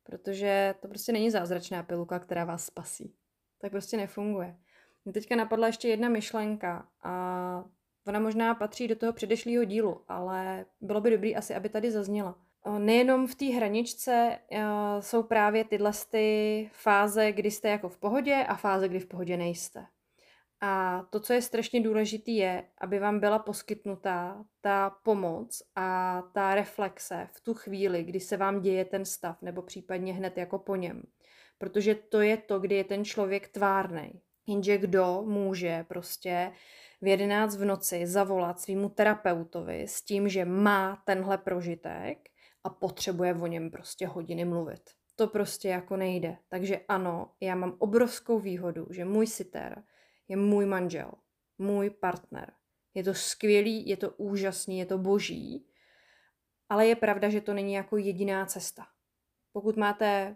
[0.07, 3.15] Protože to prostě není zázračná piluka, která vás spasí.
[3.61, 4.57] Tak prostě nefunguje.
[5.05, 7.63] Mě teďka napadla ještě jedna myšlenka a
[8.07, 12.35] ona možná patří do toho předešlého dílu, ale bylo by dobrý asi, aby tady zazněla.
[12.77, 14.39] Nejenom v té hraničce
[14.99, 19.37] jsou právě tyhle ty fáze, kdy jste jako v pohodě a fáze, kdy v pohodě
[19.37, 19.85] nejste.
[20.61, 26.55] A to, co je strašně důležité, je, aby vám byla poskytnutá ta pomoc a ta
[26.55, 30.75] reflexe v tu chvíli, kdy se vám děje ten stav, nebo případně hned jako po
[30.75, 31.03] něm.
[31.57, 34.21] Protože to je to, kdy je ten člověk tvárnej.
[34.47, 36.51] Jenže kdo může prostě
[37.01, 42.17] v 11 v noci zavolat svýmu terapeutovi s tím, že má tenhle prožitek
[42.63, 44.81] a potřebuje o něm prostě hodiny mluvit.
[45.15, 46.37] To prostě jako nejde.
[46.49, 49.83] Takže ano, já mám obrovskou výhodu, že můj siter
[50.27, 51.11] je můj manžel,
[51.57, 52.53] můj partner.
[52.93, 55.65] Je to skvělý, je to úžasný, je to boží,
[56.69, 58.87] ale je pravda, že to není jako jediná cesta.
[59.51, 60.35] Pokud máte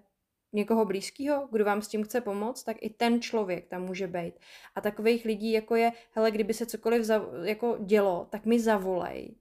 [0.53, 4.33] někoho blízkého, kdo vám s tím chce pomoct, tak i ten člověk tam může být.
[4.75, 9.35] A takových lidí, jako je, hele, kdyby se cokoliv za, jako dělo, tak mi zavolej.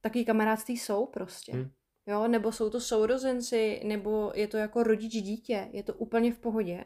[0.00, 1.52] Takový kamarádství jsou prostě.
[1.52, 1.70] Hmm.
[2.06, 6.38] jo, nebo jsou to sourozenci, nebo je to jako rodič dítě, je to úplně v
[6.38, 6.84] pohodě.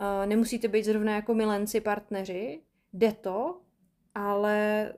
[0.00, 2.62] Uh, nemusíte být zrovna jako milenci, partneři,
[2.92, 3.60] jde to,
[4.14, 4.92] ale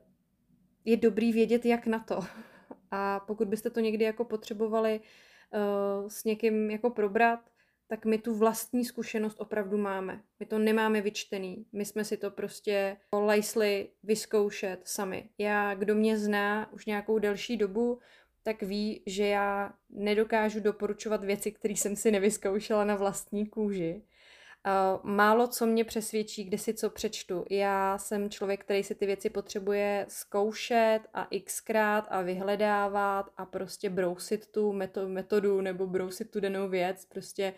[0.84, 2.20] je dobrý vědět, jak na to.
[2.90, 7.40] A pokud byste to někdy jako potřebovali uh, s někým jako probrat,
[7.86, 10.22] tak my tu vlastní zkušenost opravdu máme.
[10.40, 11.66] My to nemáme vyčtený.
[11.72, 15.28] My jsme si to prostě lajsli vyzkoušet sami.
[15.38, 17.98] Já, kdo mě zná už nějakou delší dobu,
[18.42, 24.02] tak ví, že já nedokážu doporučovat věci, které jsem si nevyzkoušela na vlastní kůži.
[24.66, 27.44] Uh, málo co mě přesvědčí, kde si co přečtu.
[27.50, 33.90] Já jsem člověk, který si ty věci potřebuje zkoušet a xkrát a vyhledávat a prostě
[33.90, 34.72] brousit tu
[35.06, 37.04] metodu nebo brousit tu danou věc.
[37.04, 37.54] Prostě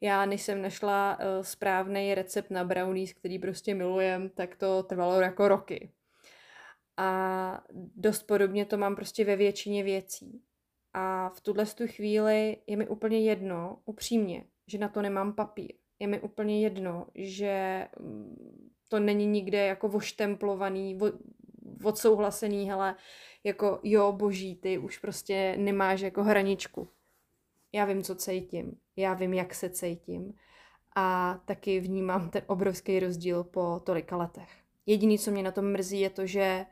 [0.00, 5.20] já, než jsem našla uh, správný recept na brownies, který prostě milujem, tak to trvalo
[5.20, 5.92] jako roky.
[6.96, 7.64] A
[7.96, 10.42] dost podobně to mám prostě ve většině věcí.
[10.94, 16.08] A v tuhle chvíli je mi úplně jedno, upřímně, že na to nemám papír je
[16.08, 21.06] mi úplně jedno, že mm, to není nikde jako voštemplovaný, vo,
[21.84, 22.96] odsouhlasený, hele,
[23.44, 26.88] jako jo, boží, ty už prostě nemáš jako hraničku.
[27.72, 30.34] Já vím, co cítím, já vím, jak se cítím
[30.96, 34.50] a taky vnímám ten obrovský rozdíl po tolika letech.
[34.86, 36.66] Jediný, co mě na tom mrzí, je to, že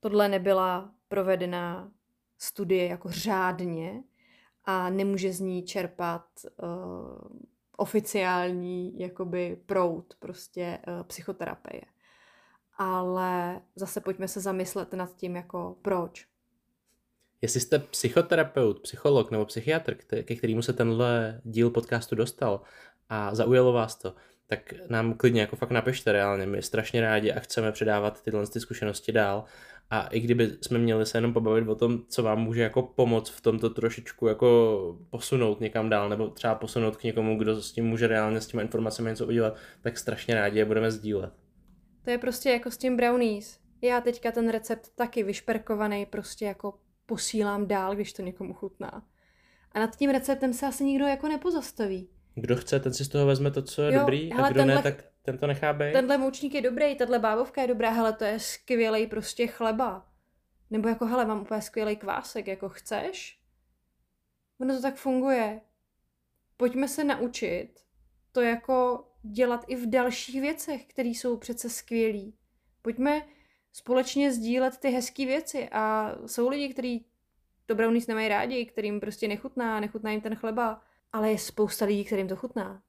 [0.00, 1.92] tohle nebyla provedená
[2.38, 4.02] studie jako řádně
[4.64, 6.26] a nemůže z ní čerpat
[6.62, 7.46] uh,
[7.76, 11.82] oficiální jakoby proud prostě uh, psychoterapie.
[12.78, 16.26] Ale zase pojďme se zamyslet nad tím, jako proč.
[17.42, 22.60] Jestli jste psychoterapeut, psycholog nebo psychiatr, ke kterému se tenhle díl podcastu dostal
[23.08, 24.14] a zaujalo vás to,
[24.46, 26.46] tak nám klidně jako fakt napište reálně.
[26.46, 29.44] My strašně rádi a chceme předávat tyhle ty zkušenosti dál
[29.90, 33.30] a i kdyby jsme měli se jenom pobavit o tom, co vám může jako pomoct
[33.30, 37.86] v tomto trošičku jako posunout někam dál, nebo třeba posunout k někomu, kdo s tím
[37.86, 41.32] může reálně s těma informacemi něco udělat, tak strašně rádi je budeme sdílet.
[42.04, 43.58] To je prostě jako s tím brownies.
[43.82, 46.74] Já teďka ten recept taky vyšperkovaný prostě jako
[47.06, 49.02] posílám dál, když to někomu chutná.
[49.72, 52.08] A nad tím receptem se asi nikdo jako nepozastaví.
[52.34, 54.60] Kdo chce, ten si z toho vezme to, co je jo, dobrý, hele, a kdo
[54.60, 55.92] tenhle, ne, tak ten to nechá být.
[55.92, 60.06] Tenhle moučník je dobrý, tahle bábovka je dobrá, hele, to je skvělý prostě chleba.
[60.70, 63.40] Nebo jako, hele, mám úplně skvělý kvásek, jako chceš?
[64.60, 65.60] Ono to tak funguje.
[66.56, 67.70] Pojďme se naučit
[68.32, 72.34] to jako dělat i v dalších věcech, které jsou přece skvělý.
[72.82, 73.22] Pojďme
[73.72, 77.06] společně sdílet ty hezké věci a jsou lidi, kteří
[77.66, 80.82] to brownies nemají rádi, kterým prostě nechutná, nechutná jim ten chleba,
[81.12, 82.82] ale je spousta lidí, kterým to chutná.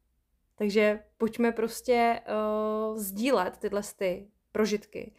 [0.57, 5.13] Takže pojďme prostě uh, sdílet tyhle ty prožitky,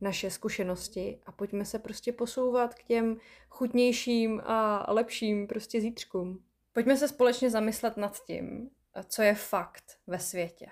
[0.00, 3.16] naše zkušenosti a pojďme se prostě posouvat k těm
[3.48, 6.44] chutnějším a lepším prostě zítřkům.
[6.72, 8.70] Pojďme se společně zamyslet nad tím,
[9.06, 10.66] co je fakt ve světě.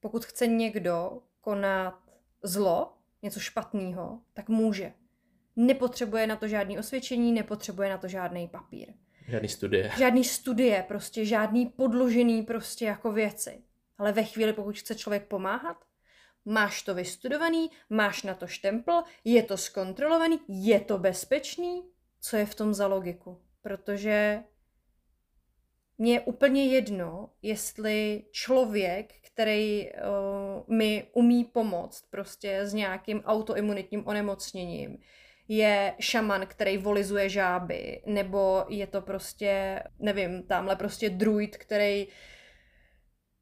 [0.00, 1.98] Pokud chce někdo konat
[2.42, 2.92] zlo,
[3.22, 4.92] něco špatného, tak může.
[5.56, 8.92] Nepotřebuje na to žádný osvědčení, nepotřebuje na to žádný papír.
[9.28, 9.90] Žádný studie.
[9.98, 13.62] Žádný studie, prostě žádný podložený prostě jako věci.
[13.98, 15.84] Ale ve chvíli, pokud chce člověk pomáhat,
[16.44, 21.82] máš to vystudovaný, máš na to štempl, je to zkontrolovaný, je to bezpečný,
[22.20, 23.42] co je v tom za logiku?
[23.62, 24.42] Protože
[25.98, 34.06] mně je úplně jedno, jestli člověk, který uh, mi umí pomoct prostě s nějakým autoimunitním
[34.06, 34.98] onemocněním,
[35.48, 42.08] je šaman, který volizuje žáby, nebo je to prostě, nevím, tamhle prostě druid, který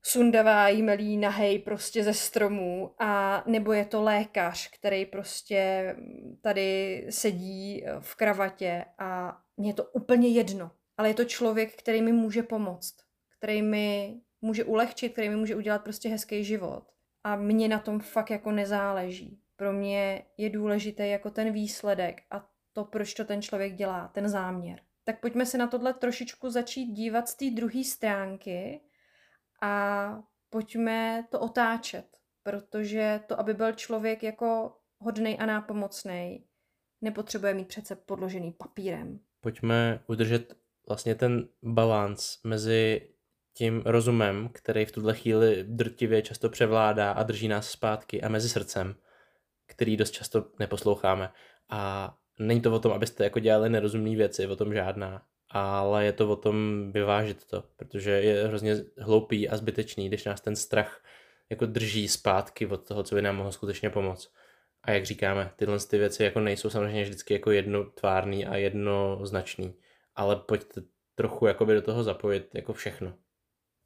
[0.03, 5.95] sundavá jímelí nahej prostě ze stromů a nebo je to lékař, který prostě
[6.41, 10.71] tady sedí v kravatě a mně je to úplně jedno.
[10.97, 12.97] Ale je to člověk, který mi může pomoct,
[13.39, 16.85] který mi může ulehčit, který mi může udělat prostě hezký život.
[17.25, 22.51] A mně na tom fakt jako nezáleží pro mě je důležité jako ten výsledek a
[22.73, 24.81] to, proč to ten člověk dělá, ten záměr.
[25.05, 28.81] Tak pojďme se na tohle trošičku začít dívat z té druhé stránky
[29.63, 30.19] a
[30.51, 32.07] pojďme to otáčet,
[32.43, 36.45] protože to, aby byl člověk jako hodný a nápomocný,
[37.01, 39.21] nepotřebuje mít přece podložený papírem.
[39.41, 40.57] Pojďme udržet
[40.89, 43.11] vlastně ten balans mezi
[43.55, 48.49] tím rozumem, který v tuhle chvíli drtivě často převládá a drží nás zpátky a mezi
[48.49, 48.95] srdcem
[49.67, 51.33] který dost často neposloucháme.
[51.69, 56.13] A není to o tom, abyste jako dělali nerozumné věci, o tom žádná, ale je
[56.13, 61.05] to o tom vyvážit to, protože je hrozně hloupý a zbytečný, když nás ten strach
[61.51, 64.33] jako drží zpátky od toho, co by nám mohlo skutečně pomoct.
[64.83, 69.75] A jak říkáme, tyhle ty věci jako nejsou samozřejmě vždycky jako jednotvárný a jednoznačný,
[70.15, 70.81] ale pojďte
[71.15, 73.15] trochu jakoby do toho zapojit jako všechno.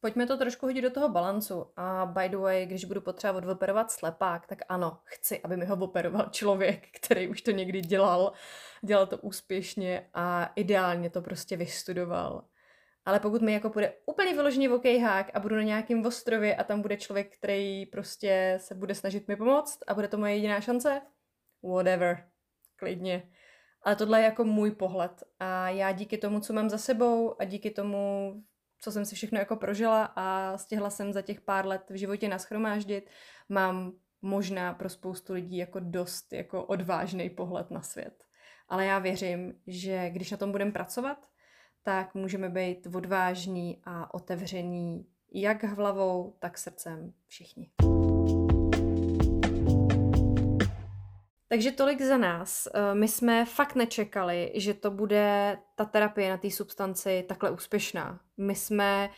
[0.01, 1.73] Pojďme to trošku hodit do toho balancu.
[1.77, 5.77] A by the way, když budu potřebovat odoperovat slepák, tak ano, chci, aby mi ho
[5.77, 8.33] operoval člověk, který už to někdy dělal,
[8.83, 12.45] dělal to úspěšně a ideálně to prostě vystudoval.
[13.05, 16.83] Ale pokud mi jako bude úplně vyloženě okejhák a budu na nějakém ostrově a tam
[16.83, 21.03] bude člověk, který prostě se bude snažit mi pomoct a bude to moje jediná šance,
[21.63, 22.29] whatever,
[22.77, 23.31] klidně.
[23.83, 27.45] Ale tohle je jako můj pohled a já díky tomu, co mám za sebou a
[27.45, 28.35] díky tomu,
[28.81, 32.29] co jsem si všechno jako prožila a stihla jsem za těch pár let v životě
[32.29, 33.11] naschromáždit,
[33.49, 33.93] mám
[34.23, 38.25] možná pro spoustu lidí jako dost jako odvážný pohled na svět.
[38.69, 41.27] Ale já věřím, že když na tom budeme pracovat,
[41.83, 47.71] tak můžeme být odvážní a otevření jak hlavou, tak srdcem všichni.
[51.49, 52.69] Takže tolik za nás.
[52.75, 58.21] Eh, my jsme fakt nečekali, že to bude ta terapie na té substanci takhle úspěšná.
[58.37, 59.11] My jsme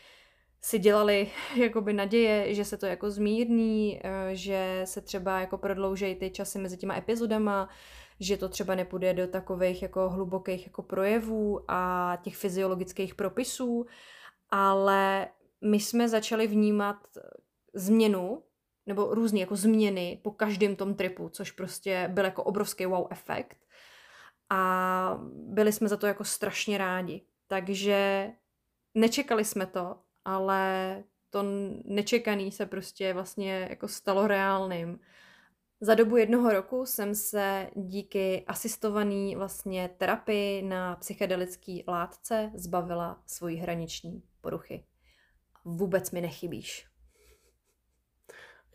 [0.60, 6.14] si dělali jakoby naděje, že se to jako zmírní, eh, že se třeba jako prodloužejí
[6.14, 7.68] ty časy mezi těma epizodama,
[8.20, 13.86] že to třeba nepůjde do takových jako hlubokých jako projevů a těch fyziologických propisů,
[14.50, 15.28] ale
[15.60, 16.96] my jsme začali vnímat
[17.74, 18.42] změnu
[18.90, 23.56] nebo různé jako změny po každém tom tripu, což prostě byl jako obrovský wow efekt.
[24.50, 27.22] A byli jsme za to jako strašně rádi.
[27.46, 28.30] Takže
[28.94, 31.44] nečekali jsme to, ale to
[31.84, 35.00] nečekaný se prostě vlastně jako stalo reálným.
[35.80, 43.56] Za dobu jednoho roku jsem se díky asistovaný vlastně terapii na psychedelický látce zbavila svojí
[43.56, 44.84] hraniční poruchy.
[45.64, 46.86] Vůbec mi nechybíš.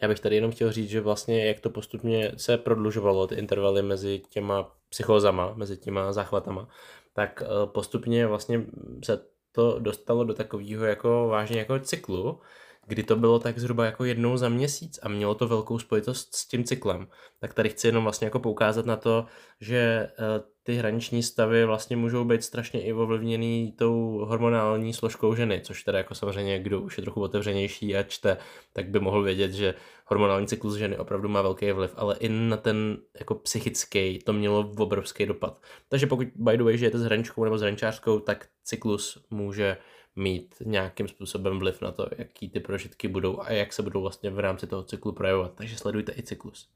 [0.01, 3.81] Já bych tady jenom chtěl říct, že vlastně jak to postupně se prodlužovalo, ty intervaly
[3.81, 6.67] mezi těma psychózama, mezi těma záchvatama,
[7.13, 8.65] tak eh, postupně vlastně
[9.03, 12.39] se to dostalo do takového jako vážně jako cyklu,
[12.87, 16.47] kdy to bylo tak zhruba jako jednou za měsíc a mělo to velkou spojitost s
[16.47, 17.07] tím cyklem.
[17.39, 19.25] Tak tady chci jenom vlastně jako poukázat na to,
[19.61, 25.61] že eh, ty hraniční stavy vlastně můžou být strašně i ovlivněný tou hormonální složkou ženy,
[25.61, 28.37] což teda jako samozřejmě, kdo už je trochu otevřenější a čte,
[28.73, 29.73] tak by mohl vědět, že
[30.05, 34.71] hormonální cyklus ženy opravdu má velký vliv, ale i na ten jako psychický to mělo
[34.77, 35.61] obrovský dopad.
[35.89, 39.77] Takže pokud by the way žijete s hraničkou nebo s hraničářskou, tak cyklus může
[40.15, 44.29] mít nějakým způsobem vliv na to, jaký ty prožitky budou a jak se budou vlastně
[44.29, 45.53] v rámci toho cyklu projevovat.
[45.55, 46.69] Takže sledujte i cyklus.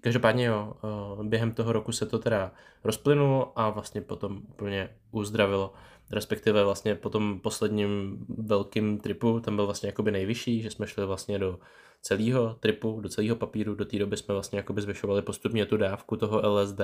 [0.00, 2.52] Každopádně jo, eh, během toho roku se to teda
[2.84, 5.72] rozplynulo a vlastně potom úplně uzdravilo.
[6.10, 11.06] Respektive vlastně po tom posledním velkým tripu, tam byl vlastně jakoby nejvyšší, že jsme šli
[11.06, 11.58] vlastně do
[12.04, 16.16] celého tripu, do celého papíru, do té doby jsme vlastně jakoby zvyšovali postupně tu dávku
[16.16, 16.80] toho LSD.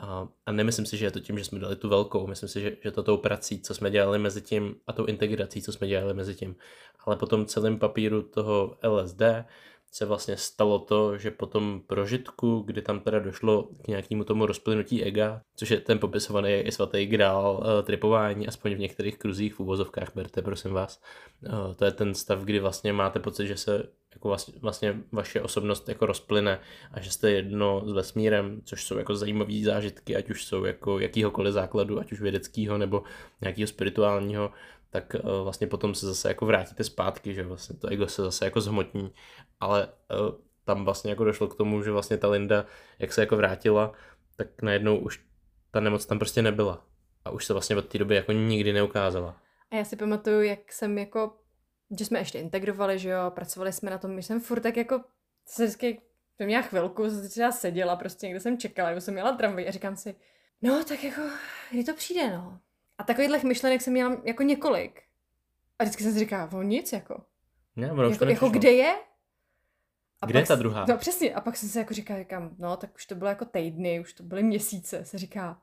[0.00, 2.60] A, a nemyslím si, že je to tím, že jsme dali tu velkou, myslím si,
[2.60, 5.86] že, že to tou prací, co jsme dělali mezi tím a tou integrací, co jsme
[5.86, 6.56] dělali mezi tím.
[7.04, 9.22] Ale po tom celém papíru toho LSD
[9.92, 14.46] se vlastně stalo to, že po tom prožitku, kdy tam teda došlo k nějakému tomu
[14.46, 19.54] rozplynutí ega, což je ten popisovaný i svatý grál uh, tripování, aspoň v některých kruzích
[19.54, 21.00] v úvozovkách, berte prosím vás.
[21.48, 25.40] Uh, to je ten stav, kdy vlastně máte pocit, že se jako vlastně, vlastně vaše
[25.40, 26.60] osobnost jako rozplyne
[26.92, 30.98] a že jste jedno s vesmírem, což jsou jako zajímavé zážitky, ať už jsou jako
[30.98, 33.02] jakýhokoliv základu, ať už vědeckého nebo
[33.40, 34.50] nějakého spirituálního,
[34.92, 38.44] tak uh, vlastně potom se zase jako vrátíte zpátky, že vlastně to ego se zase
[38.44, 39.12] jako zhmotní,
[39.60, 42.66] ale uh, tam vlastně jako došlo k tomu, že vlastně ta Linda,
[42.98, 43.92] jak se jako vrátila,
[44.36, 45.24] tak najednou už
[45.70, 46.86] ta nemoc tam prostě nebyla
[47.24, 49.36] a už se vlastně od té doby jako nikdy neukázala.
[49.70, 51.36] A já si pamatuju, jak jsem jako,
[51.98, 55.00] že jsme ještě integrovali, že jo, pracovali jsme na tom, že jsem furt tak jako,
[55.46, 56.02] se vždycky,
[56.36, 59.96] to měla chvilku, třeba seděla, prostě někde jsem čekala, nebo jsem měla tramvaj a říkám
[59.96, 60.14] si,
[60.62, 61.20] no tak jako,
[61.70, 62.60] kdy to přijde, no.
[62.98, 65.02] A takových myšlenek jsem měla jako několik.
[65.78, 67.24] A vždycky jsem si říkala, o nic, jako.
[67.76, 68.94] Ne, jako, jako kde je?
[70.20, 70.84] A kde pak, je ta druhá?
[70.88, 73.44] No přesně, a pak jsem se jako říkala, říkám, no tak už to bylo jako
[73.44, 75.62] týdny, už to byly měsíce, se říká,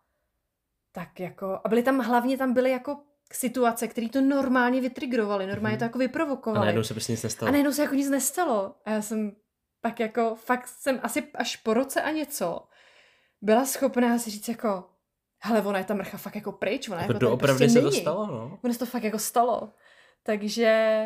[0.91, 2.97] tak jako, a byly tam, hlavně tam byly jako
[3.33, 5.79] situace, které to normálně vytrigrovaly, normálně mm.
[5.79, 6.61] to jako vyprovokovaly.
[6.61, 7.47] A najednou se prostě nic nestalo.
[7.47, 8.75] A najednou se jako nic nestalo.
[8.85, 9.35] A já jsem
[9.81, 12.67] pak jako, fakt jsem asi až po roce a něco
[13.41, 14.89] byla schopná si říct jako,
[15.39, 17.95] hele, ona je ta mrcha fakt jako pryč, ona jako jako doopravdy prostě se není.
[17.95, 18.59] to stalo, no.
[18.63, 19.73] Ono se to fakt jako stalo.
[20.23, 21.05] Takže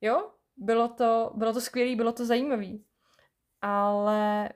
[0.00, 2.78] jo, bylo to, bylo to skvělé, bylo to zajímavé.
[3.60, 4.48] Ale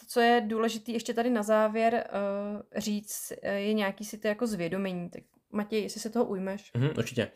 [0.00, 4.46] to, co je důležité ještě tady na závěr uh, říct, je nějaký si to jako
[4.46, 5.10] zvědomení.
[5.10, 6.70] Tak Matěj, jestli se toho ujmeš.
[6.76, 7.30] Mm, určitě.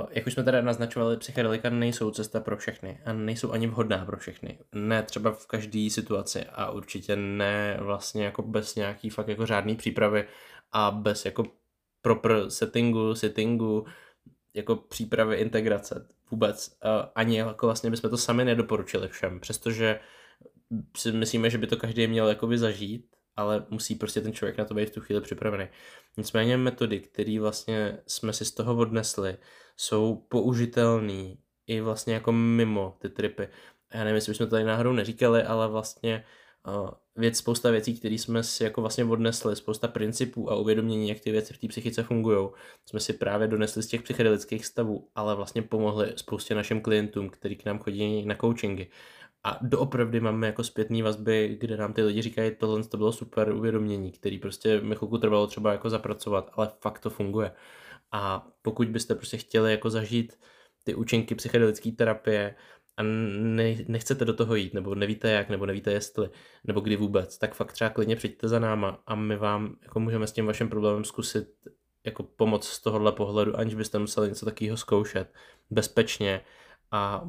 [0.00, 4.04] Uh, jak už jsme tady naznačovali, psychedelika nejsou cesta pro všechny a nejsou ani vhodná
[4.04, 4.58] pro všechny.
[4.74, 9.76] Ne třeba v každé situaci a určitě ne vlastně jako bez nějaký fakt jako řádný
[9.76, 10.28] přípravy
[10.72, 11.44] a bez jako
[12.02, 13.86] proper settingu, sittingu,
[14.54, 16.78] jako přípravy integrace vůbec.
[17.14, 20.00] Ani jako vlastně bychom to sami nedoporučili všem, přestože
[20.96, 24.64] si myslíme, že by to každý měl jakoby zažít, ale musí prostě ten člověk na
[24.64, 25.68] to být v tu chvíli připravený.
[26.16, 29.36] Nicméně metody, které vlastně jsme si z toho odnesli,
[29.76, 31.34] jsou použitelné
[31.66, 33.48] i vlastně jako mimo ty tripy.
[33.94, 36.24] Já nevím, jestli jsme to tady náhodou neříkali, ale vlastně
[36.66, 41.20] uh, věc, spousta věcí, které jsme si jako vlastně odnesli, spousta principů a uvědomění, jak
[41.20, 42.48] ty věci v té psychice fungují,
[42.86, 47.56] jsme si právě donesli z těch psychedelických stavů, ale vlastně pomohli spoustě našim klientům, kteří
[47.56, 48.86] k nám chodí na coachingy.
[49.46, 53.52] A doopravdy máme jako zpětné vazby, kde nám ty lidi říkají, tohle to bylo super
[53.52, 57.52] uvědomění, který prostě mi chvilku trvalo třeba jako zapracovat, ale fakt to funguje.
[58.12, 60.38] A pokud byste prostě chtěli jako zažít
[60.84, 62.54] ty účinky psychedelické terapie
[62.96, 66.30] a ne, nechcete do toho jít, nebo nevíte jak, nebo nevíte jestli,
[66.64, 70.26] nebo kdy vůbec, tak fakt třeba klidně přijďte za náma a my vám jako můžeme
[70.26, 71.48] s tím vaším problémem zkusit
[72.04, 75.34] jako pomoc z tohohle pohledu, aniž byste museli něco takového zkoušet
[75.70, 76.40] bezpečně
[76.90, 77.28] a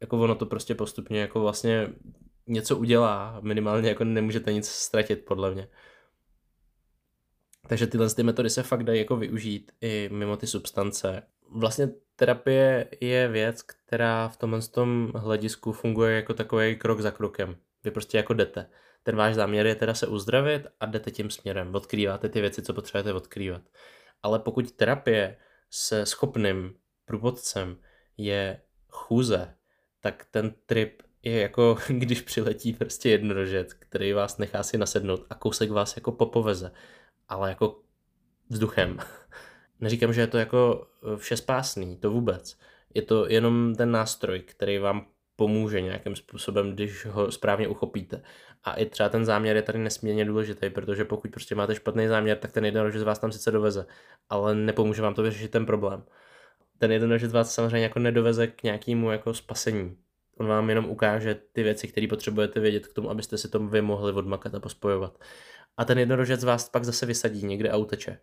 [0.00, 1.88] jako ono to prostě postupně jako vlastně
[2.46, 5.68] něco udělá, minimálně jako nemůžete nic ztratit podle mě.
[7.68, 11.22] Takže tyhle ty metody se fakt dají jako využít i mimo ty substance.
[11.50, 17.56] Vlastně terapie je věc, která v tomhle tom hledisku funguje jako takový krok za krokem.
[17.84, 18.66] Vy prostě jako jdete.
[19.02, 21.74] Ten váš záměr je teda se uzdravit a jdete tím směrem.
[21.74, 23.62] Odkrýváte ty věci, co potřebujete odkrývat.
[24.22, 25.36] Ale pokud terapie
[25.70, 26.74] se schopným
[27.04, 27.76] průvodcem
[28.16, 29.54] je chůze,
[30.00, 35.34] tak ten trip je jako když přiletí prostě jednorožec, který vás nechá si nasednout a
[35.34, 36.72] kousek vás jako popoveze,
[37.28, 37.80] ale jako
[38.48, 38.98] vzduchem.
[39.80, 42.58] Neříkám, že je to jako eh, všespásný, to vůbec.
[42.94, 45.06] Je to jenom ten nástroj, který vám
[45.36, 48.22] pomůže nějakým způsobem, když ho správně uchopíte.
[48.64, 52.38] A i třeba ten záměr je tady nesmírně důležitý, protože pokud prostě máte špatný záměr,
[52.38, 53.86] tak ten jednorožec vás tam sice doveze,
[54.28, 56.02] ale nepomůže vám to vyřešit ten problém
[56.80, 59.96] ten jednorožec vás samozřejmě jako nedoveze k nějakému jako spasení.
[60.38, 63.82] On vám jenom ukáže ty věci, které potřebujete vědět k tomu, abyste si to vy
[63.82, 65.18] mohli odmakat a pospojovat.
[65.76, 68.18] A ten jednorožec vás pak zase vysadí někde a uteče.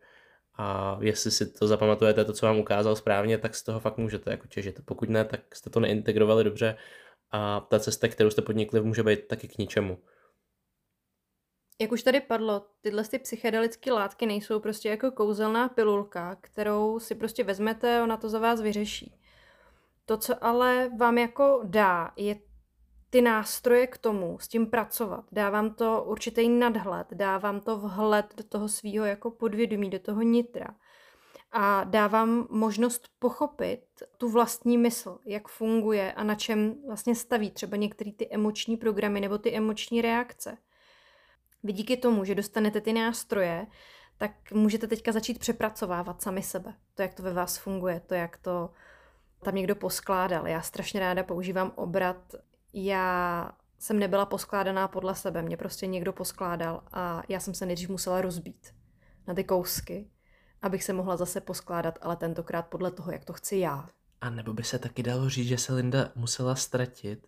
[0.58, 4.32] A jestli si to zapamatujete, to, co vám ukázal správně, tak z toho fakt můžete
[4.32, 4.80] jako těžit.
[4.86, 6.78] Pokud ne, tak jste to neintegrovali dobře
[7.32, 9.98] a ta cesta, kterou jste podnikli, může být taky k ničemu.
[11.80, 17.16] Jak už tady padlo, tyhle ty psychedelické látky nejsou prostě jako kouzelná pilulka, kterou si
[17.16, 19.16] prostě vezmete, ona to za vás vyřeší.
[20.06, 22.36] To, co ale vám jako dá, je
[23.10, 25.26] ty nástroje k tomu, s tím pracovat.
[25.32, 30.00] Dá vám to určitý nadhled, dá vám to vhled do toho svého jako podvědomí, do
[30.00, 30.76] toho nitra.
[31.52, 33.84] A dá vám možnost pochopit
[34.18, 39.22] tu vlastní mysl, jak funguje a na čem vlastně staví třeba některé ty emoční programy
[39.22, 40.58] nebo ty emoční reakce.
[41.64, 43.68] Vy díky tomu, že dostanete ty nástroje,
[44.18, 46.74] tak můžete teďka začít přepracovávat sami sebe.
[46.96, 48.70] To, jak to ve vás funguje, to, jak to
[49.44, 50.48] tam někdo poskládal.
[50.48, 52.36] Já strašně ráda používám obrat.
[52.74, 57.90] Já jsem nebyla poskládaná podle sebe, mě prostě někdo poskládal a já jsem se nejdřív
[57.90, 58.74] musela rozbít
[59.28, 60.10] na ty kousky,
[60.62, 63.90] abych se mohla zase poskládat, ale tentokrát podle toho, jak to chci já.
[64.22, 67.28] A nebo by se taky dalo říct, že se Linda musela ztratit,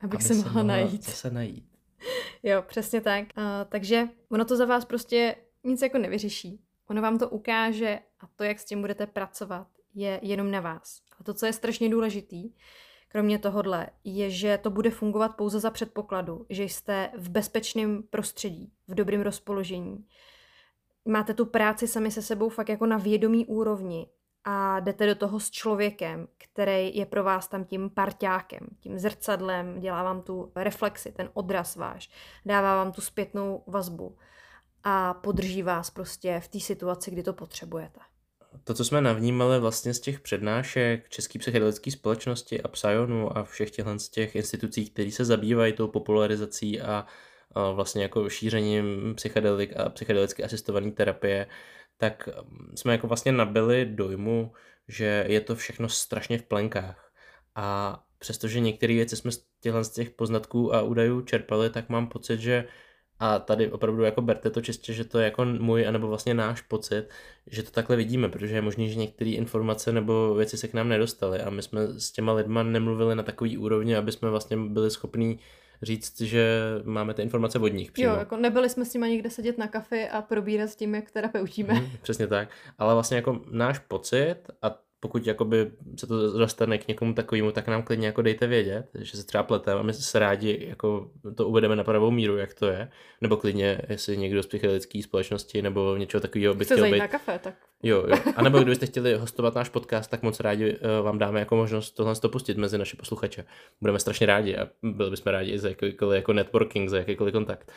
[0.00, 1.04] abych aby se mohla, mohla najít.
[1.04, 1.69] Zase najít.
[2.42, 3.24] jo, přesně tak.
[3.36, 6.60] Uh, takže ono to za vás prostě nic jako nevyřeší.
[6.90, 11.00] Ono vám to ukáže a to, jak s tím budete pracovat, je jenom na vás.
[11.20, 12.52] A to, co je strašně důležitý,
[13.08, 18.72] kromě tohohle, je, že to bude fungovat pouze za předpokladu, že jste v bezpečném prostředí,
[18.88, 20.06] v dobrém rozpoložení.
[21.04, 24.06] Máte tu práci sami se sebou fakt jako na vědomí úrovni
[24.44, 29.80] a jdete do toho s člověkem, který je pro vás tam tím parťákem, tím zrcadlem,
[29.80, 32.10] dělá vám tu reflexi, ten odraz váš,
[32.46, 34.16] dává vám tu zpětnou vazbu
[34.84, 38.00] a podrží vás prostě v té situaci, kdy to potřebujete.
[38.64, 43.70] To, co jsme navnímali vlastně z těch přednášek České psychedelické společnosti a Psionu a všech
[43.70, 47.06] těchto z těch institucí, které se zabývají tou popularizací a,
[47.54, 51.46] a vlastně jako šířením psychedelik a psychedelicky asistované terapie,
[52.00, 54.52] tak mm, jsme jako vlastně nabili dojmu,
[54.88, 57.12] že je to všechno strašně v plenkách.
[57.54, 62.08] A přestože některé věci jsme z těchto z těch poznatků a údajů čerpali, tak mám
[62.08, 62.64] pocit, že
[63.18, 66.60] a tady opravdu jako berte to čistě, že to je jako můj anebo vlastně náš
[66.60, 67.08] pocit,
[67.46, 70.88] že to takhle vidíme, protože je možné, že některé informace nebo věci se k nám
[70.88, 74.90] nedostaly a my jsme s těma lidma nemluvili na takový úrovni, aby jsme vlastně byli
[74.90, 75.40] schopní
[75.82, 78.08] říct, že máme ty informace od nich přímo.
[78.08, 81.10] Jo, jako nebyli jsme s nimi někde sedět na kafi a probírat s tím, jak
[81.10, 81.74] terapeutíme.
[81.74, 82.48] Hmm, přesně tak.
[82.78, 87.68] Ale vlastně jako náš pocit a pokud jakoby se to dostane k někomu takovému, tak
[87.68, 91.48] nám klidně jako dejte vědět, že se třeba pleteme a my se rádi jako to
[91.48, 92.88] uvedeme na pravou míru, jak to je.
[93.20, 96.98] Nebo klidně, jestli někdo z psychedelické společnosti nebo něčeho takového by chtěl být.
[96.98, 97.54] na kafe, tak.
[97.82, 98.16] Jo, jo.
[98.36, 101.90] A nebo kdybyste chtěli hostovat náš podcast, tak moc rádi uh, vám dáme jako možnost
[101.90, 103.44] tohle to pustit mezi naše posluchače.
[103.80, 107.72] Budeme strašně rádi a byli bychom rádi i za jakýkoliv jako networking, za jakýkoliv kontakt.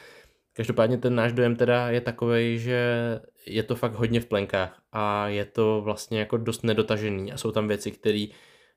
[0.54, 2.80] Každopádně ten náš dojem teda je takový, že
[3.46, 7.52] je to fakt hodně v plenkách a je to vlastně jako dost nedotažený a jsou
[7.52, 8.26] tam věci, které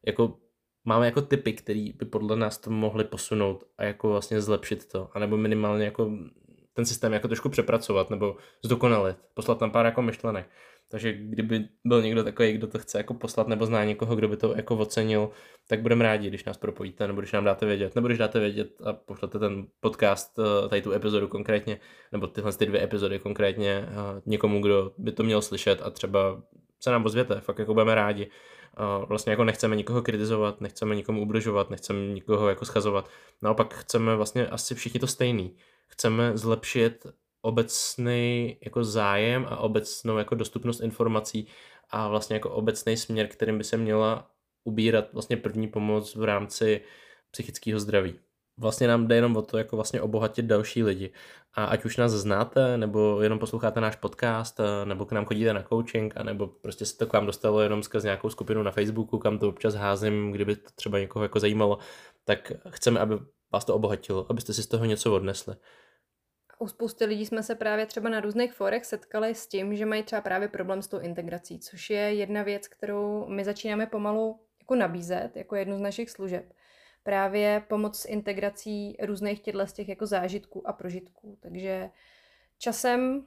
[0.06, 0.38] jako
[0.84, 5.08] máme jako typy, které by podle nás to mohly posunout a jako vlastně zlepšit to,
[5.12, 6.10] anebo minimálně jako
[6.72, 10.50] ten systém jako trošku přepracovat nebo zdokonalit, poslat tam pár jako myšlenek.
[10.96, 14.36] Takže kdyby byl někdo takový, kdo to chce jako poslat nebo zná někoho, kdo by
[14.36, 15.30] to jako ocenil,
[15.68, 18.68] tak budeme rádi, když nás propojíte nebo když nám dáte vědět, nebo když dáte vědět
[18.84, 21.80] a pošlete ten podcast, eh, tady tu epizodu konkrétně,
[22.12, 26.42] nebo tyhle ty dvě epizody konkrétně eh, někomu, kdo by to měl slyšet a třeba
[26.80, 28.30] se nám ozvěte, fakt jako budeme rádi.
[29.08, 33.08] Vlastně jako nechceme nikoho kritizovat, nechceme nikomu ubližovat, nechceme nikoho jako schazovat.
[33.42, 35.56] Naopak chceme vlastně asi všichni to stejný.
[35.88, 37.06] Chceme zlepšit
[37.46, 41.48] obecný jako zájem a obecnou jako dostupnost informací
[41.90, 44.30] a vlastně jako obecný směr, kterým by se měla
[44.64, 46.80] ubírat vlastně první pomoc v rámci
[47.30, 48.14] psychického zdraví.
[48.58, 51.12] Vlastně nám jde jenom o to, jako vlastně obohatit další lidi.
[51.54, 55.62] A ať už nás znáte, nebo jenom posloucháte náš podcast, nebo k nám chodíte na
[55.62, 59.38] coaching, nebo prostě se to k vám dostalo jenom skrz nějakou skupinu na Facebooku, kam
[59.38, 61.78] to občas házím, kdyby to třeba někoho jako zajímalo,
[62.24, 63.14] tak chceme, aby
[63.52, 65.54] vás to obohatilo, abyste si z toho něco odnesli
[66.58, 70.02] u spousty lidí jsme se právě třeba na různých forech setkali s tím, že mají
[70.02, 74.74] třeba právě problém s tou integrací, což je jedna věc, kterou my začínáme pomalu jako
[74.74, 76.52] nabízet, jako jednu z našich služeb.
[77.02, 81.38] Právě pomoc s integrací různých těchto těch jako zážitků a prožitků.
[81.40, 81.90] Takže
[82.58, 83.26] časem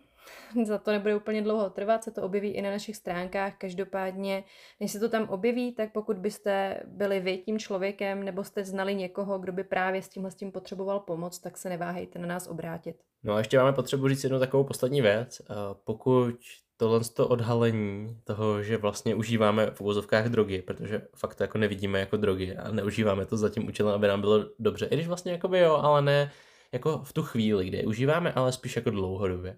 [0.64, 3.54] za to nebude úplně dlouho trvat, se to objeví i na našich stránkách.
[3.58, 4.44] Každopádně,
[4.80, 8.96] než se to tam objeví, tak pokud byste byli vy tím člověkem nebo jste znali
[8.96, 12.48] někoho, kdo by právě s tímhle s tím potřeboval pomoc, tak se neváhejte na nás
[12.48, 12.96] obrátit.
[13.24, 15.42] No a ještě máme potřebu říct jednu takovou poslední věc.
[15.84, 16.36] Pokud
[16.78, 22.00] tohle to odhalení toho, že vlastně užíváme v uvozovkách drogy, protože fakt to jako nevidíme
[22.00, 24.86] jako drogy a neužíváme to za tím účelem, aby nám bylo dobře.
[24.86, 26.32] I když vlastně jako by jo, ale ne
[26.72, 29.58] jako v tu chvíli, kdy je užíváme, ale spíš jako dlouhodobě.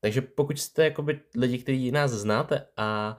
[0.00, 3.18] Takže pokud jste jakoby lidi, kteří nás znáte a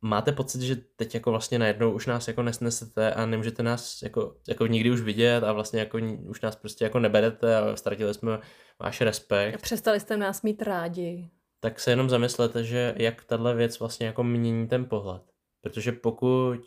[0.00, 4.36] máte pocit, že teď jako vlastně najednou už nás jako nesnesete a nemůžete nás jako,
[4.48, 8.38] jako nikdy už vidět a vlastně jako už nás prostě jako neberete a ztratili jsme
[8.80, 9.54] váš respekt.
[9.54, 11.30] A přestali jste nás mít rádi.
[11.60, 15.22] Tak se jenom zamyslete, že jak tahle věc vlastně jako mění ten pohled.
[15.60, 16.60] Protože pokud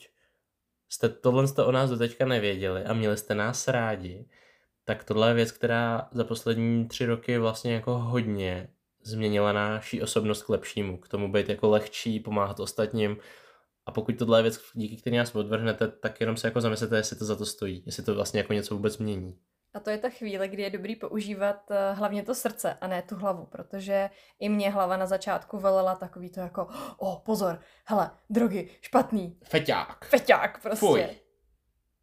[0.89, 4.25] jste tohle jste o nás do teďka nevěděli a měli jste nás rádi,
[4.85, 8.67] tak tohle je věc, která za poslední tři roky vlastně jako hodně
[9.03, 13.17] změnila naší osobnost k lepšímu, k tomu být jako lehčí, pomáhat ostatním.
[13.85, 17.15] A pokud tohle je věc, díky které nás odvrhnete, tak jenom se jako zamyslete, jestli
[17.15, 19.37] to za to stojí, jestli to vlastně jako něco vůbec mění.
[19.73, 23.01] A to je ta chvíle, kdy je dobrý používat eh, hlavně to srdce a ne
[23.01, 24.09] tu hlavu, protože
[24.39, 26.67] i mě hlava na začátku velela takový to jako,
[26.97, 29.37] o, pozor, hele, drogy, špatný.
[29.43, 30.05] Feťák.
[30.05, 30.85] Feťák prostě.
[30.85, 31.05] Fuj.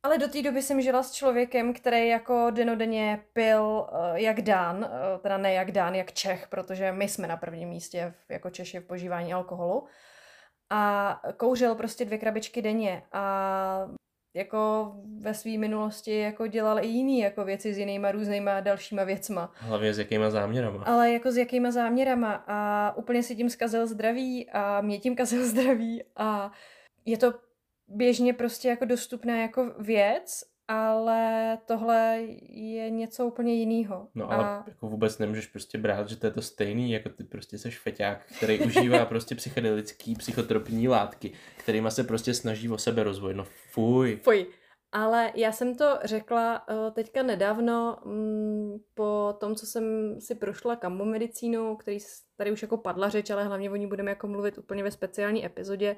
[0.09, 4.77] Ale do té doby jsem žila s člověkem, který jako denodenně pil uh, jak dán,
[4.77, 8.51] uh, teda ne jak dán, jak Čech, protože my jsme na prvním místě v, jako
[8.51, 9.87] Češi v požívání alkoholu.
[10.71, 13.91] A kouřil prostě dvě krabičky denně a
[14.37, 19.53] jako ve své minulosti jako dělal i jiný jako věci s jinýma různýma dalšíma věcma.
[19.55, 20.85] Hlavně s jakýma záměrama.
[20.85, 25.45] Ale jako s jakýma záměrama a úplně si tím zkazil zdraví a mě tím kazil
[25.49, 26.53] zdraví a
[27.05, 27.48] je to
[27.89, 34.09] běžně prostě jako dostupná jako věc, ale tohle je něco úplně jiného.
[34.15, 34.65] No ale a...
[34.67, 38.27] jako vůbec nemůžeš prostě brát, že to je to stejný, jako ty prostě seš feťák,
[38.37, 43.35] který užívá prostě psychedelický, psychotropní látky, kterýma se prostě snaží o sebe rozvoj.
[43.35, 44.21] No fuj.
[44.23, 44.47] Fuj.
[44.93, 50.77] Ale já jsem to řekla uh, teďka nedávno um, po tom, co jsem si prošla
[50.77, 51.99] kamomedicínu, který
[52.37, 55.47] tady už jako padla řeč, ale hlavně o ní budeme jako mluvit úplně ve speciální
[55.47, 55.97] epizodě,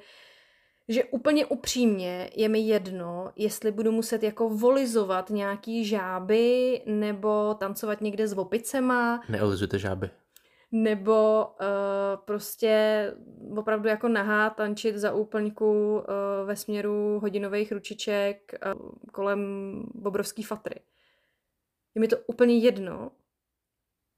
[0.90, 8.00] že úplně upřímně je mi jedno, jestli budu muset jako volizovat nějaký žáby nebo tancovat
[8.00, 9.22] někde s opicema.
[9.28, 10.10] Neolizujte žáby.
[10.72, 13.04] Nebo uh, prostě
[13.56, 16.02] opravdu jako nahá tančit za úplňku uh,
[16.44, 19.40] ve směru hodinových ručiček uh, kolem
[19.94, 20.80] bobrovský fatry.
[21.94, 23.10] Je mi to úplně jedno,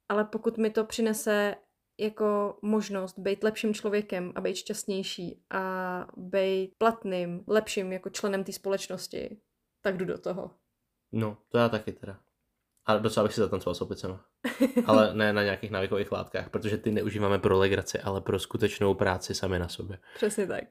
[0.09, 1.55] ale pokud mi to přinese
[1.99, 8.53] jako možnost být lepším člověkem a být šťastnější a být platným, lepším jako členem té
[8.53, 9.41] společnosti,
[9.81, 10.51] tak jdu do toho.
[11.13, 12.21] No, to já taky teda.
[12.87, 14.25] A docela bych si zatancoval s opicema.
[14.87, 19.35] Ale ne na nějakých návykových látkách, protože ty neužíváme pro legraci, ale pro skutečnou práci
[19.35, 19.99] sami na sobě.
[20.15, 20.65] Přesně tak.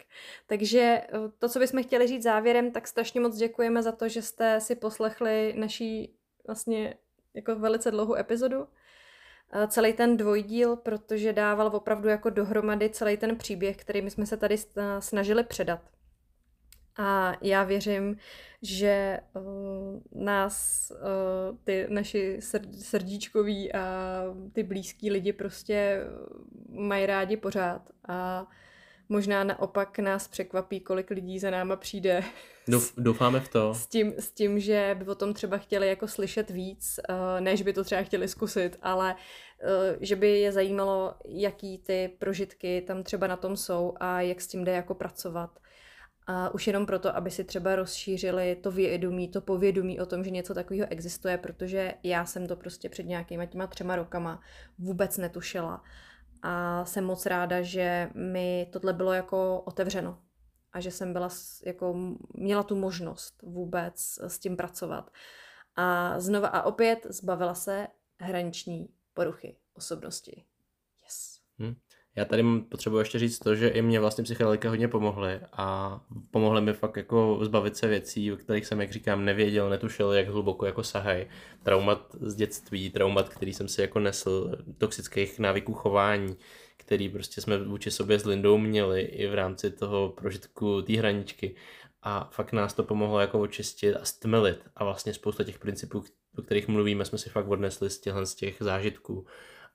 [0.48, 1.08] Takže eh,
[1.40, 4.76] to, co bychom chtěli říct závěrem, tak strašně moc děkujeme za to, že jste si
[4.76, 6.16] poslechli naší
[6.48, 6.96] vlastně
[7.34, 8.68] jako velice dlouhou epizodu.
[9.54, 14.26] Eh, celý ten dvojdíl, protože dával opravdu jako dohromady celý ten příběh, který my jsme
[14.26, 14.56] se tady
[15.00, 15.80] snažili předat.
[16.98, 18.18] A já věřím,
[18.62, 19.44] že uh,
[20.24, 22.40] nás uh, ty naši
[22.80, 24.24] srdíčkoví a
[24.54, 26.04] ty blízký lidi prostě
[26.70, 27.82] mají rádi pořád.
[28.08, 28.48] A
[29.12, 32.24] možná naopak nás překvapí, kolik lidí za náma přijde.
[32.98, 33.74] Doufáme v to.
[33.74, 37.62] S tím, s tím, že by o tom třeba chtěli jako slyšet víc, uh, než
[37.62, 43.04] by to třeba chtěli zkusit, ale uh, že by je zajímalo, jaký ty prožitky tam
[43.04, 45.60] třeba na tom jsou a jak s tím jde jako pracovat.
[46.28, 50.30] A už jenom proto, aby si třeba rozšířili to vědomí, to povědomí o tom, že
[50.30, 54.42] něco takového existuje, protože já jsem to prostě před nějakýma těma třema rokama
[54.80, 55.84] vůbec netušila.
[56.42, 60.22] A jsem moc ráda, že mi tohle bylo jako otevřeno
[60.74, 61.30] a že jsem byla
[61.66, 61.96] jako,
[62.34, 65.12] měla tu možnost vůbec s tím pracovat.
[65.76, 67.88] A znova a opět zbavila se
[68.20, 70.46] hraniční poruchy osobnosti.
[71.04, 71.40] Yes.
[71.60, 71.76] Hmm.
[72.16, 76.00] Já tady potřebuji ještě říct to, že i mě vlastně psychedelika hodně pomohly a
[76.32, 80.28] pomohly mi fakt jako zbavit se věcí, o kterých jsem, jak říkám, nevěděl, netušil, jak
[80.28, 81.28] hluboko jako sahaj.
[81.64, 86.38] Traumat z dětství, traumat, který jsem si jako nesl, toxických návyků chování,
[86.78, 91.56] který prostě jsme vůči sobě s Lindou měli i v rámci toho prožitku té hraničky.
[92.04, 94.60] A fakt nás to pomohlo jako očistit a stmelit.
[94.76, 96.04] A vlastně spousta těch principů,
[96.38, 98.00] o kterých mluvíme, jsme si fakt odnesli z
[98.36, 99.26] těch zážitků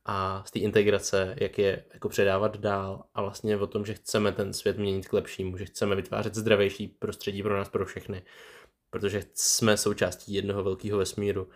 [0.08, 4.32] a z té integrace, jak je jako předávat dál a vlastně o tom, že chceme
[4.32, 8.22] ten svět měnit k lepšímu, že chceme vytvářet zdravější prostředí pro nás, pro všechny,
[8.90, 11.48] protože jsme součástí jednoho velkého vesmíru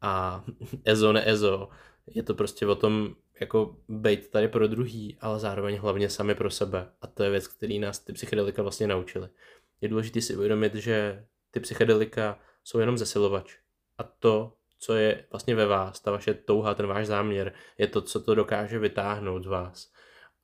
[0.00, 0.44] a
[0.84, 1.68] EZO, ne EZO,
[2.06, 6.50] je to prostě o tom jako být tady pro druhý, ale zároveň hlavně sami pro
[6.50, 9.28] sebe a to je věc, který nás ty psychedelika vlastně naučili.
[9.80, 13.56] Je důležité si uvědomit, že ty psychedelika jsou jenom zesilovač
[13.98, 18.02] a to, co je vlastně ve vás, ta vaše touha, ten váš záměr, je to,
[18.02, 19.92] co to dokáže vytáhnout z vás.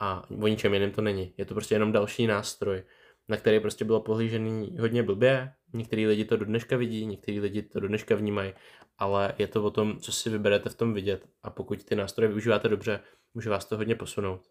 [0.01, 1.35] A o ničem jiném to není.
[1.37, 2.83] Je to prostě jenom další nástroj,
[3.29, 5.53] na který prostě bylo pohlížený hodně blbě.
[5.73, 8.53] Některý lidi to do dneška vidí, některý lidi to do dneška vnímají,
[8.99, 11.27] ale je to o tom, co si vyberete v tom vidět.
[11.43, 13.01] A pokud ty nástroje využíváte dobře,
[13.35, 14.43] může vás to hodně posunout.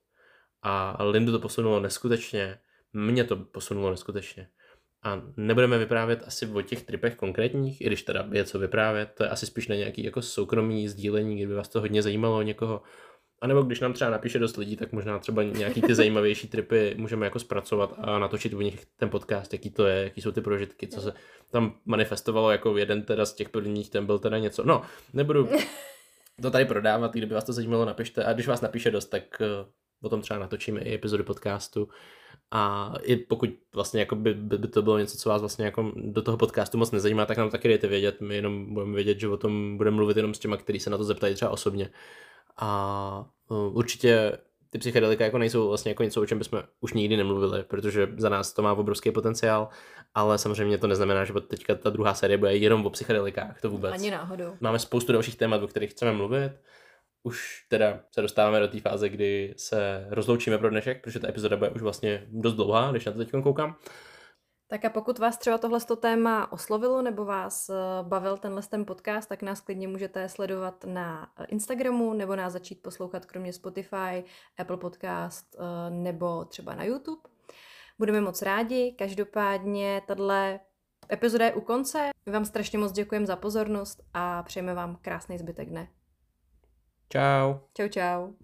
[0.62, 2.60] A Lindu to posunulo neskutečně,
[2.94, 4.50] mě to posunulo neskutečně.
[5.04, 9.24] A nebudeme vyprávět asi o těch tripech konkrétních, i když teda je co vyprávět, to
[9.24, 12.82] je asi spíš na nějaký jako soukromý sdílení, kdyby vás to hodně zajímalo někoho.
[13.42, 16.96] A nebo když nám třeba napíše dost lidí, tak možná třeba nějaký ty zajímavější tripy
[16.98, 20.42] můžeme jako zpracovat a natočit o nich ten podcast, jaký to je, jaký jsou ty
[20.42, 21.14] prožitky, co se
[21.52, 24.64] tam manifestovalo jako jeden teda z těch prvních, ten byl teda něco.
[24.66, 24.82] No,
[25.14, 25.50] nebudu
[26.42, 28.26] to tady prodávat, kdyby vás to zajímalo, napište.
[28.26, 29.46] A když vás napíše dost, tak eh,
[30.02, 31.90] o tom třeba natočíme i epizody podcastu.
[32.52, 35.92] A i pokud vlastně jako by, by, by, to bylo něco, co vás vlastně jako
[35.96, 38.22] do toho podcastu moc nezajímá, tak nám taky dejte vědět.
[38.22, 40.98] My jenom budeme vědět, že o tom budeme mluvit jenom s těma, kteří se na
[40.98, 41.90] to zeptají třeba osobně.
[42.58, 44.38] A uh, určitě
[44.70, 48.30] ty psychedelika jako nejsou vlastně jako něco, o čem bychom už nikdy nemluvili, protože za
[48.30, 49.70] nás to má obrovský potenciál,
[50.16, 53.94] ale samozřejmě to neznamená, že teďka ta druhá série bude jenom o psychedelikách, to vůbec.
[53.94, 54.54] Ani náhodou.
[54.60, 56.52] Máme spoustu dalších témat, o kterých chceme mluvit
[57.24, 61.58] už teda se dostáváme do té fáze, kdy se rozloučíme pro dnešek, protože ta epizoda
[61.58, 63.76] bude už vlastně dost dlouhá, když na to teď koukám.
[64.68, 69.30] Tak a pokud vás třeba tohle téma oslovilo nebo vás eh, bavil tenhle ten podcast,
[69.30, 74.24] tak nás klidně můžete sledovat na Instagramu nebo nás začít poslouchat kromě Spotify,
[74.58, 77.22] Apple Podcast eh, nebo třeba na YouTube.
[78.00, 78.96] Budeme moc rádi.
[78.98, 80.60] Každopádně tahle
[81.12, 82.10] epizoda je u konce.
[82.26, 85.88] My vám strašně moc děkujeme za pozornost a přejeme vám krásný zbytek dne.
[87.12, 87.68] Tchau.
[87.76, 88.41] Tchau, tchau.